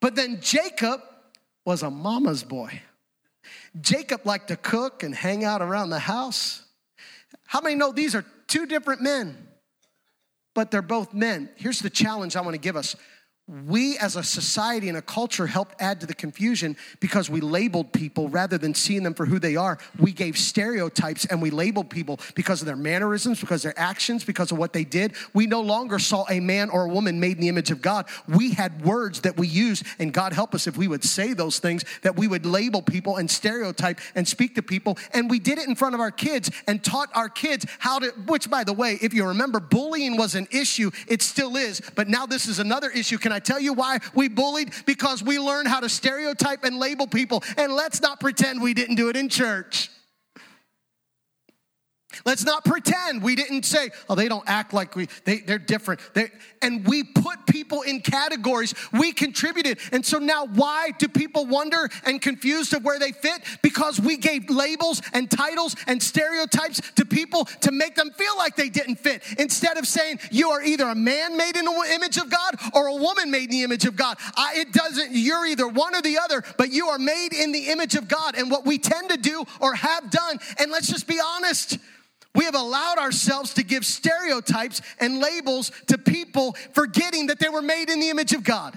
But 0.00 0.14
then 0.14 0.38
Jacob 0.40 1.00
was 1.64 1.82
a 1.82 1.90
mama's 1.90 2.44
boy. 2.44 2.82
Jacob 3.80 4.24
liked 4.24 4.48
to 4.48 4.56
cook 4.56 5.02
and 5.02 5.12
hang 5.12 5.42
out 5.42 5.60
around 5.60 5.90
the 5.90 5.98
house. 5.98 6.62
How 7.46 7.60
many 7.60 7.74
know 7.74 7.90
these 7.90 8.14
are 8.14 8.24
two 8.46 8.66
different 8.66 9.02
men? 9.02 9.48
But 10.54 10.70
they're 10.70 10.82
both 10.82 11.12
men. 11.12 11.50
Here's 11.56 11.80
the 11.80 11.90
challenge 11.90 12.36
I 12.36 12.40
want 12.40 12.54
to 12.54 12.60
give 12.60 12.76
us 12.76 12.94
we 13.46 13.98
as 13.98 14.16
a 14.16 14.22
society 14.22 14.88
and 14.88 14.96
a 14.96 15.02
culture 15.02 15.46
helped 15.46 15.74
add 15.78 16.00
to 16.00 16.06
the 16.06 16.14
confusion 16.14 16.74
because 16.98 17.28
we 17.28 17.42
labeled 17.42 17.92
people 17.92 18.30
rather 18.30 18.56
than 18.56 18.72
seeing 18.72 19.02
them 19.02 19.12
for 19.12 19.26
who 19.26 19.38
they 19.38 19.54
are. 19.54 19.76
We 19.98 20.12
gave 20.12 20.38
stereotypes 20.38 21.26
and 21.26 21.42
we 21.42 21.50
labeled 21.50 21.90
people 21.90 22.20
because 22.34 22.62
of 22.62 22.66
their 22.66 22.76
mannerisms, 22.76 23.40
because 23.40 23.62
their 23.62 23.78
actions, 23.78 24.24
because 24.24 24.50
of 24.50 24.56
what 24.56 24.72
they 24.72 24.84
did. 24.84 25.12
We 25.34 25.46
no 25.46 25.60
longer 25.60 25.98
saw 25.98 26.24
a 26.30 26.40
man 26.40 26.70
or 26.70 26.86
a 26.86 26.88
woman 26.88 27.20
made 27.20 27.36
in 27.36 27.42
the 27.42 27.50
image 27.50 27.70
of 27.70 27.82
God. 27.82 28.06
We 28.26 28.52
had 28.52 28.82
words 28.82 29.20
that 29.22 29.36
we 29.36 29.46
used, 29.46 29.84
and 29.98 30.10
God 30.10 30.32
help 30.32 30.54
us 30.54 30.66
if 30.66 30.78
we 30.78 30.88
would 30.88 31.04
say 31.04 31.34
those 31.34 31.58
things, 31.58 31.84
that 32.00 32.16
we 32.16 32.26
would 32.26 32.46
label 32.46 32.80
people 32.80 33.16
and 33.16 33.30
stereotype 33.30 34.00
and 34.14 34.26
speak 34.26 34.54
to 34.54 34.62
people. 34.62 34.96
And 35.12 35.28
we 35.28 35.38
did 35.38 35.58
it 35.58 35.68
in 35.68 35.74
front 35.74 35.94
of 35.94 36.00
our 36.00 36.10
kids 36.10 36.50
and 36.66 36.82
taught 36.82 37.10
our 37.14 37.28
kids 37.28 37.66
how 37.78 37.98
to, 37.98 38.08
which 38.26 38.48
by 38.48 38.64
the 38.64 38.72
way, 38.72 38.98
if 39.02 39.12
you 39.12 39.26
remember, 39.26 39.60
bullying 39.60 40.16
was 40.16 40.34
an 40.34 40.48
issue. 40.50 40.90
It 41.06 41.20
still 41.20 41.56
is, 41.56 41.82
but 41.94 42.08
now 42.08 42.24
this 42.24 42.46
is 42.46 42.58
another 42.58 42.88
issue. 42.88 43.18
Can 43.18 43.33
I 43.34 43.40
tell 43.40 43.60
you 43.60 43.72
why 43.72 43.98
we 44.14 44.28
bullied? 44.28 44.72
Because 44.86 45.22
we 45.22 45.38
learned 45.38 45.68
how 45.68 45.80
to 45.80 45.88
stereotype 45.88 46.64
and 46.64 46.78
label 46.78 47.06
people. 47.06 47.42
And 47.56 47.72
let's 47.72 48.00
not 48.00 48.20
pretend 48.20 48.62
we 48.62 48.74
didn't 48.74 48.96
do 48.96 49.08
it 49.08 49.16
in 49.16 49.28
church. 49.28 49.90
Let's 52.24 52.44
not 52.44 52.64
pretend 52.64 53.22
we 53.22 53.34
didn't 53.34 53.64
say, 53.64 53.90
oh, 54.08 54.14
they 54.14 54.28
don't 54.28 54.44
act 54.46 54.72
like 54.72 54.96
we, 54.96 55.08
they, 55.24 55.38
they're 55.38 55.58
different. 55.58 56.00
They, 56.14 56.30
and 56.62 56.86
we 56.86 57.04
put 57.04 57.46
people 57.46 57.82
in 57.82 58.00
categories. 58.00 58.74
We 58.92 59.12
contributed. 59.12 59.78
And 59.92 60.04
so 60.04 60.18
now, 60.18 60.46
why 60.46 60.92
do 60.98 61.08
people 61.08 61.46
wonder 61.46 61.88
and 62.04 62.20
confused 62.20 62.74
of 62.74 62.84
where 62.84 62.98
they 62.98 63.12
fit? 63.12 63.42
Because 63.62 64.00
we 64.00 64.16
gave 64.16 64.48
labels 64.48 65.02
and 65.12 65.30
titles 65.30 65.76
and 65.86 66.02
stereotypes 66.02 66.80
to 66.96 67.04
people 67.04 67.44
to 67.60 67.70
make 67.70 67.94
them 67.94 68.10
feel 68.12 68.36
like 68.38 68.56
they 68.56 68.68
didn't 68.68 68.96
fit. 68.96 69.22
Instead 69.38 69.76
of 69.76 69.86
saying, 69.86 70.20
you 70.30 70.50
are 70.50 70.62
either 70.62 70.86
a 70.86 70.94
man 70.94 71.36
made 71.36 71.56
in 71.56 71.64
the 71.64 71.90
image 71.94 72.16
of 72.16 72.30
God 72.30 72.56
or 72.72 72.86
a 72.86 72.94
woman 72.94 73.30
made 73.30 73.44
in 73.44 73.50
the 73.50 73.62
image 73.62 73.84
of 73.84 73.96
God. 73.96 74.16
I, 74.36 74.54
it 74.56 74.72
doesn't, 74.72 75.12
you're 75.12 75.46
either 75.46 75.68
one 75.68 75.94
or 75.94 76.02
the 76.02 76.18
other, 76.18 76.42
but 76.56 76.70
you 76.70 76.88
are 76.88 76.98
made 76.98 77.32
in 77.32 77.52
the 77.52 77.68
image 77.68 77.94
of 77.94 78.08
God. 78.08 78.36
And 78.36 78.50
what 78.50 78.64
we 78.64 78.78
tend 78.78 79.10
to 79.10 79.16
do 79.16 79.44
or 79.60 79.74
have 79.74 80.10
done, 80.10 80.38
and 80.58 80.70
let's 80.70 80.88
just 80.88 81.06
be 81.06 81.20
honest, 81.24 81.78
we 82.34 82.44
have 82.44 82.54
allowed 82.54 82.98
ourselves 82.98 83.54
to 83.54 83.62
give 83.62 83.84
stereotypes 83.84 84.80
and 85.00 85.18
labels 85.18 85.70
to 85.86 85.98
people, 85.98 86.56
forgetting 86.72 87.28
that 87.28 87.38
they 87.38 87.48
were 87.48 87.62
made 87.62 87.90
in 87.90 88.00
the 88.00 88.10
image 88.10 88.32
of 88.32 88.44
God. 88.44 88.76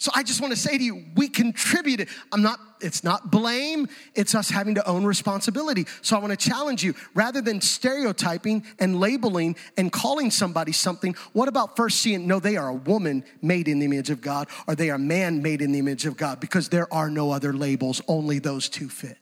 So 0.00 0.12
I 0.14 0.22
just 0.22 0.40
want 0.40 0.52
to 0.52 0.58
say 0.58 0.78
to 0.78 0.84
you, 0.84 1.06
we 1.16 1.28
contributed. 1.28 2.08
I'm 2.30 2.40
not, 2.40 2.60
it's 2.80 3.02
not 3.02 3.32
blame, 3.32 3.88
it's 4.14 4.32
us 4.32 4.48
having 4.48 4.76
to 4.76 4.86
own 4.86 5.04
responsibility. 5.04 5.86
So 6.02 6.16
I 6.16 6.20
want 6.20 6.30
to 6.30 6.36
challenge 6.36 6.84
you 6.84 6.94
rather 7.14 7.40
than 7.40 7.60
stereotyping 7.60 8.64
and 8.78 9.00
labeling 9.00 9.56
and 9.76 9.90
calling 9.90 10.30
somebody 10.30 10.70
something, 10.70 11.16
what 11.32 11.48
about 11.48 11.74
first 11.74 11.98
seeing, 11.98 12.28
no, 12.28 12.38
they 12.38 12.56
are 12.56 12.68
a 12.68 12.74
woman 12.74 13.24
made 13.42 13.66
in 13.66 13.80
the 13.80 13.86
image 13.86 14.10
of 14.10 14.20
God 14.20 14.46
or 14.68 14.76
they 14.76 14.90
are 14.90 14.98
man 14.98 15.42
made 15.42 15.62
in 15.62 15.72
the 15.72 15.80
image 15.80 16.06
of 16.06 16.16
God 16.16 16.38
because 16.38 16.68
there 16.68 16.92
are 16.94 17.10
no 17.10 17.32
other 17.32 17.52
labels, 17.52 18.00
only 18.06 18.38
those 18.38 18.68
two 18.68 18.88
fit. 18.88 19.18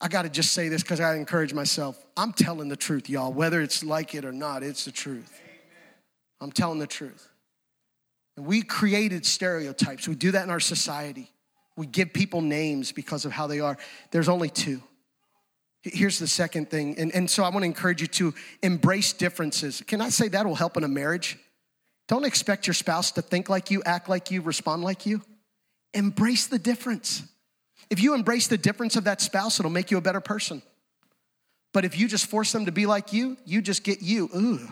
I 0.00 0.08
got 0.08 0.22
to 0.22 0.28
just 0.28 0.52
say 0.52 0.68
this 0.68 0.82
because 0.82 1.00
I 1.00 1.16
encourage 1.16 1.54
myself. 1.54 2.04
I'm 2.16 2.32
telling 2.32 2.68
the 2.68 2.76
truth, 2.76 3.08
y'all. 3.08 3.32
Whether 3.32 3.62
it's 3.62 3.82
like 3.82 4.14
it 4.14 4.24
or 4.24 4.32
not, 4.32 4.62
it's 4.62 4.84
the 4.84 4.92
truth. 4.92 5.40
I'm 6.40 6.52
telling 6.52 6.78
the 6.78 6.86
truth. 6.86 7.28
And 8.36 8.46
we 8.46 8.62
created 8.62 9.24
stereotypes. 9.24 10.08
We 10.08 10.14
do 10.14 10.32
that 10.32 10.44
in 10.44 10.50
our 10.50 10.60
society. 10.60 11.30
We 11.76 11.86
give 11.86 12.12
people 12.12 12.40
names 12.40 12.92
because 12.92 13.24
of 13.24 13.32
how 13.32 13.46
they 13.46 13.60
are. 13.60 13.78
There's 14.10 14.28
only 14.28 14.48
two. 14.48 14.82
Here's 15.82 16.18
the 16.18 16.26
second 16.26 16.70
thing. 16.70 16.98
And, 16.98 17.14
and 17.14 17.30
so 17.30 17.44
I 17.44 17.50
want 17.50 17.62
to 17.62 17.66
encourage 17.66 18.00
you 18.00 18.06
to 18.06 18.34
embrace 18.62 19.12
differences. 19.12 19.82
Can 19.86 20.00
I 20.00 20.08
say 20.08 20.28
that 20.28 20.46
will 20.46 20.54
help 20.54 20.76
in 20.76 20.84
a 20.84 20.88
marriage? 20.88 21.38
Don't 22.08 22.24
expect 22.24 22.66
your 22.66 22.74
spouse 22.74 23.12
to 23.12 23.22
think 23.22 23.48
like 23.48 23.70
you, 23.70 23.82
act 23.84 24.08
like 24.08 24.30
you, 24.30 24.40
respond 24.40 24.82
like 24.82 25.06
you. 25.06 25.22
Embrace 25.92 26.46
the 26.46 26.58
difference. 26.58 27.22
If 27.90 28.00
you 28.00 28.14
embrace 28.14 28.46
the 28.46 28.58
difference 28.58 28.96
of 28.96 29.04
that 29.04 29.20
spouse, 29.20 29.60
it'll 29.60 29.70
make 29.70 29.90
you 29.90 29.98
a 29.98 30.02
better 30.02 30.20
person. 30.20 30.62
But 31.72 31.84
if 31.84 31.98
you 31.98 32.08
just 32.08 32.26
force 32.26 32.52
them 32.52 32.66
to 32.66 32.72
be 32.72 32.86
like 32.86 33.12
you, 33.12 33.36
you 33.44 33.60
just 33.60 33.82
get 33.84 34.00
you. 34.00 34.30
Ooh. 34.34 34.68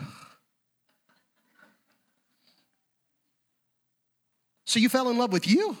So 4.65 4.79
you 4.79 4.89
fell 4.89 5.09
in 5.09 5.17
love 5.17 5.31
with 5.31 5.47
you. 5.47 5.77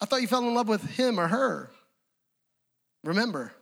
I 0.00 0.06
thought 0.06 0.20
you 0.20 0.28
fell 0.28 0.46
in 0.46 0.54
love 0.54 0.68
with 0.68 0.82
him 0.82 1.18
or 1.18 1.26
her. 1.26 1.70
Remember, 3.02 3.52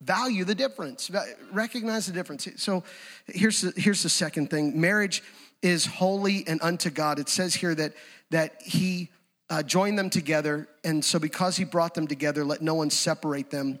value 0.00 0.44
the 0.44 0.54
difference, 0.54 1.10
recognize 1.50 2.06
the 2.06 2.12
difference. 2.12 2.46
So 2.56 2.84
here's 3.26 3.62
the, 3.62 3.72
here's 3.76 4.02
the 4.02 4.08
second 4.08 4.50
thing 4.50 4.80
marriage 4.80 5.22
is 5.62 5.86
holy 5.86 6.46
and 6.46 6.60
unto 6.62 6.90
God. 6.90 7.18
It 7.18 7.28
says 7.28 7.54
here 7.54 7.74
that, 7.74 7.94
that 8.30 8.62
he 8.62 9.10
uh, 9.50 9.62
them 9.62 10.10
together. 10.10 10.68
And 10.84 11.04
so, 11.04 11.18
because 11.18 11.56
he 11.56 11.64
brought 11.64 11.94
them 11.94 12.06
together, 12.06 12.44
let 12.44 12.62
no 12.62 12.74
one 12.74 12.90
separate 12.90 13.50
them. 13.50 13.80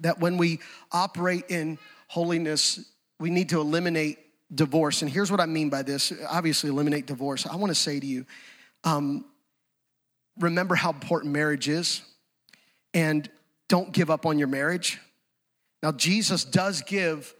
That 0.00 0.20
when 0.20 0.36
we 0.36 0.60
operate 0.92 1.44
in 1.48 1.78
holiness, 2.08 2.80
we 3.18 3.30
need 3.30 3.48
to 3.50 3.60
eliminate 3.60 4.18
divorce. 4.54 5.02
And 5.02 5.10
here's 5.10 5.30
what 5.30 5.40
I 5.40 5.46
mean 5.46 5.68
by 5.68 5.82
this 5.82 6.12
obviously, 6.28 6.70
eliminate 6.70 7.06
divorce. 7.06 7.46
I 7.46 7.56
want 7.56 7.70
to 7.70 7.74
say 7.74 7.98
to 7.98 8.06
you, 8.06 8.26
um, 8.84 9.24
remember 10.38 10.74
how 10.74 10.90
important 10.90 11.32
marriage 11.32 11.68
is 11.68 12.02
and 12.94 13.28
don't 13.68 13.92
give 13.92 14.10
up 14.10 14.26
on 14.26 14.38
your 14.38 14.48
marriage. 14.48 14.98
Now, 15.82 15.92
Jesus 15.92 16.44
does 16.44 16.82
give 16.82 17.34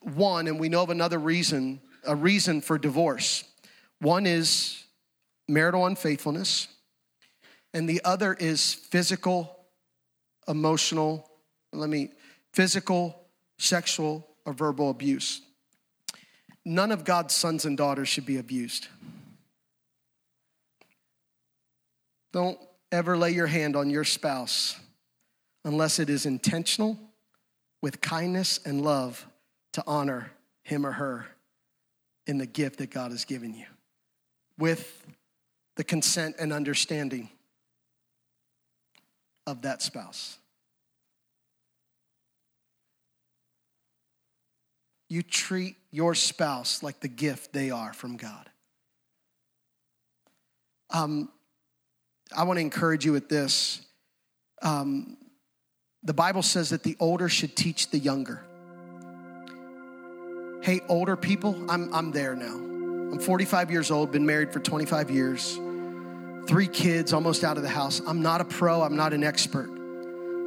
one, 0.00 0.46
and 0.46 0.60
we 0.60 0.68
know 0.68 0.82
of 0.82 0.90
another 0.90 1.18
reason, 1.18 1.80
a 2.06 2.14
reason 2.14 2.60
for 2.60 2.78
divorce. 2.78 3.44
One 4.00 4.26
is 4.26 4.84
marital 5.48 5.86
unfaithfulness, 5.86 6.68
and 7.76 7.86
the 7.86 8.00
other 8.06 8.32
is 8.32 8.72
physical, 8.72 9.54
emotional, 10.48 11.30
let 11.74 11.90
me, 11.90 12.08
physical, 12.54 13.28
sexual, 13.58 14.26
or 14.46 14.54
verbal 14.54 14.88
abuse. 14.88 15.42
None 16.64 16.90
of 16.90 17.04
God's 17.04 17.34
sons 17.34 17.66
and 17.66 17.76
daughters 17.76 18.08
should 18.08 18.24
be 18.24 18.38
abused. 18.38 18.88
Don't 22.32 22.58
ever 22.90 23.14
lay 23.14 23.32
your 23.32 23.46
hand 23.46 23.76
on 23.76 23.90
your 23.90 24.04
spouse 24.04 24.80
unless 25.62 25.98
it 25.98 26.08
is 26.08 26.24
intentional 26.24 26.98
with 27.82 28.00
kindness 28.00 28.58
and 28.64 28.80
love 28.80 29.26
to 29.74 29.84
honor 29.86 30.32
him 30.62 30.86
or 30.86 30.92
her 30.92 31.26
in 32.26 32.38
the 32.38 32.46
gift 32.46 32.78
that 32.78 32.90
God 32.90 33.10
has 33.10 33.26
given 33.26 33.52
you, 33.52 33.66
with 34.56 35.04
the 35.76 35.84
consent 35.84 36.36
and 36.38 36.54
understanding 36.54 37.28
of 39.46 39.62
that 39.62 39.82
spouse. 39.82 40.38
You 45.08 45.22
treat 45.22 45.76
your 45.92 46.14
spouse 46.14 46.82
like 46.82 47.00
the 47.00 47.08
gift 47.08 47.52
they 47.52 47.70
are 47.70 47.92
from 47.92 48.16
God. 48.16 48.50
Um, 50.90 51.30
I 52.36 52.44
want 52.44 52.56
to 52.58 52.60
encourage 52.60 53.04
you 53.04 53.12
with 53.12 53.28
this. 53.28 53.82
Um, 54.62 55.16
the 56.02 56.14
Bible 56.14 56.42
says 56.42 56.70
that 56.70 56.82
the 56.82 56.96
older 56.98 57.28
should 57.28 57.56
teach 57.56 57.90
the 57.90 57.98
younger. 57.98 58.42
Hey, 60.60 60.80
older 60.88 61.16
people, 61.16 61.70
I'm, 61.70 61.92
I'm 61.94 62.10
there 62.10 62.34
now. 62.34 62.54
I'm 62.54 63.20
45 63.20 63.70
years 63.70 63.90
old, 63.90 64.10
been 64.10 64.26
married 64.26 64.52
for 64.52 64.58
25 64.58 65.10
years, 65.10 65.58
three 66.46 66.68
kids, 66.68 67.12
almost 67.12 67.44
out 67.44 67.56
of 67.56 67.62
the 67.62 67.68
house. 67.68 68.00
I'm 68.06 68.22
not 68.22 68.40
a 68.40 68.44
pro, 68.44 68.82
I'm 68.82 68.96
not 68.96 69.12
an 69.12 69.24
expert, 69.24 69.68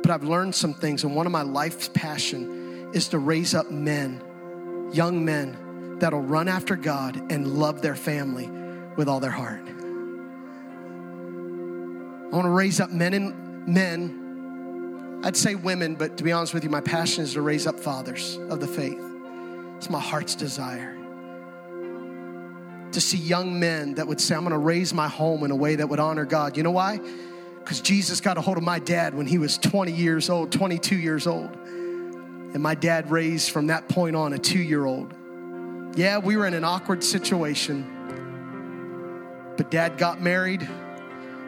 but 0.01 0.11
I've 0.11 0.23
learned 0.23 0.55
some 0.55 0.73
things. 0.73 1.03
And 1.03 1.15
one 1.15 1.25
of 1.25 1.31
my 1.31 1.41
life's 1.41 1.89
passion 1.89 2.91
is 2.93 3.09
to 3.09 3.19
raise 3.19 3.53
up 3.53 3.69
men, 3.69 4.89
young 4.93 5.23
men, 5.25 5.97
that'll 5.99 6.21
run 6.21 6.47
after 6.47 6.75
God 6.75 7.31
and 7.31 7.59
love 7.59 7.81
their 7.81 7.95
family 7.95 8.49
with 8.95 9.07
all 9.09 9.19
their 9.19 9.31
heart. 9.31 9.61
I 12.31 12.35
want 12.35 12.45
to 12.45 12.51
raise 12.51 12.79
up 12.79 12.91
men 12.91 13.13
and 13.13 13.67
men. 13.67 15.21
I'd 15.23 15.35
say 15.35 15.55
women, 15.55 15.95
but 15.95 16.17
to 16.17 16.23
be 16.23 16.31
honest 16.31 16.53
with 16.53 16.63
you, 16.63 16.69
my 16.69 16.81
passion 16.81 17.23
is 17.23 17.33
to 17.33 17.41
raise 17.41 17.67
up 17.67 17.79
fathers 17.79 18.37
of 18.49 18.59
the 18.59 18.67
faith. 18.67 19.01
It's 19.77 19.89
my 19.89 19.99
heart's 19.99 20.35
desire 20.35 20.98
to 22.93 23.01
see 23.01 23.17
young 23.17 23.59
men 23.59 23.95
that 23.95 24.07
would 24.07 24.19
say, 24.19 24.35
I'm 24.35 24.41
going 24.41 24.51
to 24.51 24.57
raise 24.57 24.93
my 24.93 25.07
home 25.07 25.43
in 25.43 25.51
a 25.51 25.55
way 25.55 25.75
that 25.75 25.87
would 25.87 25.99
honor 25.99 26.25
God. 26.25 26.57
You 26.57 26.63
know 26.63 26.71
why? 26.71 26.99
Because 27.59 27.81
Jesus 27.81 28.19
got 28.19 28.37
a 28.37 28.41
hold 28.41 28.57
of 28.57 28.63
my 28.63 28.79
dad 28.79 29.13
when 29.13 29.27
he 29.27 29.37
was 29.37 29.57
20 29.57 29.91
years 29.91 30.29
old, 30.29 30.51
22 30.51 30.97
years 30.97 31.27
old. 31.27 31.55
And 31.55 32.63
my 32.63 32.73
dad 32.73 33.11
raised 33.11 33.51
from 33.51 33.67
that 33.67 33.87
point 33.87 34.15
on 34.15 34.33
a 34.33 34.39
two 34.39 34.59
year 34.59 34.85
old. 34.85 35.13
Yeah, 35.95 36.17
we 36.17 36.35
were 36.35 36.47
in 36.47 36.53
an 36.53 36.63
awkward 36.63 37.03
situation, 37.03 37.85
but 39.57 39.69
dad 39.69 39.97
got 39.97 40.21
married, 40.21 40.67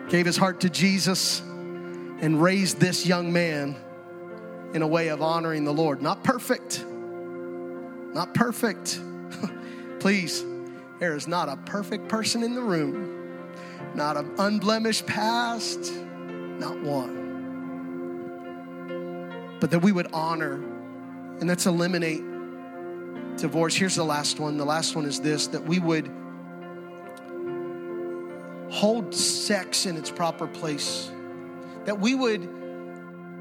gave 0.09 0.25
his 0.25 0.37
heart 0.37 0.61
to 0.61 0.69
Jesus, 0.69 1.39
and 1.39 2.41
raised 2.41 2.79
this 2.79 3.05
young 3.05 3.31
man 3.33 3.75
in 4.73 4.81
a 4.81 4.87
way 4.87 5.07
of 5.07 5.21
honoring 5.21 5.63
the 5.63 5.73
Lord. 5.73 6.01
Not 6.01 6.23
perfect, 6.23 6.85
not 8.13 8.33
perfect. 8.33 8.99
Please, 9.99 10.43
there 11.01 11.15
is 11.15 11.27
not 11.27 11.49
a 11.49 11.57
perfect 11.57 12.07
person 12.07 12.43
in 12.43 12.53
the 12.53 12.61
room, 12.61 13.41
not 13.95 14.15
an 14.17 14.31
unblemished 14.37 15.07
past, 15.07 15.91
not 16.59 16.79
one. 16.83 17.17
But 19.59 19.71
that 19.71 19.79
we 19.79 19.91
would 19.91 20.13
honor, 20.13 20.53
and 21.39 21.47
let's 21.47 21.65
eliminate 21.65 22.21
divorce. 23.35 23.73
Here's 23.73 23.95
the 23.95 24.03
last 24.03 24.39
one. 24.39 24.57
The 24.57 24.65
last 24.65 24.95
one 24.95 25.05
is 25.05 25.19
this 25.19 25.47
that 25.47 25.65
we 25.65 25.79
would 25.79 26.07
hold 28.69 29.15
sex 29.15 29.87
in 29.87 29.97
its 29.97 30.11
proper 30.11 30.45
place. 30.45 31.09
That 31.85 31.99
we 31.99 32.13
would 32.13 32.47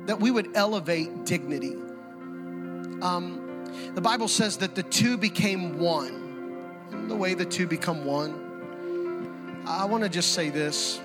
that 0.07 0.19
we 0.19 0.31
would 0.31 0.57
elevate 0.57 1.27
dignity. 1.27 1.77
Um, 3.03 3.67
the 3.95 4.01
Bible 4.01 4.29
says 4.29 4.57
that 4.59 4.75
the 4.75 4.83
two 4.83 5.19
became 5.19 5.79
one. 5.79 6.20
The 6.91 7.17
way 7.17 7.35
the 7.35 7.45
two 7.45 7.67
become 7.67 8.05
one, 8.05 9.63
I 9.67 9.85
want 9.85 10.03
to 10.03 10.09
just 10.09 10.33
say 10.33 10.51
this 10.51 11.01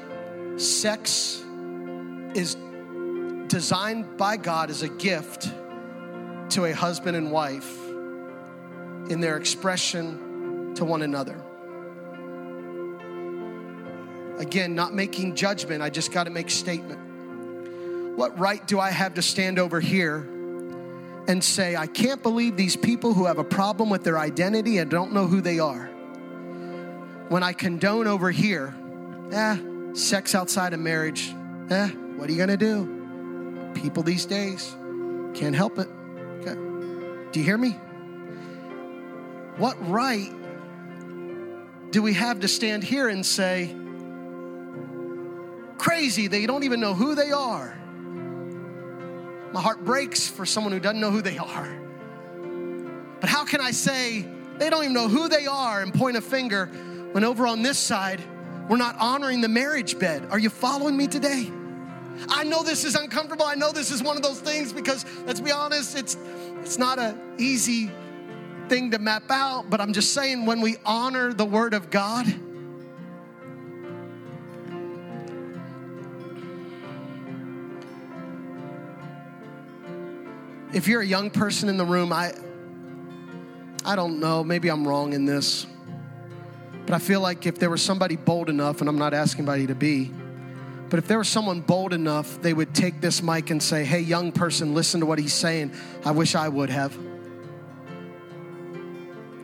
sex 0.58 1.44
is 2.34 2.56
designed 3.48 4.18
by 4.18 4.38
God 4.38 4.70
as 4.70 4.82
a 4.82 4.90
gift 4.90 5.50
to 6.50 6.66
a 6.66 6.72
husband 6.72 7.18
and 7.18 7.32
wife 7.32 7.78
in 9.10 9.20
their 9.20 9.38
expression 9.38 10.74
to 10.76 10.86
one 10.86 11.02
another. 11.02 11.42
Again, 14.38 14.76
not 14.76 14.94
making 14.94 15.36
judgment, 15.36 15.82
I 15.82 15.90
just 15.90 16.12
got 16.12 16.26
to 16.26 16.30
make 16.30 16.50
statement. 16.50 18.18
What 18.18 18.38
right 18.38 18.66
do 18.66 18.80
I 18.80 18.90
have 18.92 19.14
to 19.16 19.22
stand 19.22 19.60
over 19.60 19.80
here 19.80 20.28
and 21.28 21.44
say, 21.44 21.76
I 21.76 21.88
can't 21.88 22.22
believe 22.22 22.56
these 22.56 22.76
people 22.76 23.14
who 23.14 23.26
have 23.26 23.40
a 23.40 23.44
problem 23.44 23.90
with 23.90 24.04
their 24.04 24.18
identity 24.18 24.78
and 24.78 24.90
don't 24.90 25.14
know 25.14 25.28
who 25.28 25.42
they 25.42 25.60
are? 25.60 25.86
When 27.30 27.42
I 27.42 27.54
condone 27.54 28.08
over 28.08 28.32
here, 28.32 28.76
eh, 29.32 29.58
sex 29.94 30.36
outside 30.36 30.74
of 30.74 30.80
marriage, 30.80 31.34
eh, 31.70 31.88
what 32.18 32.30
are 32.30 32.32
you 32.32 32.38
gonna 32.38 32.58
do? 32.58 33.72
People 33.74 34.04
these 34.04 34.26
days 34.26 34.76
can't 35.34 35.56
help 35.56 35.80
it. 35.80 35.90
Okay. 36.42 36.54
Do 37.32 37.40
you 37.40 37.46
hear 37.46 37.58
me? 37.58 37.72
What 39.58 39.76
right 39.90 40.32
do 41.92 42.02
we 42.02 42.14
have 42.14 42.42
to 42.42 42.48
stand 42.48 42.84
here 42.84 43.08
and 43.08 43.26
say, 43.26 43.76
crazy, 45.78 46.28
they 46.28 46.46
don't 46.46 46.64
even 46.64 46.80
know 46.80 46.94
who 46.94 47.16
they 47.16 47.32
are? 47.32 47.78
My 49.56 49.62
heart 49.62 49.86
breaks 49.86 50.28
for 50.28 50.46
someone 50.46 50.74
who 50.74 50.82
doesn't 50.82 51.00
know 51.00 51.12
who 51.12 51.22
they 51.22 51.38
are. 51.38 51.74
But 53.22 53.30
how 53.30 53.46
can 53.46 53.62
I 53.62 53.72
say 53.72 54.28
they 54.58 54.70
don't 54.70 54.84
even 54.84 54.94
know 54.94 55.08
who 55.08 55.30
they 55.30 55.48
are 55.48 55.82
and 55.82 55.94
point 55.94 56.18
a 56.18 56.22
finger 56.22 56.66
when 57.14 57.24
over 57.24 57.48
on 57.48 57.62
this 57.62 57.80
side, 57.80 58.22
we're 58.68 58.76
not 58.76 58.98
honoring 59.00 59.40
the 59.40 59.48
marriage 59.48 59.98
bed? 59.98 60.28
Are 60.30 60.40
you 60.40 60.50
following 60.50 60.98
me 60.98 61.08
today? 61.08 61.50
I 62.28 62.44
know 62.44 62.64
this 62.64 62.84
is 62.84 62.96
uncomfortable. 62.96 63.46
I 63.46 63.56
know 63.56 63.72
this 63.72 63.92
is 63.92 64.04
one 64.04 64.18
of 64.18 64.24
those 64.24 64.42
things 64.42 64.74
because 64.74 65.06
let's 65.26 65.40
be 65.40 65.54
honest, 65.54 65.98
it's 65.98 66.18
it's 66.60 66.78
not 66.78 67.00
an 67.00 67.18
easy 67.38 67.90
thing 68.68 68.92
to 68.92 69.00
map 69.00 69.32
out, 69.32 69.70
but 69.70 69.80
I'm 69.80 69.94
just 69.94 70.12
saying 70.12 70.46
when 70.46 70.60
we 70.60 70.76
honor 70.86 71.32
the 71.32 71.46
word 71.46 71.74
of 71.74 71.90
God, 71.90 72.26
if 80.76 80.90
you're 80.90 81.02
a 81.02 81.08
young 81.08 81.30
person 81.30 81.70
in 81.70 81.78
the 81.78 81.86
room, 81.86 82.12
I 82.12 82.34
I 83.86 83.96
don't 83.96 84.20
know, 84.20 84.44
maybe 84.44 84.70
I'm 84.70 84.86
wrong 84.86 85.14
in 85.14 85.26
this. 85.26 85.66
But 86.86 86.96
I 86.96 87.00
feel 87.00 87.22
like 87.22 87.46
if 87.46 87.58
there 87.58 87.70
was 87.70 87.82
somebody 87.82 88.16
bold 88.16 88.50
enough, 88.50 88.82
and 88.82 88.90
I'm 88.90 88.98
not 88.98 89.14
asking 89.14 89.48
anybody 89.48 89.68
to 89.68 89.76
be, 89.76 90.12
but 90.90 91.00
if 91.00 91.08
there 91.08 91.18
was 91.18 91.30
someone 91.30 91.62
bold 91.62 91.94
enough, 91.94 92.42
they 92.42 92.54
would 92.54 92.76
take 92.76 93.00
this 93.00 93.24
mic 93.24 93.52
and 93.52 93.64
say, 93.64 93.86
Hey, 93.86 94.02
young 94.02 94.32
person, 94.32 94.74
listen 94.74 95.00
to 95.00 95.06
what 95.06 95.18
he's 95.18 95.34
saying. 95.34 95.74
I 96.04 96.12
wish 96.12 96.36
I 96.36 96.50
would 96.50 96.70
have. 96.70 96.96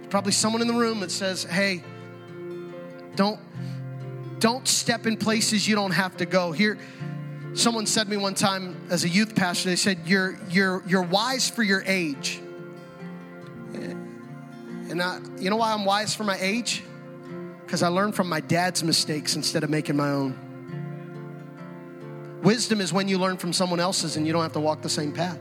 Probably 0.10 0.34
someone 0.34 0.62
in 0.62 0.68
the 0.68 0.74
room 0.74 1.00
that 1.00 1.12
says, 1.12 1.46
Hey, 1.46 1.84
don't 3.16 3.40
don't 4.40 4.68
step 4.68 5.06
in 5.06 5.18
places 5.18 5.68
you 5.68 5.76
don't 5.76 5.92
have 5.92 6.18
to 6.18 6.26
go. 6.26 6.52
Here, 6.52 6.78
someone 7.54 7.86
said 7.86 8.06
to 8.06 8.10
me 8.10 8.18
one 8.18 8.36
time 8.36 8.76
as 8.90 9.04
a 9.04 9.10
youth 9.10 9.36
pastor, 9.36 9.70
they 9.70 9.76
said, 9.76 10.00
You're 10.06 10.38
you're 10.50 10.84
you're 10.88 11.02
wise 11.02 11.50
for 11.50 11.64
your 11.64 11.84
age. 11.86 12.42
And 13.74 15.02
I, 15.02 15.20
you 15.40 15.50
know 15.50 15.56
why 15.56 15.72
I'm 15.72 15.86
wise 15.86 16.14
for 16.14 16.26
my 16.26 16.38
age? 16.42 16.84
Because 17.66 17.82
I 17.82 17.88
learned 17.88 18.14
from 18.14 18.28
my 18.28 18.42
dad's 18.42 18.84
mistakes 18.84 19.38
instead 19.38 19.64
of 19.64 19.70
making 19.70 19.96
my 19.96 20.10
own. 20.10 20.38
Wisdom 22.44 22.82
is 22.82 22.92
when 22.92 23.08
you 23.08 23.18
learn 23.18 23.38
from 23.38 23.54
someone 23.54 23.80
else's 23.80 24.18
and 24.18 24.28
you 24.28 24.34
don't 24.34 24.42
have 24.42 24.52
to 24.54 24.60
walk 24.60 24.82
the 24.82 24.90
same 24.90 25.14
path. 25.14 25.40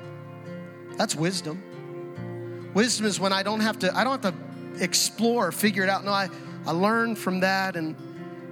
That's 0.96 1.16
wisdom. 1.16 2.70
Wisdom 2.74 3.06
is 3.06 3.18
when 3.18 3.32
I 3.32 3.42
don't 3.42 3.58
have 3.58 3.80
to, 3.80 3.96
I 3.96 4.04
don't 4.04 4.22
have 4.22 4.32
to 4.32 4.84
explore, 4.84 5.50
figure 5.50 5.82
it 5.82 5.88
out. 5.88 6.04
No, 6.04 6.12
I, 6.12 6.28
I 6.64 6.70
learn 6.70 7.16
from 7.16 7.40
that 7.40 7.74
and 7.74 7.96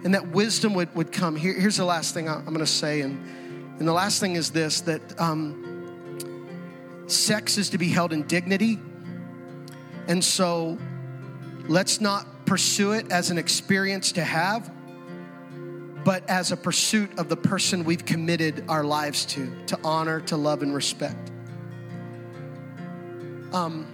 and 0.05 0.15
that 0.15 0.29
wisdom 0.29 0.75
would, 0.75 0.95
would 0.95 1.13
come. 1.13 1.35
Here, 1.37 1.53
here's 1.53 1.77
the 1.77 1.85
last 1.85 2.15
thing 2.15 2.29
I'm 2.29 2.45
gonna 2.45 2.67
say, 2.67 3.01
and, 3.01 3.25
and 3.79 3.87
the 3.87 3.93
last 3.93 4.19
thing 4.19 4.35
is 4.35 4.51
this 4.51 4.81
that 4.83 5.21
um, 5.21 7.05
sex 7.07 7.59
is 7.59 7.71
to 7.71 7.79
be 7.79 7.89
held 7.89 8.13
in 8.13 8.25
dignity. 8.25 8.79
And 10.09 10.25
so 10.25 10.79
let's 11.69 12.01
not 12.01 12.27
pursue 12.47 12.93
it 12.93 13.13
as 13.13 13.31
an 13.31 13.39
experience 13.39 14.13
to 14.13 14.25
have, 14.25 14.71
but 16.05 16.29
as 16.29 16.51
a 16.51 16.57
pursuit 16.57 17.19
of 17.19 17.29
the 17.29 17.37
person 17.37 17.85
we've 17.85 18.05
committed 18.05 18.65
our 18.69 18.83
lives 18.83 19.27
to, 19.27 19.53
to 19.67 19.79
honor, 19.85 20.21
to 20.23 20.37
love, 20.37 20.63
and 20.63 20.75
respect. 20.75 21.31
Um, 23.53 23.87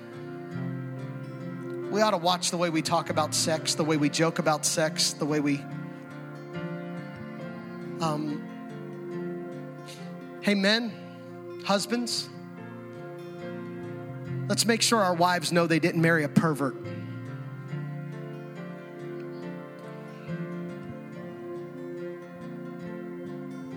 we 1.90 2.00
ought 2.00 2.12
to 2.12 2.16
watch 2.16 2.50
the 2.50 2.56
way 2.56 2.70
we 2.70 2.82
talk 2.82 3.10
about 3.10 3.34
sex, 3.34 3.74
the 3.74 3.84
way 3.84 3.96
we 3.96 4.08
joke 4.08 4.38
about 4.38 4.64
sex, 4.64 5.12
the 5.12 5.26
way 5.26 5.40
we. 5.40 5.60
Um, 8.00 8.53
hey, 10.44 10.54
men, 10.54 10.92
husbands, 11.64 12.28
Let's 14.46 14.66
make 14.66 14.82
sure 14.82 15.00
our 15.00 15.14
wives 15.14 15.52
know 15.52 15.66
they 15.66 15.78
didn't 15.78 16.02
marry 16.02 16.22
a 16.24 16.28
pervert. 16.28 16.76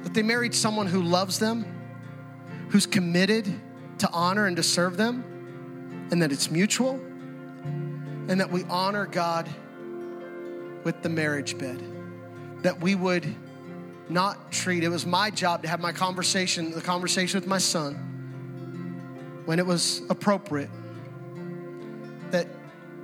That 0.03 0.13
they 0.13 0.23
married 0.23 0.53
someone 0.53 0.87
who 0.87 1.01
loves 1.01 1.39
them, 1.39 1.65
who's 2.69 2.85
committed 2.85 3.45
to 3.99 4.09
honor 4.11 4.45
and 4.47 4.57
to 4.57 4.63
serve 4.63 4.97
them, 4.97 5.23
and 6.11 6.21
that 6.21 6.33
it's 6.33 6.51
mutual, 6.51 6.95
and 8.27 8.41
that 8.41 8.51
we 8.51 8.65
honor 8.65 9.05
God 9.05 9.47
with 10.83 11.01
the 11.01 11.09
marriage 11.09 11.57
bed. 11.57 11.81
That 12.63 12.81
we 12.81 12.93
would 12.93 13.25
not 14.09 14.51
treat, 14.51 14.83
it 14.83 14.89
was 14.89 15.05
my 15.05 15.29
job 15.29 15.63
to 15.63 15.67
have 15.67 15.79
my 15.79 15.91
conversation, 15.91 16.71
the 16.71 16.81
conversation 16.81 17.39
with 17.39 17.47
my 17.47 17.57
son, 17.57 17.95
when 19.45 19.59
it 19.59 19.65
was 19.65 20.01
appropriate. 20.09 20.69
That 22.31 22.47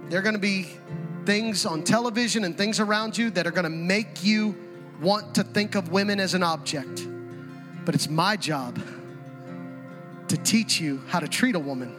there 0.09 0.19
are 0.19 0.21
gonna 0.21 0.37
be 0.37 0.77
things 1.25 1.65
on 1.65 1.83
television 1.83 2.43
and 2.43 2.57
things 2.57 2.79
around 2.79 3.17
you 3.17 3.29
that 3.31 3.47
are 3.47 3.51
gonna 3.51 3.69
make 3.69 4.23
you 4.23 4.55
want 5.01 5.35
to 5.35 5.43
think 5.43 5.75
of 5.75 5.89
women 5.89 6.19
as 6.19 6.33
an 6.33 6.43
object. 6.43 7.07
But 7.85 7.95
it's 7.95 8.09
my 8.09 8.35
job 8.37 8.79
to 10.27 10.37
teach 10.37 10.79
you 10.79 11.01
how 11.07 11.19
to 11.19 11.27
treat 11.27 11.55
a 11.55 11.59
woman 11.59 11.95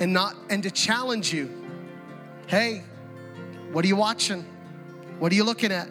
and 0.00 0.12
not 0.12 0.36
and 0.48 0.62
to 0.62 0.70
challenge 0.70 1.32
you. 1.32 1.50
Hey, 2.46 2.84
what 3.72 3.84
are 3.84 3.88
you 3.88 3.96
watching? 3.96 4.44
What 5.18 5.32
are 5.32 5.34
you 5.34 5.44
looking 5.44 5.72
at? 5.72 5.88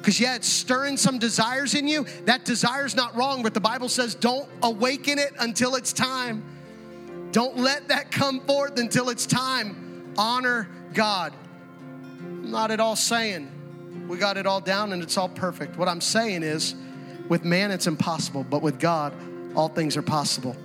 Because, 0.00 0.18
yeah, 0.18 0.34
it's 0.34 0.48
stirring 0.48 0.96
some 0.96 1.18
desires 1.18 1.74
in 1.74 1.86
you. 1.86 2.06
That 2.24 2.46
desire's 2.46 2.96
not 2.96 3.14
wrong, 3.14 3.42
but 3.42 3.52
the 3.52 3.60
Bible 3.60 3.88
says 3.88 4.14
don't 4.14 4.48
awaken 4.62 5.18
it 5.18 5.32
until 5.38 5.74
it's 5.74 5.92
time. 5.92 6.42
Don't 7.32 7.58
let 7.58 7.88
that 7.88 8.10
come 8.10 8.40
forth 8.40 8.78
until 8.78 9.10
it's 9.10 9.26
time. 9.26 10.12
Honor 10.16 10.68
God. 10.94 11.34
I'm 12.20 12.50
not 12.50 12.70
at 12.70 12.80
all 12.80 12.96
saying 12.96 13.50
we 14.10 14.18
got 14.18 14.36
it 14.36 14.44
all 14.46 14.60
down 14.60 14.92
and 14.92 15.02
it's 15.02 15.16
all 15.16 15.28
perfect. 15.28 15.76
What 15.76 15.86
I'm 15.86 16.00
saying 16.00 16.42
is, 16.42 16.74
with 17.28 17.44
man, 17.44 17.70
it's 17.70 17.86
impossible, 17.86 18.44
but 18.48 18.60
with 18.60 18.80
God, 18.80 19.14
all 19.54 19.68
things 19.68 19.96
are 19.96 20.02
possible. 20.02 20.56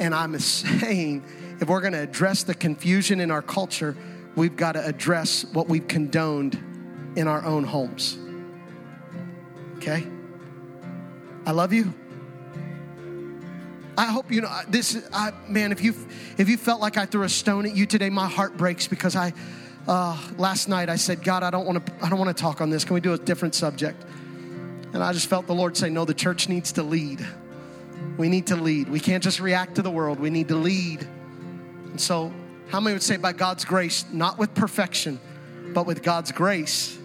And 0.00 0.12
I'm 0.12 0.36
saying, 0.40 1.22
if 1.60 1.68
we're 1.68 1.80
gonna 1.80 2.02
address 2.02 2.42
the 2.42 2.54
confusion 2.54 3.20
in 3.20 3.30
our 3.30 3.42
culture, 3.42 3.96
we've 4.34 4.56
got 4.56 4.72
to 4.72 4.84
address 4.84 5.44
what 5.52 5.68
we've 5.68 5.86
condoned 5.86 6.58
in 7.16 7.28
our 7.28 7.44
own 7.44 7.64
homes. 7.64 8.18
Okay? 9.78 10.06
I 11.46 11.52
love 11.52 11.72
you. 11.72 11.94
I 13.96 14.06
hope 14.06 14.30
you 14.30 14.42
know 14.42 14.60
this. 14.68 15.08
I, 15.12 15.32
man, 15.48 15.72
if 15.72 15.82
you 15.82 15.94
if 16.36 16.48
you 16.48 16.56
felt 16.56 16.80
like 16.80 16.96
I 16.96 17.06
threw 17.06 17.24
a 17.24 17.28
stone 17.28 17.66
at 17.66 17.74
you 17.74 17.86
today, 17.86 18.10
my 18.10 18.28
heart 18.28 18.56
breaks 18.56 18.86
because 18.86 19.16
I 19.16 19.32
uh, 19.88 20.16
last 20.36 20.68
night 20.68 20.88
I 20.88 20.96
said, 20.96 21.24
God, 21.24 21.42
I 21.42 21.50
don't 21.50 21.66
want 21.66 21.84
to 21.84 21.92
I 22.04 22.08
don't 22.08 22.18
want 22.18 22.36
to 22.36 22.40
talk 22.40 22.60
on 22.60 22.70
this. 22.70 22.84
Can 22.84 22.94
we 22.94 23.00
do 23.00 23.14
a 23.14 23.18
different 23.18 23.54
subject? 23.54 24.04
And 24.92 25.02
I 25.02 25.12
just 25.12 25.26
felt 25.26 25.46
the 25.46 25.54
Lord 25.54 25.76
say, 25.76 25.90
No, 25.90 26.04
the 26.04 26.14
church 26.14 26.48
needs 26.48 26.72
to 26.72 26.82
lead. 26.82 27.24
We 28.16 28.28
need 28.28 28.48
to 28.48 28.56
lead. 28.56 28.88
We 28.88 29.00
can't 29.00 29.22
just 29.22 29.40
react 29.40 29.76
to 29.76 29.82
the 29.82 29.90
world. 29.90 30.18
We 30.20 30.30
need 30.30 30.48
to 30.48 30.56
lead. 30.56 31.02
And 31.86 32.00
so, 32.00 32.32
how 32.68 32.80
many 32.80 32.94
would 32.94 33.02
say, 33.02 33.16
by 33.16 33.32
God's 33.32 33.64
grace, 33.64 34.04
not 34.12 34.38
with 34.38 34.54
perfection, 34.54 35.20
but 35.72 35.86
with 35.86 36.02
God's 36.02 36.32
grace, 36.32 36.97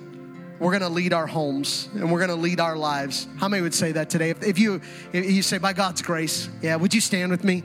we're 0.59 0.71
going 0.71 0.81
to 0.81 0.89
lead 0.89 1.13
our 1.13 1.27
homes 1.27 1.89
and 1.93 2.11
we're 2.11 2.19
going 2.19 2.29
to 2.29 2.35
lead 2.35 2.59
our 2.59 2.75
lives. 2.75 3.27
How 3.37 3.47
many 3.47 3.61
would 3.61 3.73
say 3.73 3.91
that 3.93 4.09
today? 4.09 4.29
If, 4.29 4.43
if, 4.43 4.59
you 4.59 4.81
if 5.11 5.29
you 5.29 5.41
say 5.41 5.57
by 5.57 5.73
God's 5.73 6.01
grace, 6.01 6.49
yeah, 6.61 6.75
would 6.75 6.93
you 6.93 7.01
stand 7.01 7.31
with 7.31 7.43
me 7.43 7.63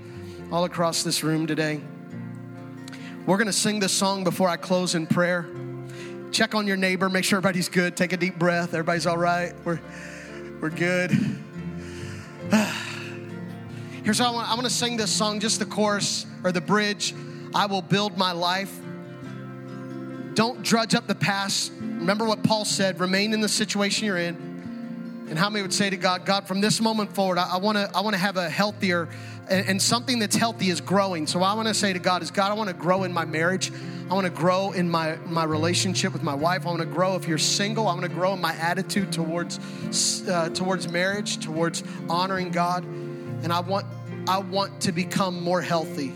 all 0.51 0.65
across 0.65 1.03
this 1.03 1.23
room 1.23 1.47
today? 1.47 1.81
We're 3.27 3.37
going 3.37 3.47
to 3.47 3.53
sing 3.53 3.79
this 3.79 3.93
song 3.93 4.25
before 4.25 4.49
I 4.49 4.57
close 4.57 4.95
in 4.95 5.07
prayer. 5.07 5.47
Check 6.33 6.55
on 6.55 6.67
your 6.67 6.77
neighbor, 6.77 7.09
make 7.09 7.25
sure 7.25 7.39
everybody's 7.39 7.69
good. 7.69 7.97
Take 7.97 8.13
a 8.13 8.17
deep 8.17 8.39
breath. 8.39 8.75
Everybody's 8.75 9.07
all 9.07 9.19
right. 9.19 9.53
We're 9.65 9.81
we're 10.61 10.71
good. 10.71 11.11
Here's 14.03 14.19
how 14.19 14.33
I 14.33 14.35
want, 14.35 14.51
I 14.51 14.55
want 14.55 14.65
to 14.65 14.71
sing 14.71 14.97
this 14.97 15.11
song, 15.11 15.39
just 15.39 15.59
the 15.59 15.67
chorus 15.67 16.27
or 16.43 16.51
the 16.51 16.61
bridge. 16.61 17.15
I 17.55 17.67
will 17.67 17.83
build 17.83 18.19
my 18.19 18.33
life. 18.33 18.75
Don't 20.35 20.63
drudge 20.63 20.95
up 20.95 21.07
the 21.07 21.15
past. 21.15 21.73
Remember 21.99 22.25
what 22.25 22.43
Paul 22.43 22.65
said 22.65 23.01
remain 23.01 23.33
in 23.33 23.41
the 23.41 23.49
situation 23.49 24.07
you're 24.07 24.17
in. 24.17 25.27
And 25.29 25.39
how 25.39 25.51
many 25.51 25.63
would 25.63 25.75
say 25.75 25.91
to 25.91 25.97
God, 25.97 26.25
God, 26.25 26.49
from 26.49 26.63
this 26.63 26.81
moment 26.81 27.13
forward, 27.13 27.37
I, 27.37 27.59
want 27.59 27.77
to 27.77 27.91
I 27.95 28.01
wanna 28.01 28.17
have 28.17 28.39
a 28.39 28.49
healthier, 28.49 29.09
and, 29.51 29.69
and 29.69 29.83
something 29.83 30.19
that's 30.19 30.37
healthy 30.37 30.71
is 30.71 30.81
growing. 30.81 31.27
So 31.27 31.43
I 31.43 31.53
want 31.53 31.69
to 31.69 31.75
say 31.75 31.93
to 31.93 31.99
God 31.99 32.23
is, 32.23 32.31
God, 32.31 32.51
I 32.51 32.55
want 32.55 32.69
to 32.69 32.75
grow 32.75 33.05
in 33.05 33.13
my 33.13 33.27
marriage. 33.27 33.71
I 34.11 34.15
want 34.15 34.25
to 34.25 34.33
grow 34.33 34.73
in 34.73 34.89
my, 34.89 35.17
my 35.27 35.45
relationship 35.45 36.15
with 36.15 36.23
my 36.23 36.35
wife. 36.35 36.65
I 36.65 36.71
want 36.71 36.81
to 36.81 36.87
grow 36.87 37.15
if 37.17 37.29
you're 37.29 37.37
single. 37.37 37.89
I 37.89 37.93
want 37.93 38.05
to 38.05 38.09
grow 38.09 38.33
in 38.33 38.41
my 38.41 38.55
attitude 38.55 39.13
towards, 39.13 39.59
uh, 40.27 40.49
towards 40.51 40.89
marriage, 40.89 41.45
towards 41.45 41.83
honoring 42.09 42.51
God. 42.51 42.85
And 42.85 43.53
I 43.53 43.61
want, 43.61 43.85
I 44.27 44.39
want 44.39 44.81
to 44.83 44.93
become 44.93 45.43
more 45.43 45.61
healthy. 45.61 46.09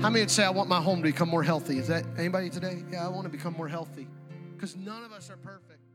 How 0.00 0.10
many 0.10 0.20
would 0.20 0.30
say, 0.30 0.44
I 0.44 0.50
want 0.50 0.70
my 0.70 0.80
home 0.80 0.98
to 0.98 1.02
become 1.02 1.28
more 1.28 1.42
healthy? 1.42 1.78
Is 1.78 1.88
that 1.88 2.04
anybody 2.16 2.48
today? 2.48 2.82
Yeah, 2.90 3.04
I 3.04 3.08
want 3.08 3.24
to 3.24 3.30
become 3.30 3.52
more 3.54 3.68
healthy. 3.68 4.06
Because 4.56 4.74
none 4.74 5.04
of 5.04 5.12
us 5.12 5.30
are 5.30 5.36
perfect. 5.36 5.85